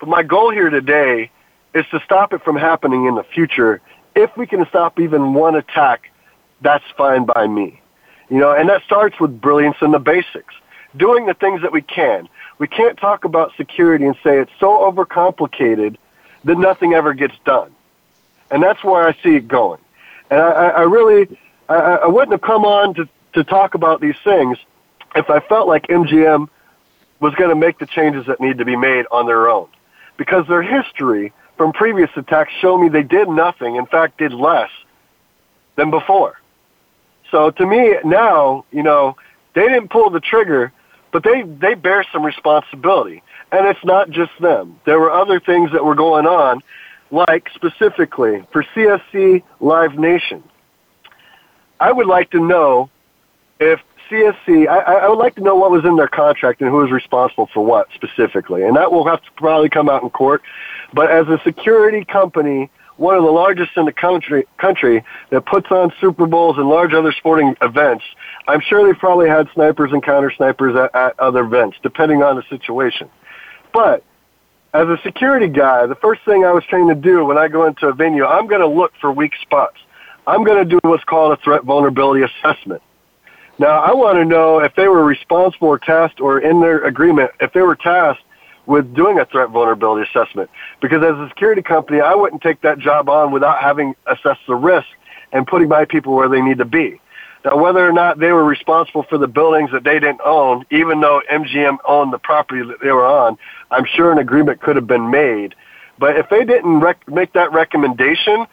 But 0.00 0.08
my 0.08 0.22
goal 0.22 0.50
here 0.50 0.70
today 0.70 1.30
is 1.74 1.84
to 1.90 2.00
stop 2.04 2.32
it 2.32 2.42
from 2.42 2.56
happening 2.56 3.04
in 3.04 3.14
the 3.14 3.24
future. 3.24 3.82
If 4.16 4.36
we 4.36 4.46
can 4.46 4.66
stop 4.66 4.98
even 4.98 5.34
one 5.34 5.54
attack, 5.54 6.10
that's 6.62 6.84
fine 6.96 7.26
by 7.26 7.46
me. 7.46 7.80
You 8.30 8.38
know, 8.38 8.52
and 8.52 8.68
that 8.70 8.82
starts 8.82 9.20
with 9.20 9.40
brilliance 9.40 9.76
in 9.82 9.92
the 9.92 9.98
basics. 9.98 10.54
Doing 10.96 11.26
the 11.26 11.34
things 11.34 11.60
that 11.62 11.70
we 11.70 11.82
can. 11.82 12.28
We 12.58 12.66
can't 12.66 12.98
talk 12.98 13.24
about 13.24 13.54
security 13.56 14.06
and 14.06 14.16
say 14.24 14.38
it's 14.38 14.50
so 14.58 14.90
overcomplicated 14.90 15.98
that 16.44 16.58
nothing 16.58 16.94
ever 16.94 17.12
gets 17.12 17.34
done. 17.44 17.70
And 18.50 18.62
that's 18.62 18.82
where 18.82 19.06
I 19.06 19.12
see 19.22 19.36
it 19.36 19.46
going. 19.46 19.80
And 20.30 20.40
I, 20.40 20.68
I 20.68 20.82
really, 20.82 21.38
I, 21.68 21.74
I 21.74 22.06
wouldn't 22.06 22.32
have 22.32 22.40
come 22.40 22.64
on 22.64 22.94
to, 22.94 23.08
to 23.34 23.44
talk 23.44 23.74
about 23.74 24.00
these 24.00 24.16
things 24.24 24.56
if 25.14 25.28
I 25.28 25.40
felt 25.40 25.68
like 25.68 25.88
MGM 25.88 26.48
was 27.20 27.34
going 27.34 27.50
to 27.50 27.56
make 27.56 27.78
the 27.78 27.86
changes 27.86 28.26
that 28.26 28.40
need 28.40 28.58
to 28.58 28.64
be 28.64 28.76
made 28.76 29.04
on 29.10 29.26
their 29.26 29.50
own. 29.50 29.68
Because 30.16 30.46
their 30.48 30.62
history 30.62 31.32
from 31.56 31.72
previous 31.72 32.10
attacks 32.16 32.52
show 32.60 32.76
me 32.76 32.88
they 32.88 33.02
did 33.02 33.28
nothing, 33.28 33.76
in 33.76 33.86
fact, 33.86 34.18
did 34.18 34.32
less 34.32 34.70
than 35.76 35.90
before. 35.90 36.38
So 37.30 37.50
to 37.50 37.66
me 37.66 37.96
now, 38.04 38.64
you 38.70 38.82
know, 38.82 39.16
they 39.54 39.62
didn't 39.62 39.88
pull 39.88 40.10
the 40.10 40.20
trigger, 40.20 40.72
but 41.12 41.22
they, 41.24 41.42
they 41.42 41.74
bear 41.74 42.04
some 42.12 42.24
responsibility. 42.24 43.22
And 43.52 43.66
it's 43.66 43.84
not 43.84 44.10
just 44.10 44.32
them. 44.40 44.78
There 44.84 44.98
were 44.98 45.10
other 45.10 45.40
things 45.40 45.72
that 45.72 45.84
were 45.84 45.94
going 45.94 46.26
on, 46.26 46.60
like 47.10 47.48
specifically 47.54 48.44
for 48.52 48.64
CSC 48.74 49.42
Live 49.60 49.98
Nation. 49.98 50.42
I 51.78 51.92
would 51.92 52.06
like 52.06 52.30
to 52.30 52.40
know 52.40 52.90
if 53.60 53.80
CSC, 54.10 54.68
I, 54.68 54.78
I 54.78 55.08
would 55.08 55.18
like 55.18 55.34
to 55.36 55.42
know 55.42 55.56
what 55.56 55.70
was 55.70 55.84
in 55.84 55.96
their 55.96 56.08
contract 56.08 56.60
and 56.60 56.70
who 56.70 56.76
was 56.76 56.90
responsible 56.90 57.48
for 57.52 57.64
what 57.64 57.88
specifically. 57.94 58.62
And 58.62 58.76
that 58.76 58.92
will 58.92 59.06
have 59.06 59.22
to 59.22 59.30
probably 59.32 59.68
come 59.68 59.88
out 59.88 60.02
in 60.02 60.10
court. 60.10 60.42
But 60.92 61.10
as 61.10 61.26
a 61.28 61.40
security 61.44 62.04
company, 62.04 62.70
one 62.96 63.14
of 63.16 63.22
the 63.22 63.30
largest 63.30 63.76
in 63.76 63.84
the 63.84 63.92
country, 63.92 64.46
country 64.58 65.04
that 65.30 65.44
puts 65.44 65.70
on 65.70 65.92
Super 66.00 66.26
Bowls 66.26 66.56
and 66.56 66.68
large 66.68 66.94
other 66.94 67.12
sporting 67.12 67.54
events, 67.60 68.04
I'm 68.48 68.60
sure 68.60 68.86
they 68.86 68.98
probably 68.98 69.28
had 69.28 69.48
snipers 69.54 69.92
and 69.92 70.02
counter 70.02 70.32
snipers 70.34 70.76
at, 70.76 70.94
at 70.94 71.18
other 71.18 71.44
events, 71.44 71.76
depending 71.82 72.22
on 72.22 72.36
the 72.36 72.42
situation. 72.48 73.10
But 73.72 74.02
as 74.72 74.88
a 74.88 74.98
security 75.02 75.48
guy, 75.48 75.86
the 75.86 75.94
first 75.96 76.24
thing 76.24 76.44
I 76.44 76.52
was 76.52 76.64
trained 76.64 76.88
to 76.88 76.94
do 76.94 77.24
when 77.24 77.38
I 77.38 77.48
go 77.48 77.66
into 77.66 77.88
a 77.88 77.92
venue, 77.92 78.24
I'm 78.24 78.46
going 78.46 78.60
to 78.60 78.66
look 78.66 78.92
for 79.00 79.10
weak 79.12 79.32
spots. 79.42 79.78
I'm 80.26 80.44
going 80.44 80.58
to 80.58 80.64
do 80.64 80.78
what's 80.82 81.04
called 81.04 81.32
a 81.32 81.42
threat 81.42 81.64
vulnerability 81.64 82.24
assessment. 82.24 82.82
Now, 83.58 83.80
I 83.80 83.94
want 83.94 84.18
to 84.18 84.24
know 84.24 84.58
if 84.58 84.74
they 84.74 84.88
were 84.88 85.04
responsible 85.04 85.68
or 85.68 85.78
tasked 85.78 86.20
or 86.20 86.38
in 86.38 86.60
their 86.60 86.84
agreement, 86.84 87.30
if 87.40 87.52
they 87.52 87.62
were 87.62 87.76
tasked 87.76 88.22
with 88.66 88.94
doing 88.94 89.18
a 89.18 89.24
threat 89.24 89.50
vulnerability 89.50 90.08
assessment. 90.10 90.50
Because 90.80 91.02
as 91.02 91.16
a 91.18 91.28
security 91.28 91.62
company, 91.62 92.00
I 92.00 92.14
wouldn't 92.14 92.42
take 92.42 92.60
that 92.62 92.78
job 92.78 93.08
on 93.08 93.32
without 93.32 93.58
having 93.58 93.94
assessed 94.06 94.40
the 94.46 94.56
risk 94.56 94.88
and 95.32 95.46
putting 95.46 95.68
my 95.68 95.84
people 95.84 96.14
where 96.14 96.28
they 96.28 96.42
need 96.42 96.58
to 96.58 96.64
be. 96.64 97.00
Now, 97.44 97.56
whether 97.56 97.86
or 97.86 97.92
not 97.92 98.18
they 98.18 98.32
were 98.32 98.44
responsible 98.44 99.04
for 99.04 99.18
the 99.18 99.28
buildings 99.28 99.70
that 99.70 99.84
they 99.84 100.00
didn't 100.00 100.20
own, 100.24 100.66
even 100.70 101.00
though 101.00 101.22
MGM 101.30 101.78
owned 101.86 102.12
the 102.12 102.18
property 102.18 102.62
that 102.66 102.80
they 102.80 102.90
were 102.90 103.06
on, 103.06 103.38
I'm 103.70 103.84
sure 103.84 104.10
an 104.10 104.18
agreement 104.18 104.60
could 104.60 104.76
have 104.76 104.86
been 104.86 105.10
made. 105.10 105.54
But 105.98 106.16
if 106.16 106.28
they 106.28 106.44
didn't 106.44 106.80
rec- 106.80 107.08
make 107.08 107.32
that 107.34 107.52
recommendation 107.52 108.46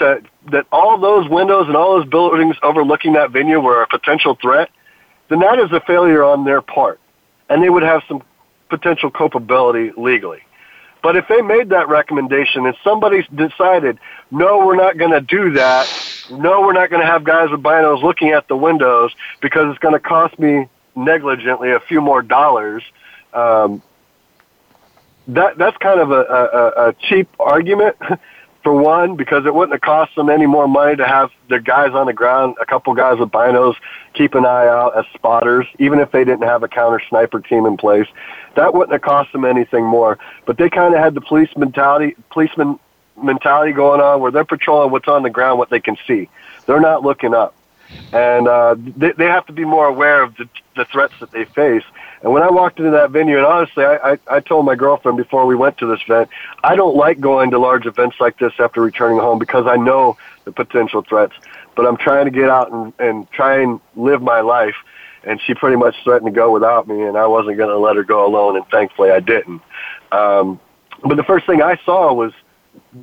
to 0.00 0.22
that 0.50 0.66
all 0.72 0.98
those 0.98 1.28
windows 1.28 1.66
and 1.68 1.76
all 1.76 1.98
those 1.98 2.08
buildings 2.08 2.56
overlooking 2.62 3.12
that 3.14 3.30
venue 3.30 3.60
were 3.60 3.82
a 3.82 3.86
potential 3.86 4.34
threat, 4.34 4.70
then 5.28 5.38
that 5.40 5.58
is 5.58 5.70
a 5.72 5.80
failure 5.80 6.24
on 6.24 6.44
their 6.44 6.60
part, 6.60 7.00
and 7.48 7.62
they 7.62 7.70
would 7.70 7.84
have 7.84 8.02
some 8.08 8.22
potential 8.68 9.10
culpability 9.10 9.92
legally. 9.96 10.40
But 11.02 11.16
if 11.16 11.26
they 11.28 11.40
made 11.40 11.70
that 11.70 11.88
recommendation 11.88 12.66
and 12.66 12.76
somebody 12.84 13.26
decided, 13.34 13.98
no, 14.30 14.66
we're 14.66 14.76
not 14.76 14.98
going 14.98 15.12
to 15.12 15.20
do 15.20 15.52
that, 15.52 15.88
no, 16.30 16.60
we're 16.60 16.74
not 16.74 16.90
going 16.90 17.00
to 17.00 17.06
have 17.06 17.24
guys 17.24 17.50
with 17.50 17.62
binos 17.62 18.02
looking 18.02 18.30
at 18.30 18.48
the 18.48 18.56
windows 18.56 19.12
because 19.40 19.70
it's 19.70 19.78
going 19.78 19.94
to 19.94 20.00
cost 20.00 20.38
me 20.38 20.68
negligently 20.94 21.70
a 21.70 21.80
few 21.80 22.00
more 22.00 22.22
dollars. 22.22 22.82
Um, 23.32 23.82
that 25.28 25.56
that's 25.58 25.76
kind 25.78 26.00
of 26.00 26.10
a, 26.10 26.20
a, 26.20 26.88
a 26.88 26.92
cheap 27.08 27.28
argument 27.38 27.96
for 28.62 28.74
one 28.74 29.16
because 29.16 29.46
it 29.46 29.54
wouldn't 29.54 29.72
have 29.72 29.80
cost 29.80 30.14
them 30.16 30.28
any 30.28 30.46
more 30.46 30.68
money 30.68 30.96
to 30.96 31.06
have 31.06 31.30
their 31.48 31.60
guys 31.60 31.92
on 31.92 32.06
the 32.06 32.12
ground, 32.12 32.56
a 32.60 32.66
couple 32.66 32.94
guys 32.94 33.18
with 33.18 33.30
binos 33.30 33.74
keep 34.12 34.34
an 34.34 34.44
eye 34.44 34.66
out 34.66 34.96
as 34.98 35.04
spotters, 35.14 35.66
even 35.78 35.98
if 35.98 36.10
they 36.12 36.24
didn't 36.24 36.42
have 36.42 36.62
a 36.62 36.68
counter 36.68 37.00
sniper 37.08 37.40
team 37.40 37.64
in 37.64 37.76
place. 37.76 38.06
That 38.56 38.74
wouldn't 38.74 38.92
have 38.92 39.02
cost 39.02 39.32
them 39.32 39.44
anything 39.44 39.84
more. 39.84 40.18
But 40.44 40.58
they 40.58 40.68
kind 40.68 40.94
of 40.94 41.00
had 41.00 41.14
the 41.14 41.20
police 41.20 41.50
mentality, 41.56 42.16
policeman 42.30 42.78
mentality 43.22 43.72
going 43.72 44.00
on 44.00 44.20
where 44.20 44.30
they're 44.30 44.44
patrolling 44.44 44.90
what's 44.90 45.08
on 45.08 45.22
the 45.22 45.30
ground, 45.30 45.58
what 45.58 45.70
they 45.70 45.80
can 45.80 45.96
see. 46.06 46.28
They're 46.66 46.80
not 46.80 47.02
looking 47.02 47.34
up. 47.34 47.54
And 48.12 48.46
uh, 48.46 48.76
they, 48.78 49.12
they 49.12 49.26
have 49.26 49.46
to 49.46 49.52
be 49.52 49.64
more 49.64 49.86
aware 49.86 50.22
of 50.22 50.36
the, 50.36 50.48
the 50.76 50.84
threats 50.84 51.14
that 51.20 51.32
they 51.32 51.44
face. 51.44 51.84
And 52.22 52.32
when 52.32 52.42
I 52.42 52.50
walked 52.50 52.78
into 52.78 52.90
that 52.90 53.10
venue, 53.10 53.38
and 53.38 53.46
honestly, 53.46 53.84
I, 53.84 54.12
I, 54.12 54.18
I 54.28 54.40
told 54.40 54.66
my 54.66 54.74
girlfriend 54.74 55.16
before 55.16 55.46
we 55.46 55.56
went 55.56 55.78
to 55.78 55.86
this 55.86 56.00
event, 56.04 56.28
I 56.62 56.76
don't 56.76 56.94
like 56.94 57.18
going 57.18 57.50
to 57.52 57.58
large 57.58 57.86
events 57.86 58.16
like 58.20 58.38
this 58.38 58.52
after 58.58 58.82
returning 58.82 59.18
home 59.18 59.38
because 59.38 59.66
I 59.66 59.76
know 59.76 60.18
the 60.44 60.52
potential 60.52 61.02
threats. 61.02 61.32
But 61.74 61.86
I'm 61.86 61.96
trying 61.96 62.26
to 62.26 62.30
get 62.30 62.50
out 62.50 62.70
and, 62.70 62.92
and 62.98 63.30
try 63.30 63.62
and 63.62 63.80
live 63.96 64.20
my 64.20 64.40
life. 64.40 64.74
And 65.24 65.40
she 65.40 65.54
pretty 65.54 65.76
much 65.76 65.96
threatened 66.02 66.32
to 66.32 66.34
go 66.34 66.50
without 66.50 66.88
me, 66.88 67.02
and 67.02 67.16
I 67.16 67.26
wasn't 67.26 67.56
going 67.56 67.68
to 67.70 67.78
let 67.78 67.96
her 67.96 68.04
go 68.04 68.26
alone, 68.26 68.56
and 68.56 68.66
thankfully 68.68 69.10
I 69.10 69.20
didn't. 69.20 69.60
Um, 70.12 70.60
but 71.02 71.16
the 71.16 71.24
first 71.24 71.46
thing 71.46 71.62
I 71.62 71.78
saw 71.84 72.12
was 72.12 72.32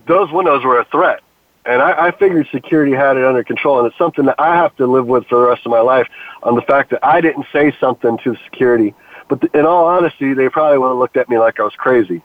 those 0.07 0.31
windows 0.31 0.63
were 0.63 0.79
a 0.79 0.85
threat. 0.85 1.21
And 1.65 1.81
I, 1.81 2.07
I 2.07 2.11
figured 2.11 2.47
security 2.51 2.93
had 2.93 3.17
it 3.17 3.25
under 3.25 3.43
control, 3.43 3.79
and 3.79 3.87
it's 3.87 3.97
something 3.97 4.25
that 4.25 4.39
I 4.39 4.55
have 4.55 4.75
to 4.77 4.87
live 4.87 5.05
with 5.05 5.27
for 5.27 5.39
the 5.39 5.47
rest 5.47 5.65
of 5.65 5.71
my 5.71 5.81
life 5.81 6.07
on 6.41 6.55
the 6.55 6.61
fact 6.61 6.91
that 6.91 7.05
I 7.05 7.19
didn't 7.19 7.45
say 7.51 7.75
something 7.79 8.17
to 8.19 8.35
security 8.45 8.95
but 9.29 9.43
in 9.53 9.65
all 9.65 9.85
honesty, 9.85 10.33
they 10.33 10.49
probably 10.49 10.77
would 10.77 10.89
have 10.89 10.97
looked 10.97 11.17
at 11.17 11.29
me 11.29 11.37
like 11.37 11.59
I 11.59 11.63
was 11.63 11.75
crazy. 11.77 12.21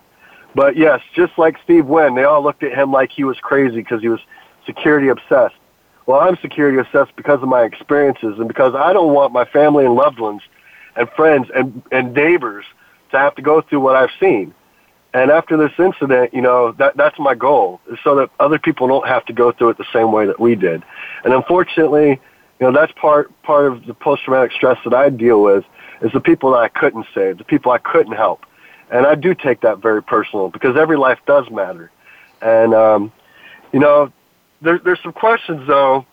But 0.55 0.77
yes, 0.77 1.01
just 1.15 1.37
like 1.39 1.57
Steve 1.65 1.87
Wynn, 1.87 2.15
they 2.15 2.25
all 2.25 2.43
looked 2.43 2.63
at 2.63 2.73
him 2.73 2.93
like 2.93 3.11
he 3.11 3.25
was 3.25 3.39
crazy 3.41 3.77
because 3.77 4.03
he 4.03 4.09
was 4.09 4.21
security 4.67 5.09
obsessed. 5.09 5.55
Well, 6.07 6.21
I'm 6.21 6.37
security 6.39 6.79
obsessed 6.79 7.15
because 7.17 7.43
of 7.43 7.49
my 7.49 7.63
experiences 7.63 8.39
and 8.39 8.49
because 8.49 8.75
I 8.75 8.93
don't 8.93 9.15
want 9.15 9.33
my 9.33 9.45
family 9.45 9.85
and 9.85 9.95
loved 9.95 10.19
ones 10.19 10.43
and 10.97 11.09
friends 11.11 11.49
and, 11.55 11.83
and 11.91 12.13
neighbors 12.13 12.65
to 13.13 13.19
have 13.19 13.35
to 13.37 13.43
go 13.43 13.61
through 13.61 13.81
what 13.81 13.97
I've 13.97 14.11
seen. 14.21 14.55
And 15.15 15.31
after 15.31 15.57
this 15.57 15.73
incident, 15.79 16.33
you 16.33 16.41
know, 16.41 16.73
that, 16.73 16.97
that's 16.97 17.19
my 17.19 17.35
goal, 17.35 17.81
is 17.91 17.99
so 18.03 18.17
that 18.17 18.31
other 18.41 18.59
people 18.59 18.89
don't 18.89 19.07
have 19.07 19.25
to 19.27 19.33
go 19.33 19.53
through 19.53 19.71
it 19.71 19.79
the 19.79 19.87
same 19.93 20.11
way 20.11 20.27
that 20.27 20.41
we 20.41 20.55
did. 20.55 20.83
And 21.25 21.35
unfortunately, 21.35 22.21
you 22.61 22.67
know, 22.67 22.73
that's 22.73 22.93
part, 22.93 23.31
part 23.43 23.67
of 23.71 23.85
the 23.87 23.95
post-traumatic 23.95 24.53
stress 24.53 24.79
that 24.85 24.95
I 24.95 25.11
deal 25.11 25.43
with 25.43 25.65
is 26.03 26.13
the 26.13 26.21
people 26.21 26.53
that 26.53 26.59
I 26.59 26.69
couldn't 26.69 27.07
save, 27.15 27.39
the 27.39 27.45
people 27.45 27.73
I 27.73 27.79
couldn't 27.79 28.15
help. 28.15 28.45
And 28.91 29.07
I 29.07 29.15
do 29.15 29.35
take 29.35 29.61
that 29.63 29.79
very 29.79 30.03
personal 30.03 30.51
because 30.51 30.77
every 30.77 30.97
life 30.97 31.19
does 31.27 31.51
matter. 31.51 31.91
And, 32.43 32.75
um, 32.75 33.13
you 33.73 33.81
know, 33.81 34.13
there, 34.61 34.79
there's 34.79 35.01
some 35.03 35.13
questions, 35.13 35.67
though, 35.67 36.05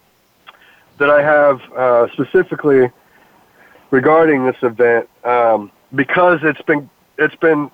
that 0.98 1.10
I 1.10 1.22
have 1.22 1.62
uh, 1.74 2.12
specifically 2.14 2.92
regarding 3.92 4.46
this 4.46 4.58
event 4.62 5.10
um, 5.24 5.72
because 5.94 6.40
it's 6.44 6.62
been, 6.62 6.90
it's 7.18 7.36
been 7.36 7.72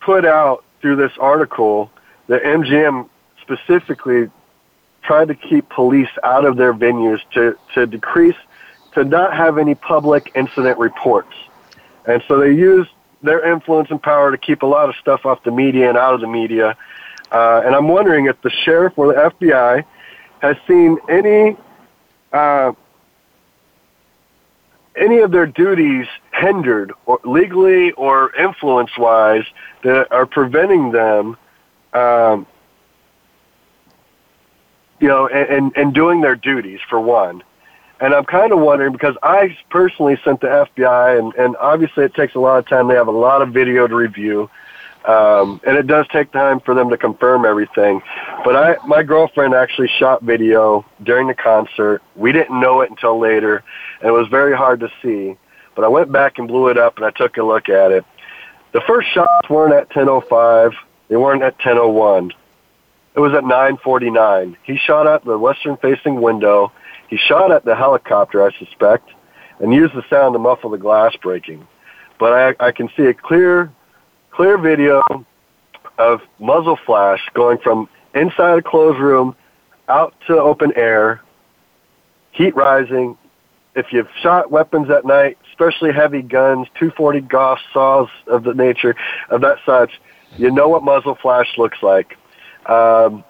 put 0.00 0.24
out 0.24 0.64
through 0.80 0.96
this 0.96 1.12
article 1.18 1.90
that 2.28 2.42
MGM 2.42 3.08
specifically 3.42 4.30
tried 5.02 5.28
to 5.28 5.34
keep 5.34 5.68
police 5.68 6.10
out 6.22 6.44
of 6.44 6.56
their 6.56 6.74
venues 6.74 7.20
to, 7.32 7.56
to 7.74 7.86
decrease, 7.86 8.36
to 8.94 9.04
not 9.04 9.34
have 9.34 9.58
any 9.58 9.74
public 9.74 10.32
incident 10.34 10.78
reports. 10.78 11.32
And 12.08 12.22
so 12.26 12.40
they 12.40 12.52
use 12.52 12.88
their 13.22 13.44
influence 13.52 13.90
and 13.90 14.02
power 14.02 14.30
to 14.32 14.38
keep 14.38 14.62
a 14.62 14.66
lot 14.66 14.88
of 14.88 14.96
stuff 14.96 15.26
off 15.26 15.44
the 15.44 15.50
media 15.50 15.88
and 15.88 15.98
out 15.98 16.14
of 16.14 16.20
the 16.20 16.26
media. 16.26 16.76
Uh, 17.30 17.62
and 17.64 17.74
I'm 17.74 17.86
wondering 17.86 18.26
if 18.26 18.40
the 18.42 18.50
sheriff 18.50 18.94
or 18.96 19.08
the 19.08 19.30
FBI 19.30 19.84
has 20.40 20.56
seen 20.66 20.98
any 21.08 21.56
uh, 22.32 22.72
any 24.96 25.18
of 25.18 25.30
their 25.30 25.46
duties 25.46 26.06
hindered, 26.32 26.92
or 27.06 27.20
legally 27.24 27.92
or 27.92 28.34
influence-wise, 28.34 29.44
that 29.82 30.10
are 30.10 30.26
preventing 30.26 30.90
them, 30.90 31.36
um, 31.92 32.46
you 34.98 35.06
know, 35.06 35.28
and, 35.28 35.48
and, 35.48 35.76
and 35.76 35.94
doing 35.94 36.20
their 36.20 36.34
duties 36.34 36.80
for 36.88 36.98
one. 37.00 37.42
And 38.00 38.14
I'm 38.14 38.24
kind 38.24 38.52
of 38.52 38.60
wondering 38.60 38.92
because 38.92 39.16
I 39.22 39.56
personally 39.70 40.18
sent 40.24 40.40
the 40.40 40.46
FBI, 40.46 41.18
and, 41.18 41.34
and 41.34 41.56
obviously 41.56 42.04
it 42.04 42.14
takes 42.14 42.34
a 42.34 42.38
lot 42.38 42.58
of 42.58 42.68
time. 42.68 42.86
They 42.86 42.94
have 42.94 43.08
a 43.08 43.12
lot 43.12 43.42
of 43.42 43.52
video 43.52 43.88
to 43.88 43.94
review, 43.94 44.48
um, 45.04 45.60
and 45.66 45.76
it 45.76 45.88
does 45.88 46.06
take 46.12 46.30
time 46.30 46.60
for 46.60 46.74
them 46.74 46.90
to 46.90 46.96
confirm 46.96 47.44
everything. 47.44 48.00
But 48.44 48.54
I, 48.54 48.76
my 48.86 49.02
girlfriend 49.02 49.54
actually 49.54 49.88
shot 49.98 50.22
video 50.22 50.84
during 51.02 51.26
the 51.26 51.34
concert. 51.34 52.02
We 52.14 52.30
didn't 52.30 52.60
know 52.60 52.82
it 52.82 52.90
until 52.90 53.18
later, 53.18 53.64
and 54.00 54.08
it 54.08 54.12
was 54.12 54.28
very 54.28 54.56
hard 54.56 54.78
to 54.80 54.90
see. 55.02 55.36
But 55.74 55.84
I 55.84 55.88
went 55.88 56.12
back 56.12 56.38
and 56.38 56.46
blew 56.46 56.68
it 56.68 56.78
up, 56.78 56.98
and 56.98 57.04
I 57.04 57.10
took 57.10 57.36
a 57.36 57.42
look 57.42 57.68
at 57.68 57.90
it. 57.90 58.04
The 58.72 58.80
first 58.82 59.08
shots 59.12 59.48
weren't 59.48 59.74
at 59.74 59.90
10:05. 59.90 60.72
They 61.08 61.16
weren't 61.16 61.42
at 61.42 61.58
10:01. 61.58 62.32
It 63.16 63.20
was 63.20 63.32
at 63.32 63.42
9:49. 63.42 64.56
He 64.62 64.76
shot 64.76 65.08
out 65.08 65.24
the 65.24 65.36
western-facing 65.36 66.20
window 66.20 66.70
he 67.08 67.16
shot 67.16 67.50
at 67.50 67.64
the 67.64 67.74
helicopter, 67.74 68.46
I 68.46 68.52
suspect, 68.58 69.10
and 69.60 69.72
used 69.72 69.94
the 69.94 70.04
sound 70.08 70.34
to 70.34 70.38
muffle 70.38 70.70
the 70.70 70.78
glass 70.78 71.16
breaking. 71.16 71.66
But 72.18 72.32
I, 72.60 72.66
I 72.68 72.72
can 72.72 72.88
see 72.96 73.04
a 73.04 73.14
clear, 73.14 73.72
clear 74.30 74.58
video 74.58 75.02
of 75.98 76.20
muzzle 76.38 76.78
flash 76.86 77.20
going 77.34 77.58
from 77.58 77.88
inside 78.14 78.58
a 78.58 78.62
closed 78.62 79.00
room 79.00 79.34
out 79.88 80.14
to 80.26 80.38
open 80.38 80.72
air, 80.76 81.22
heat 82.32 82.54
rising. 82.54 83.16
If 83.74 83.92
you've 83.92 84.08
shot 84.22 84.50
weapons 84.50 84.90
at 84.90 85.04
night, 85.04 85.38
especially 85.50 85.92
heavy 85.92 86.22
guns, 86.22 86.66
240 86.78 87.20
Gauss 87.22 87.60
saws 87.72 88.08
of 88.26 88.44
the 88.44 88.54
nature 88.54 88.96
of 89.30 89.40
that 89.40 89.58
such, 89.64 89.92
you 90.36 90.50
know 90.50 90.68
what 90.68 90.82
muzzle 90.82 91.16
flash 91.20 91.46
looks 91.56 91.78
like. 91.82 92.16
Um, 92.66 93.24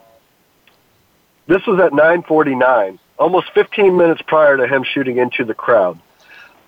this 1.47 1.65
was 1.67 1.81
at 1.81 1.93
949 1.93 2.99
almost 3.19 3.53
15 3.53 3.97
minutes 3.97 4.23
prior 4.27 4.57
to 4.57 4.67
him 4.67 4.85
shooting 4.85 5.19
into 5.19 5.45
the 5.45 5.55
crowd. 5.55 5.99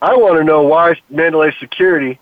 I 0.02 0.16
want 0.16 0.38
to 0.38 0.44
know 0.44 0.62
why 0.62 1.00
Mandalay 1.08 1.54
Security 1.60 2.18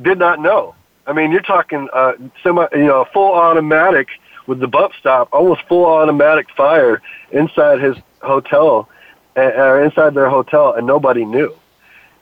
did 0.00 0.18
not 0.18 0.40
know. 0.40 0.74
I 1.06 1.12
mean, 1.12 1.32
you're 1.32 1.40
talking 1.40 1.88
uh, 1.92 2.12
semi, 2.42 2.66
you 2.72 2.84
know, 2.84 3.06
full 3.12 3.32
automatic 3.32 4.08
with 4.46 4.60
the 4.60 4.66
bump 4.66 4.92
stock, 4.98 5.28
almost 5.32 5.62
full 5.68 5.86
automatic 5.86 6.48
fire 6.56 7.00
inside 7.30 7.80
his 7.80 7.96
hotel, 8.20 8.88
uh, 9.36 9.40
or 9.40 9.84
inside 9.84 10.14
their 10.14 10.28
hotel, 10.28 10.74
and 10.74 10.86
nobody 10.86 11.24
knew. 11.24 11.54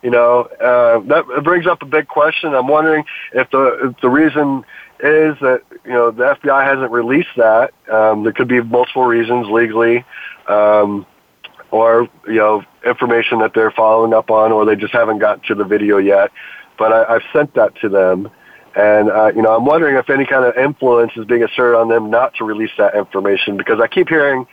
You 0.03 0.11
know, 0.11 0.41
uh, 0.41 0.99
that 1.07 1.43
brings 1.43 1.65
up 1.65 1.81
a 1.81 1.85
big 1.85 2.07
question. 2.07 2.53
I'm 2.53 2.67
wondering 2.67 3.03
if 3.33 3.49
the 3.49 3.89
if 3.89 4.01
the 4.01 4.09
reason 4.09 4.63
is 4.99 5.37
that 5.41 5.61
you 5.85 5.91
know 5.91 6.11
the 6.11 6.35
FBI 6.35 6.63
hasn't 6.65 6.91
released 6.91 7.35
that. 7.37 7.71
Um, 7.91 8.23
there 8.23 8.33
could 8.33 8.47
be 8.47 8.61
multiple 8.61 9.05
reasons 9.05 9.47
legally, 9.47 10.03
um, 10.47 11.05
or 11.71 12.09
you 12.25 12.35
know 12.35 12.63
information 12.85 13.39
that 13.39 13.53
they're 13.53 13.71
following 13.71 14.13
up 14.13 14.31
on, 14.31 14.51
or 14.51 14.65
they 14.65 14.75
just 14.75 14.93
haven't 14.93 15.19
gotten 15.19 15.43
to 15.45 15.55
the 15.55 15.63
video 15.63 15.97
yet. 15.97 16.31
But 16.77 16.93
I, 16.93 17.15
I've 17.15 17.23
sent 17.31 17.53
that 17.55 17.75
to 17.81 17.89
them, 17.89 18.29
and 18.75 19.09
uh, 19.09 19.31
you 19.35 19.41
know 19.41 19.55
I'm 19.55 19.65
wondering 19.65 19.97
if 19.97 20.09
any 20.09 20.25
kind 20.25 20.45
of 20.45 20.57
influence 20.57 21.11
is 21.15 21.25
being 21.25 21.43
asserted 21.43 21.77
on 21.77 21.89
them 21.89 22.09
not 22.09 22.33
to 22.35 22.43
release 22.43 22.71
that 22.77 22.95
information 22.95 23.57
because 23.57 23.79
I 23.79 23.87
keep 23.87 24.09
hearing. 24.09 24.47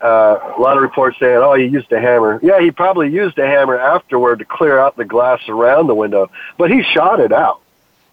Uh, 0.00 0.54
a 0.58 0.60
lot 0.60 0.76
of 0.76 0.82
reports 0.82 1.16
saying, 1.20 1.36
"Oh, 1.36 1.54
he 1.54 1.66
used 1.66 1.92
a 1.92 2.00
hammer." 2.00 2.40
Yeah, 2.42 2.60
he 2.60 2.72
probably 2.72 3.08
used 3.08 3.38
a 3.38 3.46
hammer 3.46 3.78
afterward 3.78 4.40
to 4.40 4.44
clear 4.44 4.76
out 4.78 4.96
the 4.96 5.04
glass 5.04 5.40
around 5.48 5.86
the 5.86 5.94
window, 5.94 6.28
but 6.58 6.72
he 6.72 6.82
shot 6.82 7.20
it 7.20 7.30
out. 7.30 7.62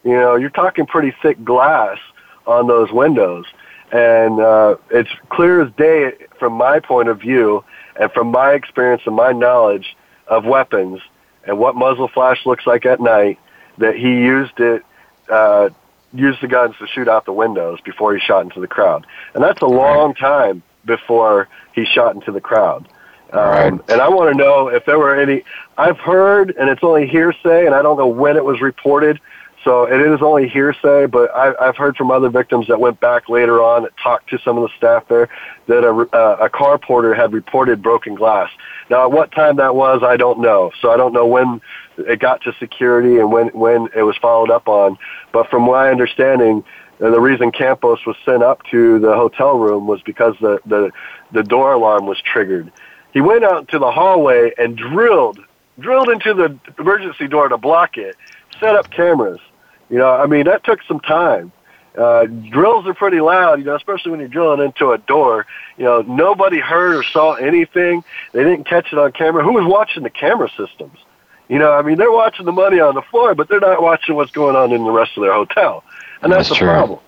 You 0.03 0.13
know, 0.13 0.35
you're 0.35 0.49
talking 0.49 0.85
pretty 0.85 1.13
thick 1.21 1.43
glass 1.43 1.97
on 2.47 2.67
those 2.67 2.91
windows. 2.91 3.45
And 3.91 4.39
uh, 4.39 4.75
it's 4.91 5.09
clear 5.29 5.61
as 5.61 5.73
day 5.73 6.13
from 6.37 6.53
my 6.53 6.79
point 6.79 7.09
of 7.09 7.19
view 7.19 7.63
and 7.99 8.11
from 8.11 8.27
my 8.27 8.53
experience 8.53 9.01
and 9.05 9.15
my 9.15 9.31
knowledge 9.31 9.95
of 10.27 10.45
weapons 10.45 11.01
and 11.45 11.57
what 11.57 11.75
muzzle 11.75 12.07
flash 12.07 12.45
looks 12.45 12.67
like 12.67 12.85
at 12.85 12.99
night 12.99 13.39
that 13.77 13.95
he 13.95 14.09
used 14.09 14.59
it, 14.59 14.83
uh, 15.29 15.69
used 16.13 16.41
the 16.41 16.47
guns 16.47 16.75
to 16.79 16.87
shoot 16.87 17.07
out 17.07 17.25
the 17.25 17.33
windows 17.33 17.79
before 17.81 18.13
he 18.13 18.19
shot 18.19 18.43
into 18.43 18.59
the 18.59 18.67
crowd. 18.67 19.05
And 19.33 19.43
that's 19.43 19.61
a 19.61 19.67
long 19.67 20.13
time 20.13 20.61
before 20.85 21.47
he 21.73 21.85
shot 21.85 22.15
into 22.15 22.31
the 22.31 22.41
crowd. 22.41 22.87
Um, 23.31 23.39
right. 23.39 23.73
And 23.89 24.01
I 24.01 24.09
want 24.09 24.31
to 24.31 24.37
know 24.37 24.69
if 24.69 24.85
there 24.85 24.97
were 24.97 25.15
any. 25.15 25.43
I've 25.77 25.99
heard, 25.99 26.55
and 26.59 26.69
it's 26.69 26.83
only 26.83 27.07
hearsay, 27.07 27.65
and 27.65 27.75
I 27.75 27.81
don't 27.81 27.97
know 27.97 28.07
when 28.07 28.37
it 28.37 28.43
was 28.43 28.59
reported 28.59 29.19
So 29.63 29.83
it 29.83 29.99
is 29.99 30.21
only 30.21 30.47
hearsay, 30.47 31.07
but 31.07 31.35
I, 31.35 31.53
I've 31.59 31.75
heard 31.75 31.97
from 31.97 32.11
other 32.11 32.29
victims 32.29 32.67
that 32.67 32.79
went 32.79 32.99
back 33.01 33.27
later 33.27 33.61
on 33.61 33.83
that 33.83 33.91
talked 33.97 34.29
to 34.29 34.39
some 34.39 34.57
of 34.57 34.63
the 34.63 34.69
staff 34.77 35.07
there 35.09 35.27
that 35.67 35.83
a, 35.83 35.91
uh, 36.15 36.37
a 36.45 36.49
car 36.49 36.77
porter 36.77 37.13
had 37.13 37.33
reported 37.33 37.81
broken 37.81 38.15
glass. 38.15 38.49
Now, 38.89 39.03
at 39.03 39.11
what 39.11 39.31
time 39.33 39.57
that 39.57 39.75
was, 39.75 40.01
I 40.01 40.15
don't 40.15 40.39
know. 40.39 40.71
So 40.81 40.91
I 40.91 40.97
don't 40.97 41.11
know 41.13 41.27
when 41.27 41.61
it 41.97 42.19
got 42.19 42.41
to 42.43 42.53
security 42.59 43.17
and 43.19 43.31
when 43.31 43.47
when 43.49 43.89
it 43.95 44.03
was 44.03 44.15
followed 44.17 44.49
up 44.49 44.69
on. 44.69 44.97
But 45.33 45.49
from 45.49 45.63
my 45.63 45.89
understanding, 45.89 46.63
uh, 47.01 47.09
the 47.09 47.19
reason 47.19 47.51
Campos 47.51 48.05
was 48.05 48.15
sent 48.23 48.41
up 48.41 48.63
to 48.71 48.99
the 48.99 49.13
hotel 49.13 49.57
room 49.57 49.87
was 49.87 50.01
because 50.03 50.35
the 50.39 50.59
the 50.65 50.91
the 51.33 51.43
door 51.43 51.73
alarm 51.73 52.05
was 52.05 52.21
triggered. 52.21 52.71
He 53.11 53.19
went 53.19 53.43
out 53.43 53.67
to 53.69 53.79
the 53.79 53.91
hallway 53.91 54.53
and 54.57 54.77
drilled 54.77 55.39
drilled 55.79 56.09
into 56.09 56.33
the 56.33 56.57
emergency 56.77 57.27
door 57.27 57.49
to 57.49 57.57
block 57.57 57.97
it, 57.97 58.15
set 58.59 58.75
up 58.75 58.89
cameras. 58.91 59.39
You 59.89 59.97
know, 59.97 60.11
I 60.11 60.25
mean, 60.27 60.45
that 60.45 60.63
took 60.63 60.79
some 60.87 60.99
time. 60.99 61.51
Uh, 61.97 62.25
drills 62.25 62.85
are 62.85 62.93
pretty 62.93 63.19
loud, 63.19 63.59
you 63.59 63.65
know, 63.65 63.75
especially 63.75 64.11
when 64.11 64.19
you're 64.19 64.29
drilling 64.29 64.63
into 64.63 64.91
a 64.91 64.97
door. 64.99 65.47
You 65.77 65.85
know, 65.85 66.01
nobody 66.01 66.59
heard 66.59 66.95
or 66.95 67.03
saw 67.03 67.33
anything. 67.33 68.03
They 68.31 68.43
didn't 68.43 68.65
catch 68.65 68.93
it 68.93 68.99
on 68.99 69.11
camera. 69.11 69.43
Who 69.43 69.53
was 69.53 69.65
watching 69.65 70.03
the 70.03 70.09
camera 70.09 70.49
systems? 70.55 70.97
You 71.49 71.57
know, 71.57 71.73
I 71.73 71.81
mean, 71.81 71.97
they're 71.97 72.11
watching 72.11 72.45
the 72.45 72.51
money 72.51 72.79
on 72.79 72.93
the 72.93 73.01
floor, 73.01 73.33
but 73.33 73.49
they're 73.49 73.59
not 73.59 73.81
watching 73.81 74.15
what's 74.15 74.31
going 74.31 74.55
on 74.55 74.71
in 74.71 74.83
the 74.83 74.91
rest 74.91 75.17
of 75.17 75.23
their 75.23 75.33
hotel, 75.33 75.83
and 76.21 76.31
that's, 76.31 76.47
that's 76.47 76.49
the 76.49 76.55
true. 76.55 76.67
problem. 76.67 76.99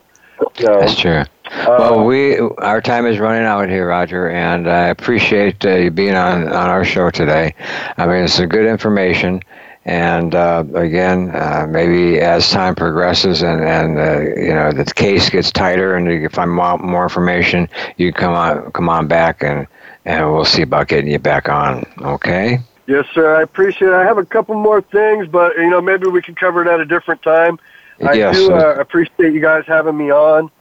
You 0.58 0.66
know, 0.66 0.80
that's 0.80 1.00
true. 1.00 1.24
Uh, 1.46 1.78
well, 1.78 2.06
we 2.06 2.40
our 2.40 2.82
time 2.82 3.06
is 3.06 3.20
running 3.20 3.44
out 3.44 3.70
here, 3.70 3.88
Roger, 3.88 4.32
and 4.32 4.68
I 4.68 4.88
appreciate 4.88 5.64
uh, 5.64 5.76
you 5.76 5.92
being 5.92 6.16
on 6.16 6.48
on 6.48 6.70
our 6.70 6.84
show 6.84 7.12
today. 7.12 7.54
I 7.98 8.08
mean, 8.08 8.24
it's 8.24 8.34
some 8.34 8.48
good 8.48 8.66
information. 8.66 9.42
And 9.84 10.36
uh, 10.36 10.64
again, 10.76 11.32
uh, 11.34 11.66
maybe 11.68 12.20
as 12.20 12.50
time 12.52 12.76
progresses 12.76 13.42
and, 13.42 13.64
and 13.64 13.98
uh, 13.98 14.20
you 14.40 14.54
know 14.54 14.72
the 14.72 14.86
case 14.86 15.30
gets 15.30 15.52
tighter 15.52 15.96
and 15.96 16.06
you 16.06 16.30
find 16.30 16.52
more, 16.52 16.78
more 16.78 17.04
information, 17.04 17.68
you 17.98 18.14
come 18.14 18.34
on 18.34 18.72
come 18.74 18.90
on 18.90 19.08
back 19.08 19.42
and 19.42 19.68
and 20.06 20.32
we'll 20.32 20.46
see 20.46 20.62
about 20.62 20.88
getting 20.88 21.12
you 21.12 21.18
back 21.20 21.50
on. 21.50 21.84
Okay. 22.00 22.60
Yes, 22.88 23.06
sir. 23.14 23.36
I 23.36 23.42
appreciate 23.42 23.88
it. 23.90 23.94
I 23.94 24.04
have 24.04 24.18
a 24.18 24.26
couple 24.26 24.56
more 24.56 24.82
things, 24.82 25.28
but 25.28 25.56
you 25.58 25.70
know 25.70 25.82
maybe 25.82 26.08
we 26.08 26.22
can 26.22 26.36
cover 26.36 26.62
it 26.62 26.68
at 26.68 26.80
a 26.80 26.86
different 26.86 27.24
time. 27.24 27.60
I 28.06 28.14
Yes, 28.14 28.36
do 28.36 28.54
uh, 28.54 28.76
appreciate 28.80 29.34
you 29.34 29.42
guys 29.42 29.64
having 29.66 29.98
me 29.98 30.12
on. 30.12 30.52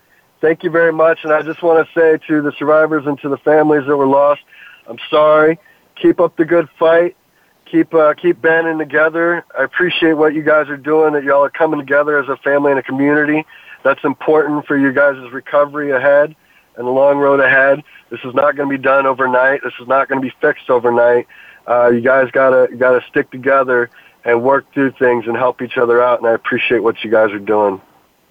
Thank 0.41 0.63
you 0.63 0.71
very 0.71 0.93
much, 0.93 1.25
and 1.25 1.33
I 1.33 1.43
just 1.43 1.63
want 1.63 1.87
to 1.87 1.93
say 1.93 2.19
to 2.27 2.41
the 2.41 2.53
survivors 2.53 3.07
and 3.07 3.21
to 3.21 3.29
the 3.29 3.37
families 3.39 3.87
that 3.87 3.97
were 3.97 4.07
lost, 4.07 4.41
I'm 4.87 4.99
sorry. 5.11 5.59
Keep 5.97 6.21
up 6.21 6.37
the 6.37 6.47
good 6.47 6.69
fight. 6.79 7.17
Keep 7.71 7.95
uh, 7.95 8.15
keep 8.15 8.41
banding 8.43 8.79
together. 8.79 9.45
I 9.57 9.63
appreciate 9.63 10.15
what 10.15 10.35
you 10.35 10.43
guys 10.43 10.69
are 10.69 10.77
doing. 10.77 11.13
That 11.13 11.23
y'all 11.23 11.45
are 11.45 11.51
coming 11.51 11.79
together 11.79 12.19
as 12.19 12.29
a 12.29 12.37
family 12.39 12.73
and 12.73 12.81
a 12.81 12.83
community. 12.83 13.47
That's 13.85 14.03
important 14.05 14.67
for 14.67 14.77
you 14.77 14.93
guys' 14.93 15.31
recovery 15.33 15.93
ahead 15.93 16.35
and 16.77 16.87
the 16.87 16.91
long 16.91 17.19
road 17.19 17.41
ahead. 17.41 17.83
This 18.11 18.21
is 18.25 18.35
not 18.35 18.57
going 18.57 18.69
to 18.69 18.77
be 18.77 18.83
done 18.83 19.07
overnight. 19.07 19.63
This 19.63 19.73
is 19.81 19.87
not 19.87 20.09
going 20.09 20.21
to 20.21 20.27
be 20.27 20.35
fixed 20.41 20.69
overnight. 20.69 21.27
Uh, 21.67 21.89
you 21.89 22.01
guys 22.01 22.31
gotta 22.33 22.69
gotta 22.77 23.05
stick 23.09 23.31
together 23.31 23.91
and 24.25 24.43
work 24.43 24.73
through 24.73 24.93
things 24.93 25.27
and 25.27 25.37
help 25.37 25.63
each 25.63 25.79
other 25.79 26.03
out. 26.03 26.19
And 26.19 26.29
I 26.29 26.33
appreciate 26.33 26.81
what 26.81 27.03
you 27.05 27.11
guys 27.11 27.31
are 27.31 27.39
doing. 27.39 27.81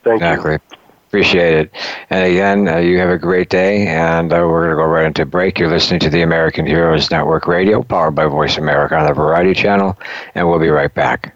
Thank 0.04 0.22
exactly. 0.22 0.54
you. 0.54 0.79
Appreciate 1.10 1.56
it. 1.56 1.72
And 2.12 2.24
again, 2.32 2.68
uh, 2.68 2.78
you 2.78 3.00
have 3.00 3.10
a 3.10 3.18
great 3.18 3.50
day, 3.50 3.88
and 3.88 4.32
uh, 4.32 4.46
we're 4.48 4.66
going 4.66 4.70
to 4.70 4.76
go 4.76 4.86
right 4.86 5.08
into 5.08 5.26
break. 5.26 5.58
You're 5.58 5.72
listening 5.72 6.00
to 6.02 6.10
the 6.12 6.22
American 6.22 6.68
Heroes 6.68 7.10
Network 7.10 7.48
Radio, 7.48 7.82
powered 7.82 8.14
by 8.14 8.28
Voice 8.28 8.60
America 8.60 8.96
on 8.96 9.08
the 9.08 9.14
Variety 9.16 9.56
Channel, 9.56 9.98
and 10.36 10.48
we'll 10.48 10.60
be 10.60 10.70
right 10.70 10.94
back. 10.94 11.36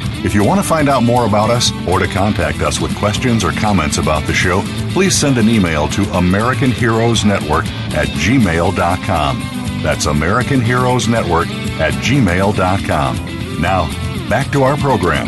If 0.23 0.35
you 0.35 0.43
want 0.45 0.61
to 0.61 0.67
find 0.67 0.87
out 0.87 1.03
more 1.03 1.25
about 1.25 1.49
us 1.49 1.71
or 1.87 1.99
to 1.99 2.07
contact 2.07 2.59
us 2.61 2.79
with 2.79 2.95
questions 2.97 3.43
or 3.43 3.51
comments 3.51 3.97
about 3.97 4.23
the 4.27 4.33
show, 4.33 4.61
please 4.91 5.15
send 5.15 5.37
an 5.37 5.49
email 5.49 5.87
to 5.89 6.03
American 6.13 6.71
Heroes 6.71 7.25
Network 7.25 7.65
at 7.95 8.07
gmail.com. 8.07 9.39
That's 9.81 10.05
American 10.05 10.61
Heroes 10.61 11.07
Network 11.07 11.47
at 11.79 11.93
gmail.com. 11.93 13.61
Now, 13.61 14.29
back 14.29 14.51
to 14.51 14.61
our 14.63 14.77
program. 14.77 15.27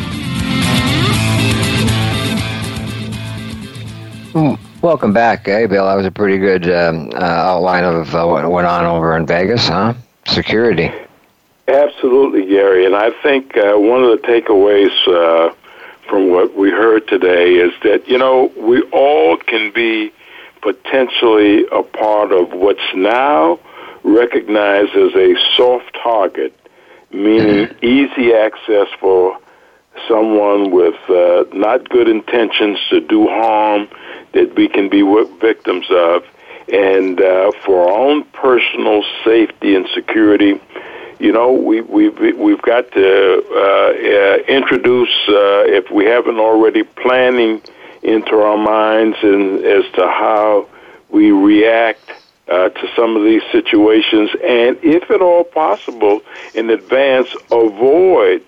Mm, 4.34 4.60
Welcome 4.84 5.14
back, 5.14 5.48
eh, 5.48 5.66
Bill? 5.66 5.86
That 5.86 5.96
was 5.96 6.06
a 6.06 6.12
pretty 6.12 6.38
good 6.38 6.70
um, 6.70 7.10
uh, 7.16 7.20
outline 7.24 7.86
of 7.86 8.14
uh, 8.14 8.26
what 8.26 8.52
went 8.52 8.68
on 8.68 8.84
over 8.84 9.16
in 9.16 9.26
Vegas, 9.26 9.70
huh? 9.70 9.94
Security. 10.28 10.92
Absolutely, 11.68 12.46
Gary. 12.46 12.86
And 12.86 12.96
I 12.96 13.12
think 13.22 13.56
uh, 13.56 13.76
one 13.76 14.04
of 14.04 14.10
the 14.12 14.28
takeaways 14.28 14.92
uh, 15.08 15.54
from 16.10 16.30
what 16.30 16.56
we 16.56 16.70
heard 16.70 17.08
today 17.08 17.56
is 17.56 17.72
that, 17.84 18.08
you 18.08 18.18
know, 18.18 18.52
we 18.58 18.82
all 18.92 19.38
can 19.38 19.72
be 19.72 20.12
potentially 20.62 21.66
a 21.72 21.84
part 21.84 22.32
of 22.32 22.52
what's 22.52 22.94
now 22.96 23.60
recognized 24.04 24.92
as 24.92 25.14
a 25.16 25.36
soft 25.56 25.94
target, 26.04 26.54
meaning 27.12 27.70
easy 27.82 28.34
access 28.34 28.88
for 29.00 29.38
someone 30.08 30.72
with 30.72 30.96
uh, 31.10 31.46
not 31.54 31.88
good 31.90 32.10
intentions 32.10 32.80
to 32.90 33.00
do 33.00 33.28
harm 33.28 33.88
that 34.34 34.54
we 34.56 34.68
can 34.68 34.90
be 34.90 35.02
victims 35.40 35.86
of. 35.90 36.26
And 36.72 37.22
uh, 37.22 37.52
for 37.64 37.90
our 37.90 37.98
own 37.98 38.24
personal 38.26 39.04
safety 39.24 39.76
and 39.76 39.88
security, 39.94 40.60
you 41.20 41.32
know, 41.32 41.52
we, 41.52 41.82
we've, 41.82 42.18
we've 42.38 42.62
got 42.62 42.92
to 42.92 43.44
uh, 43.52 43.60
uh, 43.60 44.38
introduce, 44.48 45.14
uh, 45.28 45.64
if 45.68 45.90
we 45.92 46.06
haven't 46.06 46.40
already, 46.40 46.84
planning 46.84 47.62
into 48.02 48.36
our 48.36 48.58
minds 48.58 49.18
and 49.22 49.64
as 49.64 49.84
to 49.94 50.02
how 50.02 50.68
we 51.10 51.32
react 51.32 52.12
uh, 52.50 52.70
to 52.70 52.90
some 52.96 53.16
of 53.16 53.24
these 53.24 53.42
situations, 53.52 54.30
and 54.44 54.78
if 54.84 55.10
at 55.10 55.22
all 55.22 55.44
possible, 55.44 56.22
in 56.54 56.70
advance, 56.70 57.34
avoid 57.52 58.44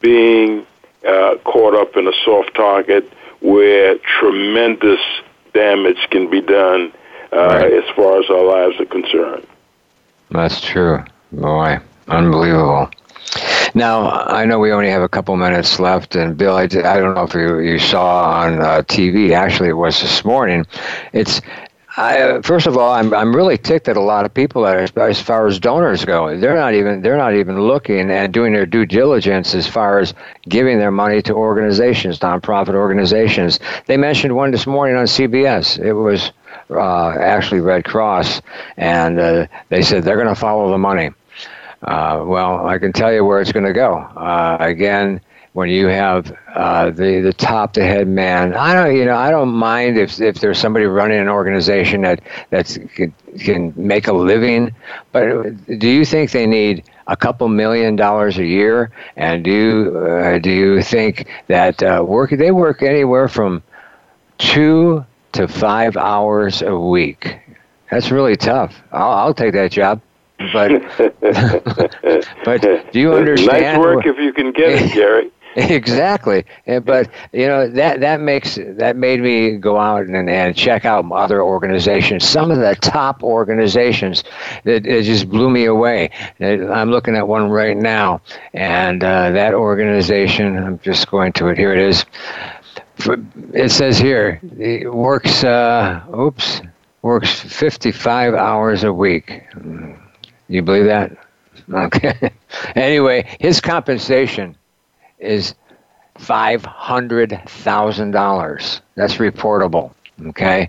being 0.00 0.66
uh, 1.06 1.36
caught 1.44 1.74
up 1.74 1.96
in 1.96 2.08
a 2.08 2.12
soft 2.24 2.54
target 2.54 3.10
where 3.40 3.98
tremendous 3.98 5.00
damage 5.52 5.98
can 6.10 6.30
be 6.30 6.40
done 6.40 6.92
uh, 7.32 7.36
right. 7.36 7.72
as 7.72 7.84
far 7.94 8.20
as 8.20 8.30
our 8.30 8.44
lives 8.44 8.80
are 8.80 8.86
concerned. 8.86 9.46
That's 10.30 10.60
true. 10.60 11.04
Boy, 11.32 11.78
unbelievable. 12.08 12.90
Now, 13.74 14.10
I 14.10 14.46
know 14.46 14.58
we 14.58 14.72
only 14.72 14.88
have 14.88 15.02
a 15.02 15.08
couple 15.08 15.36
minutes 15.36 15.78
left, 15.78 16.16
and 16.16 16.36
Bill, 16.36 16.56
I, 16.56 16.62
I 16.62 16.66
don't 16.66 17.14
know 17.14 17.24
if 17.24 17.34
you, 17.34 17.58
you 17.58 17.78
saw 17.78 18.30
on 18.40 18.60
uh, 18.60 18.82
TV, 18.82 19.32
actually, 19.32 19.68
it 19.68 19.76
was 19.76 20.00
this 20.00 20.24
morning. 20.24 20.64
It's 21.12 21.42
I, 21.98 22.40
first 22.42 22.66
of 22.66 22.76
all, 22.76 22.92
I'm 22.92 23.14
I'm 23.14 23.34
really 23.34 23.56
ticked 23.56 23.88
at 23.88 23.96
a 23.96 24.02
lot 24.02 24.26
of 24.26 24.34
people 24.34 24.66
as, 24.66 24.90
as 24.92 25.20
far 25.20 25.46
as 25.46 25.58
donors 25.58 26.04
go. 26.04 26.36
They're 26.36 26.54
not 26.54 26.74
even 26.74 27.00
they're 27.00 27.16
not 27.16 27.34
even 27.34 27.58
looking 27.62 28.10
and 28.10 28.34
doing 28.34 28.52
their 28.52 28.66
due 28.66 28.84
diligence 28.84 29.54
as 29.54 29.66
far 29.66 29.98
as 29.98 30.12
giving 30.46 30.78
their 30.78 30.90
money 30.90 31.22
to 31.22 31.32
organizations, 31.32 32.18
nonprofit 32.18 32.74
organizations. 32.74 33.60
They 33.86 33.96
mentioned 33.96 34.36
one 34.36 34.50
this 34.50 34.66
morning 34.66 34.96
on 34.96 35.06
CBS. 35.06 35.78
It 35.82 35.94
was 35.94 36.32
uh, 36.68 37.16
actually 37.18 37.60
Red 37.60 37.84
Cross, 37.84 38.42
and 38.76 39.18
uh, 39.18 39.46
they 39.70 39.80
said 39.80 40.04
they're 40.04 40.16
going 40.16 40.28
to 40.28 40.34
follow 40.34 40.70
the 40.70 40.78
money. 40.78 41.12
Uh, 41.86 42.24
well, 42.26 42.66
I 42.66 42.78
can 42.78 42.92
tell 42.92 43.12
you 43.12 43.24
where 43.24 43.40
it's 43.40 43.52
going 43.52 43.66
to 43.66 43.72
go. 43.72 43.94
Uh, 43.94 44.56
again, 44.60 45.20
when 45.56 45.70
you 45.70 45.86
have 45.86 46.36
uh, 46.54 46.90
the 46.90 47.22
the 47.22 47.32
top 47.32 47.72
the 47.72 47.82
head 47.82 48.06
man. 48.06 48.52
I 48.52 48.74
don't 48.74 48.94
you 48.94 49.06
know 49.06 49.16
I 49.16 49.30
don't 49.30 49.48
mind 49.54 49.96
if 49.96 50.20
if 50.20 50.38
there's 50.38 50.58
somebody 50.58 50.84
running 50.84 51.18
an 51.18 51.30
organization 51.30 52.02
that 52.02 52.20
that's 52.50 52.76
can, 52.94 53.14
can 53.38 53.72
make 53.74 54.06
a 54.06 54.12
living, 54.12 54.74
but 55.12 55.56
do 55.78 55.88
you 55.88 56.04
think 56.04 56.30
they 56.30 56.46
need 56.46 56.84
a 57.06 57.16
couple 57.16 57.48
million 57.48 57.96
dollars 57.96 58.36
a 58.36 58.44
year? 58.44 58.90
And 59.16 59.44
do 59.44 59.50
you, 59.50 59.98
uh, 59.98 60.38
do 60.40 60.50
you 60.50 60.82
think 60.82 61.26
that 61.46 61.82
uh, 61.82 62.04
work 62.06 62.32
they 62.32 62.50
work 62.50 62.82
anywhere 62.82 63.26
from 63.26 63.62
two 64.36 65.06
to 65.32 65.48
five 65.48 65.96
hours 65.96 66.60
a 66.60 66.78
week? 66.78 67.38
That's 67.90 68.10
really 68.10 68.36
tough. 68.36 68.82
I'll, 68.92 69.10
I'll 69.10 69.34
take 69.34 69.54
that 69.54 69.70
job 69.72 70.02
but 70.52 70.70
but 72.44 72.92
do 72.92 73.00
you 73.00 73.14
understand? 73.14 73.62
Nice 73.62 73.78
work 73.78 74.06
if 74.06 74.18
you 74.18 74.32
can 74.32 74.52
get 74.52 74.82
it, 74.82 74.92
Gary. 74.94 75.30
exactly. 75.56 76.44
But 76.66 77.08
you 77.32 77.46
know 77.46 77.68
that 77.70 78.00
that 78.00 78.20
makes 78.20 78.56
that 78.56 78.96
made 78.96 79.20
me 79.22 79.56
go 79.56 79.78
out 79.78 80.06
and, 80.06 80.28
and 80.28 80.54
check 80.54 80.84
out 80.84 81.10
other 81.10 81.42
organizations. 81.42 82.28
Some 82.28 82.50
of 82.50 82.58
the 82.58 82.74
top 82.76 83.22
organizations 83.22 84.24
that 84.64 84.84
it, 84.84 84.86
it 84.86 85.02
just 85.04 85.30
blew 85.30 85.48
me 85.48 85.64
away. 85.64 86.10
I'm 86.40 86.90
looking 86.90 87.16
at 87.16 87.26
one 87.26 87.48
right 87.48 87.76
now 87.76 88.20
and 88.52 89.02
uh, 89.02 89.30
that 89.30 89.54
organization 89.54 90.58
i'm 90.58 90.78
just 90.80 91.10
going 91.10 91.32
to 91.34 91.48
it. 91.48 91.56
Here 91.56 91.72
it 91.72 91.78
is. 91.78 92.04
It 93.54 93.70
says 93.70 93.98
here 93.98 94.40
it 94.58 94.92
works 94.92 95.42
uh, 95.44 96.02
oops 96.14 96.60
works 97.02 97.40
55 97.40 98.34
hours 98.34 98.84
a 98.84 98.92
week 98.92 99.42
you 100.48 100.62
believe 100.62 100.84
that 100.84 101.16
okay 101.72 102.30
anyway 102.74 103.24
his 103.40 103.60
compensation 103.60 104.56
is 105.18 105.54
$500,000. 106.18 108.80
That's 108.94 109.16
reportable. 109.16 109.92
Okay. 110.28 110.66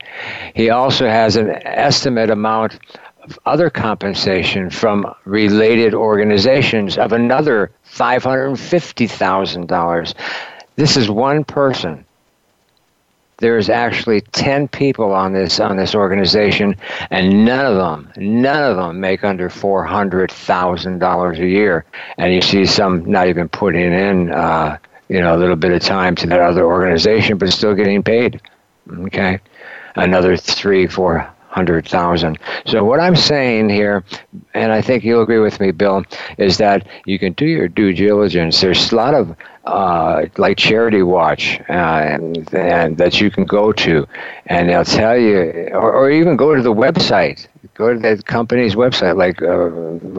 He 0.55 0.69
also 0.69 1.07
has 1.07 1.37
an 1.37 1.51
estimate 1.65 2.29
amount 2.29 2.79
of 3.23 3.39
other 3.45 3.69
compensation 3.69 4.69
from 4.69 5.05
related 5.25 5.93
organizations 5.93 6.97
of 6.97 7.13
another 7.13 7.71
$550,000. 7.89 10.13
This 10.75 10.97
is 10.97 11.09
one 11.09 11.45
person. 11.45 12.03
There's 13.39 13.69
actually 13.69 14.21
10 14.21 14.67
people 14.69 15.13
on 15.13 15.33
this 15.33 15.59
on 15.59 15.77
this 15.77 15.93
organization 15.93 16.75
and 17.11 17.45
none 17.45 17.65
of 17.65 17.75
them 17.75 18.11
none 18.17 18.71
of 18.71 18.77
them 18.77 18.99
make 18.99 19.23
under 19.23 19.47
$400,000 19.49 21.39
a 21.39 21.47
year 21.47 21.85
and 22.17 22.33
you 22.33 22.41
see 22.41 22.65
some 22.65 23.05
not 23.05 23.27
even 23.27 23.47
putting 23.47 23.93
in 23.93 24.31
uh, 24.31 24.77
you 25.09 25.21
know 25.21 25.35
a 25.35 25.37
little 25.39 25.55
bit 25.55 25.71
of 25.71 25.81
time 25.81 26.15
to 26.15 26.27
that 26.27 26.39
other 26.39 26.65
organization, 26.65 27.37
but 27.37 27.49
still 27.51 27.73
getting 27.73 28.03
paid. 28.03 28.41
Okay, 28.91 29.39
another 29.95 30.37
three, 30.37 30.87
four 30.87 31.29
hundred 31.57 31.87
thousand. 31.87 32.37
So 32.65 32.83
what 32.83 32.99
I'm 32.99 33.15
saying 33.15 33.69
here, 33.69 34.03
and 34.53 34.71
I 34.71 34.81
think 34.81 35.03
you'll 35.03 35.23
agree 35.23 35.39
with 35.39 35.59
me, 35.59 35.71
Bill, 35.71 36.03
is 36.37 36.57
that 36.57 36.87
you 37.05 37.17
can 37.17 37.33
do 37.33 37.47
your 37.47 37.67
due 37.67 37.93
diligence. 37.93 38.61
There's 38.61 38.91
a 38.91 38.95
lot 38.95 39.13
of 39.15 39.35
uh, 39.65 40.27
like 40.37 40.57
Charity 40.57 41.01
Watch, 41.01 41.59
uh, 41.67 41.73
and, 42.13 42.53
and, 42.53 42.97
that 42.97 43.19
you 43.19 43.29
can 43.29 43.43
go 43.43 43.73
to, 43.73 44.07
and 44.45 44.69
they'll 44.69 44.85
tell 44.85 45.17
you, 45.17 45.69
or, 45.73 45.91
or 45.91 46.09
even 46.09 46.37
go 46.37 46.55
to 46.55 46.61
the 46.61 46.73
website 46.73 47.47
go 47.73 47.93
to 47.93 47.99
that 47.99 48.25
company's 48.25 48.75
website, 48.75 49.17
like 49.17 49.41
uh, 49.41 49.69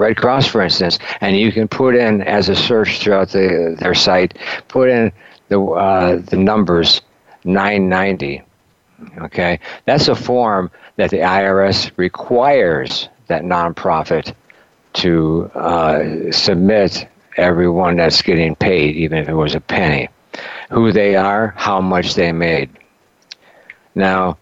Red 0.01 0.17
Cross, 0.17 0.47
for 0.47 0.61
instance, 0.63 0.99
and 1.21 1.37
you 1.37 1.51
can 1.51 1.67
put 1.67 1.95
in 1.95 2.23
as 2.23 2.49
a 2.49 2.55
search 2.55 3.01
throughout 3.01 3.31
the, 3.31 3.77
their 3.79 3.95
site, 3.95 4.39
put 4.69 4.89
in 4.89 5.13
the 5.49 5.61
uh, 5.61 6.17
the 6.17 6.37
numbers 6.37 7.01
990. 7.45 8.43
Okay, 9.19 9.61
that's 9.85 10.09
a 10.09 10.15
form 10.15 10.71
that 10.97 11.11
the 11.11 11.19
IRS 11.19 11.93
requires 11.97 13.09
that 13.29 13.43
nonprofit 13.43 14.35
to 14.95 15.45
uh, 15.55 16.33
submit 16.33 17.07
everyone 17.37 17.97
that's 17.97 18.21
getting 18.23 18.57
paid, 18.57 18.97
even 18.97 19.19
if 19.19 19.29
it 19.29 19.35
was 19.35 19.55
a 19.55 19.61
penny, 19.61 20.09
who 20.71 20.91
they 20.93 21.15
are, 21.15 21.55
how 21.57 21.81
much 21.81 22.15
they 22.15 22.33
made. 22.33 22.71
Now, 23.95 24.39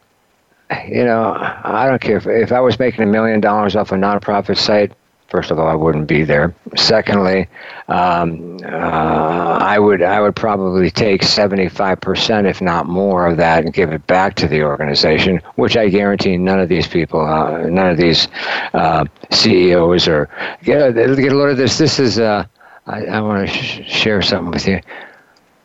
you 0.89 1.05
know, 1.05 1.35
I 1.39 1.87
don't 1.89 2.01
care 2.01 2.17
if, 2.17 2.27
if 2.27 2.53
I 2.53 2.61
was 2.61 2.79
making 2.79 3.05
a 3.05 3.07
million 3.07 3.41
dollars 3.41 3.77
off 3.77 3.93
a 3.93 3.95
nonprofit 3.95 4.57
site. 4.57 4.93
First 5.29 5.51
of 5.51 5.59
all, 5.59 5.67
I 5.67 5.75
wouldn't 5.75 6.07
be 6.07 6.23
there. 6.23 6.55
Secondly, 6.77 7.49
um, 7.89 8.59
uh, 8.65 9.59
I 9.61 9.79
would 9.79 10.01
I 10.01 10.21
would 10.21 10.37
probably 10.37 10.91
take 10.91 11.25
seventy 11.25 11.69
five 11.69 12.01
percent, 12.01 12.47
if 12.47 12.63
not 12.63 12.87
more, 12.87 13.27
of 13.27 13.37
that 13.39 13.65
and 13.65 13.75
give 13.75 13.93
it 13.93 14.07
back 14.07 14.37
to 14.37 14.47
the 14.47 14.63
organization, 14.63 15.43
which 15.57 15.77
I 15.77 15.89
guarantee 15.89 16.37
none 16.37 16.61
of 16.61 16.69
these 16.69 16.87
people, 16.87 17.21
uh, 17.21 17.67
none 17.69 17.91
of 17.91 17.97
these 17.97 18.29
uh, 18.73 19.05
CEOs 19.33 20.07
or 20.07 20.29
get 20.63 20.97
a, 20.97 21.03
get 21.17 21.33
a 21.33 21.37
load 21.37 21.51
of 21.51 21.57
this. 21.57 21.77
This 21.77 21.99
is 21.99 22.21
uh, 22.21 22.47
I, 22.87 23.07
I 23.07 23.21
want 23.21 23.49
to 23.49 23.53
sh- 23.53 23.83
share 23.85 24.23
something 24.23 24.53
with 24.53 24.69
you. 24.69 24.81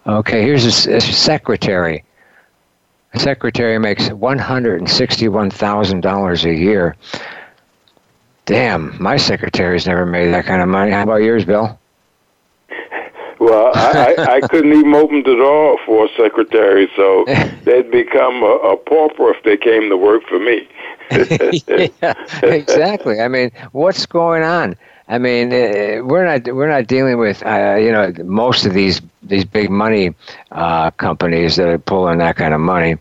Okay, 0.08 0.42
here's 0.42 0.88
a, 0.88 0.96
a 0.96 1.02
secretary 1.02 2.04
a 3.14 3.20
secretary 3.20 3.78
makes 3.78 4.08
$161,000 4.10 6.46
a 6.46 6.56
year. 6.56 6.96
Damn, 8.52 9.02
my 9.02 9.16
secretary's 9.16 9.88
never 9.88 10.06
made 10.06 10.34
that 10.34 10.46
kind 10.46 10.62
of 10.62 10.68
money. 10.68 10.92
How 10.92 11.04
about 11.04 11.22
yours, 11.24 11.46
Bill? 11.46 11.80
Well, 13.40 13.72
I, 13.74 14.14
I, 14.18 14.36
I 14.36 14.42
couldn't 14.50 14.74
even 14.74 14.94
open 14.94 15.24
the 15.24 15.36
door 15.36 15.80
for 15.86 16.06
a 16.06 16.10
secretary, 16.18 16.92
so 16.98 17.24
they'd 17.64 17.90
become 17.90 18.44
a, 18.44 18.74
a 18.74 18.76
pauper 18.76 19.34
if 19.34 19.42
they 19.46 19.56
came 19.56 19.88
to 19.90 19.96
work 19.96 20.24
for 20.28 20.38
me. 20.38 20.68
yeah, 22.02 22.14
exactly. 22.44 23.22
I 23.22 23.30
mean, 23.30 23.52
what's 23.72 24.06
going 24.06 24.44
on? 24.44 24.76
I 25.08 25.18
mean, 25.18 25.54
uh, 25.54 26.04
we're 26.04 26.26
not 26.26 26.54
we're 26.54 26.70
not 26.70 26.88
dealing 26.88 27.20
with 27.20 27.46
uh, 27.46 27.78
you 27.80 27.92
know 27.92 28.12
most 28.26 28.66
of 28.66 28.74
these 28.74 29.02
these 29.24 29.46
big 29.46 29.70
money 29.70 30.14
uh, 30.52 30.92
companies 30.92 31.56
that 31.56 31.70
are 31.70 31.80
pulling 31.80 32.18
that 32.18 32.36
kind 32.36 32.54
of 32.54 32.60
money. 32.60 32.98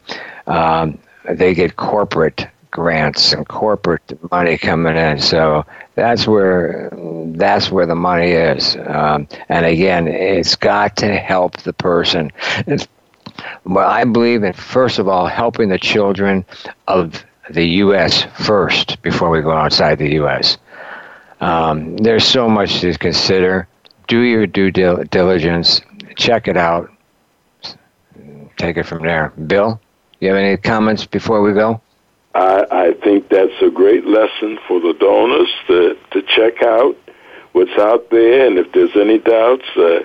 Um, 0.47 0.97
they 1.29 1.55
get 1.55 1.75
corporate 1.75 2.47
grants 2.71 3.33
and 3.33 3.47
corporate 3.49 4.03
money 4.31 4.57
coming 4.57 4.97
in, 4.97 5.19
so 5.19 5.65
that's 5.95 6.27
where 6.27 6.91
that's 7.35 7.71
where 7.71 7.87
the 7.87 7.95
money 7.95 8.31
is. 8.33 8.77
Um, 8.87 9.29
and 9.49 9.67
again, 9.67 10.09
it's 10.09 10.57
got 10.57 10.97
to 10.99 11.15
help 11.17 11.57
the 11.59 11.73
person. 11.73 12.31
Well, 13.65 13.89
I 13.89 14.05
believe 14.05 14.43
in 14.43 14.53
first 14.53 14.99
of 14.99 15.09
all 15.09 15.27
helping 15.27 15.69
the 15.69 15.79
children 15.79 16.45
of 16.89 17.25
the 17.51 17.65
U.S. 17.85 18.25
first 18.39 19.01
before 19.03 19.31
we 19.31 19.41
go 19.41 19.53
outside 19.53 19.99
the 19.99 20.13
U.S. 20.15 20.59
Um, 21.41 21.97
there's 21.97 22.25
so 22.27 22.49
much 22.49 22.81
to 22.81 22.93
consider. 22.99 23.67
Do 24.09 24.21
your 24.21 24.47
due 24.47 24.71
dil- 24.71 25.05
diligence. 25.05 25.81
Check 26.17 26.49
it 26.49 26.57
out. 26.57 26.91
Take 28.57 28.77
it 28.77 28.85
from 28.85 29.03
there. 29.03 29.31
Bill, 29.47 29.81
you 30.21 30.29
have 30.29 30.37
any 30.37 30.57
comments 30.57 31.07
before 31.07 31.41
we 31.41 31.53
go? 31.53 31.81
I, 32.35 32.65
I 32.71 32.93
think 33.03 33.29
that's 33.29 33.61
a 33.63 33.71
great 33.71 34.07
lesson 34.07 34.59
for 34.69 34.81
the 34.81 34.95
donors 34.95 35.49
to, 35.67 35.97
to 36.13 36.23
check 36.23 36.63
out 36.63 36.97
what's 37.53 37.77
out 37.79 38.11
there. 38.11 38.47
And 38.47 38.59
if 38.59 38.73
there's 38.73 38.97
any 38.97 39.19
doubts, 39.19 39.67
uh, 39.77 40.01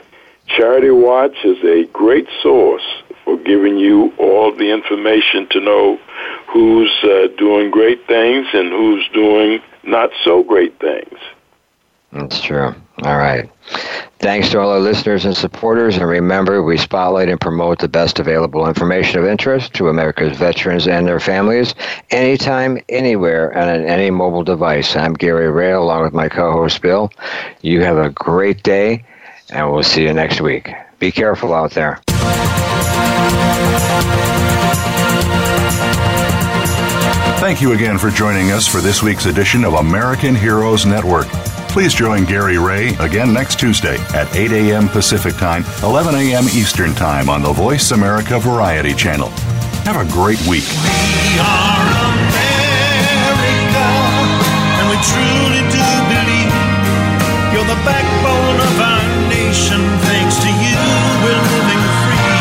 Charity 0.47 0.91
Watch 0.91 1.37
is 1.43 1.63
a 1.63 1.85
great 1.93 2.27
source 2.41 2.85
for 3.23 3.37
giving 3.37 3.77
you 3.77 4.13
all 4.17 4.55
the 4.55 4.71
information 4.71 5.47
to 5.49 5.59
know 5.59 5.99
who's 6.47 6.91
uh, 7.03 7.27
doing 7.37 7.71
great 7.71 8.05
things 8.07 8.47
and 8.53 8.69
who's 8.69 9.07
doing 9.13 9.61
not 9.83 10.09
so 10.23 10.43
great 10.43 10.79
things. 10.79 11.17
That's 12.11 12.41
true. 12.41 12.75
All 13.03 13.17
right. 13.17 13.49
Thanks 14.19 14.49
to 14.49 14.59
all 14.59 14.71
our 14.71 14.79
listeners 14.79 15.25
and 15.25 15.35
supporters. 15.35 15.97
And 15.97 16.07
remember, 16.07 16.63
we 16.63 16.77
spotlight 16.77 17.27
and 17.29 17.39
promote 17.39 17.79
the 17.79 17.89
best 17.89 18.19
available 18.19 18.67
information 18.67 19.19
of 19.19 19.25
interest 19.25 19.73
to 19.73 19.89
America's 19.89 20.37
veterans 20.37 20.87
and 20.87 21.05
their 21.05 21.19
families 21.19 21.75
anytime, 22.09 22.79
anywhere, 22.87 23.49
and 23.55 23.69
on 23.69 23.85
any 23.85 24.09
mobile 24.09 24.43
device. 24.43 24.95
I'm 24.95 25.13
Gary 25.13 25.51
Ray, 25.51 25.71
along 25.71 26.03
with 26.03 26.13
my 26.13 26.29
co 26.29 26.51
host, 26.53 26.81
Bill. 26.81 27.11
You 27.61 27.83
have 27.83 27.97
a 27.97 28.09
great 28.09 28.63
day, 28.63 29.03
and 29.49 29.69
we'll 29.69 29.83
see 29.83 30.03
you 30.03 30.13
next 30.13 30.39
week. 30.39 30.71
Be 30.97 31.11
careful 31.11 31.53
out 31.53 31.71
there. 31.71 32.01
Thank 37.37 37.61
you 37.61 37.73
again 37.73 37.97
for 37.97 38.09
joining 38.09 38.51
us 38.51 38.67
for 38.67 38.79
this 38.79 39.03
week's 39.03 39.25
edition 39.25 39.65
of 39.65 39.73
American 39.73 40.33
Heroes 40.33 40.85
Network 40.85 41.27
please 41.75 41.93
join 41.93 42.23
Gary 42.23 42.57
Ray 42.57 42.95
again 43.03 43.33
next 43.33 43.59
Tuesday 43.59 43.97
at 44.15 44.33
8 44.33 44.53
a.m. 44.53 44.87
Pacific 44.87 45.35
Time, 45.35 45.65
11 45.83 46.15
a.m. 46.15 46.45
Eastern 46.55 46.95
Time 46.95 47.29
on 47.29 47.41
the 47.43 47.51
Voice 47.51 47.91
America 47.91 48.39
Variety 48.39 48.93
Channel. 48.93 49.27
Have 49.83 49.99
a 49.99 50.07
great 50.07 50.39
week. 50.47 50.63
We 50.63 51.35
are 51.35 51.83
America, 52.15 53.91
and 54.79 54.87
we 54.87 54.95
truly 55.03 55.67
do 55.67 55.83
believe 56.15 56.55
you're 57.51 57.67
the 57.67 57.75
backbone 57.83 58.55
of 58.55 58.79
our 58.79 59.03
nation. 59.27 59.83
Thanks 60.07 60.39
to 60.47 60.47
you, 60.47 60.79
we're 61.27 61.43
living 61.59 61.83
free. 62.07 62.39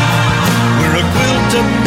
We're 0.79 0.95
a 0.95 1.05
quilt 1.11 1.59
of 1.59 1.84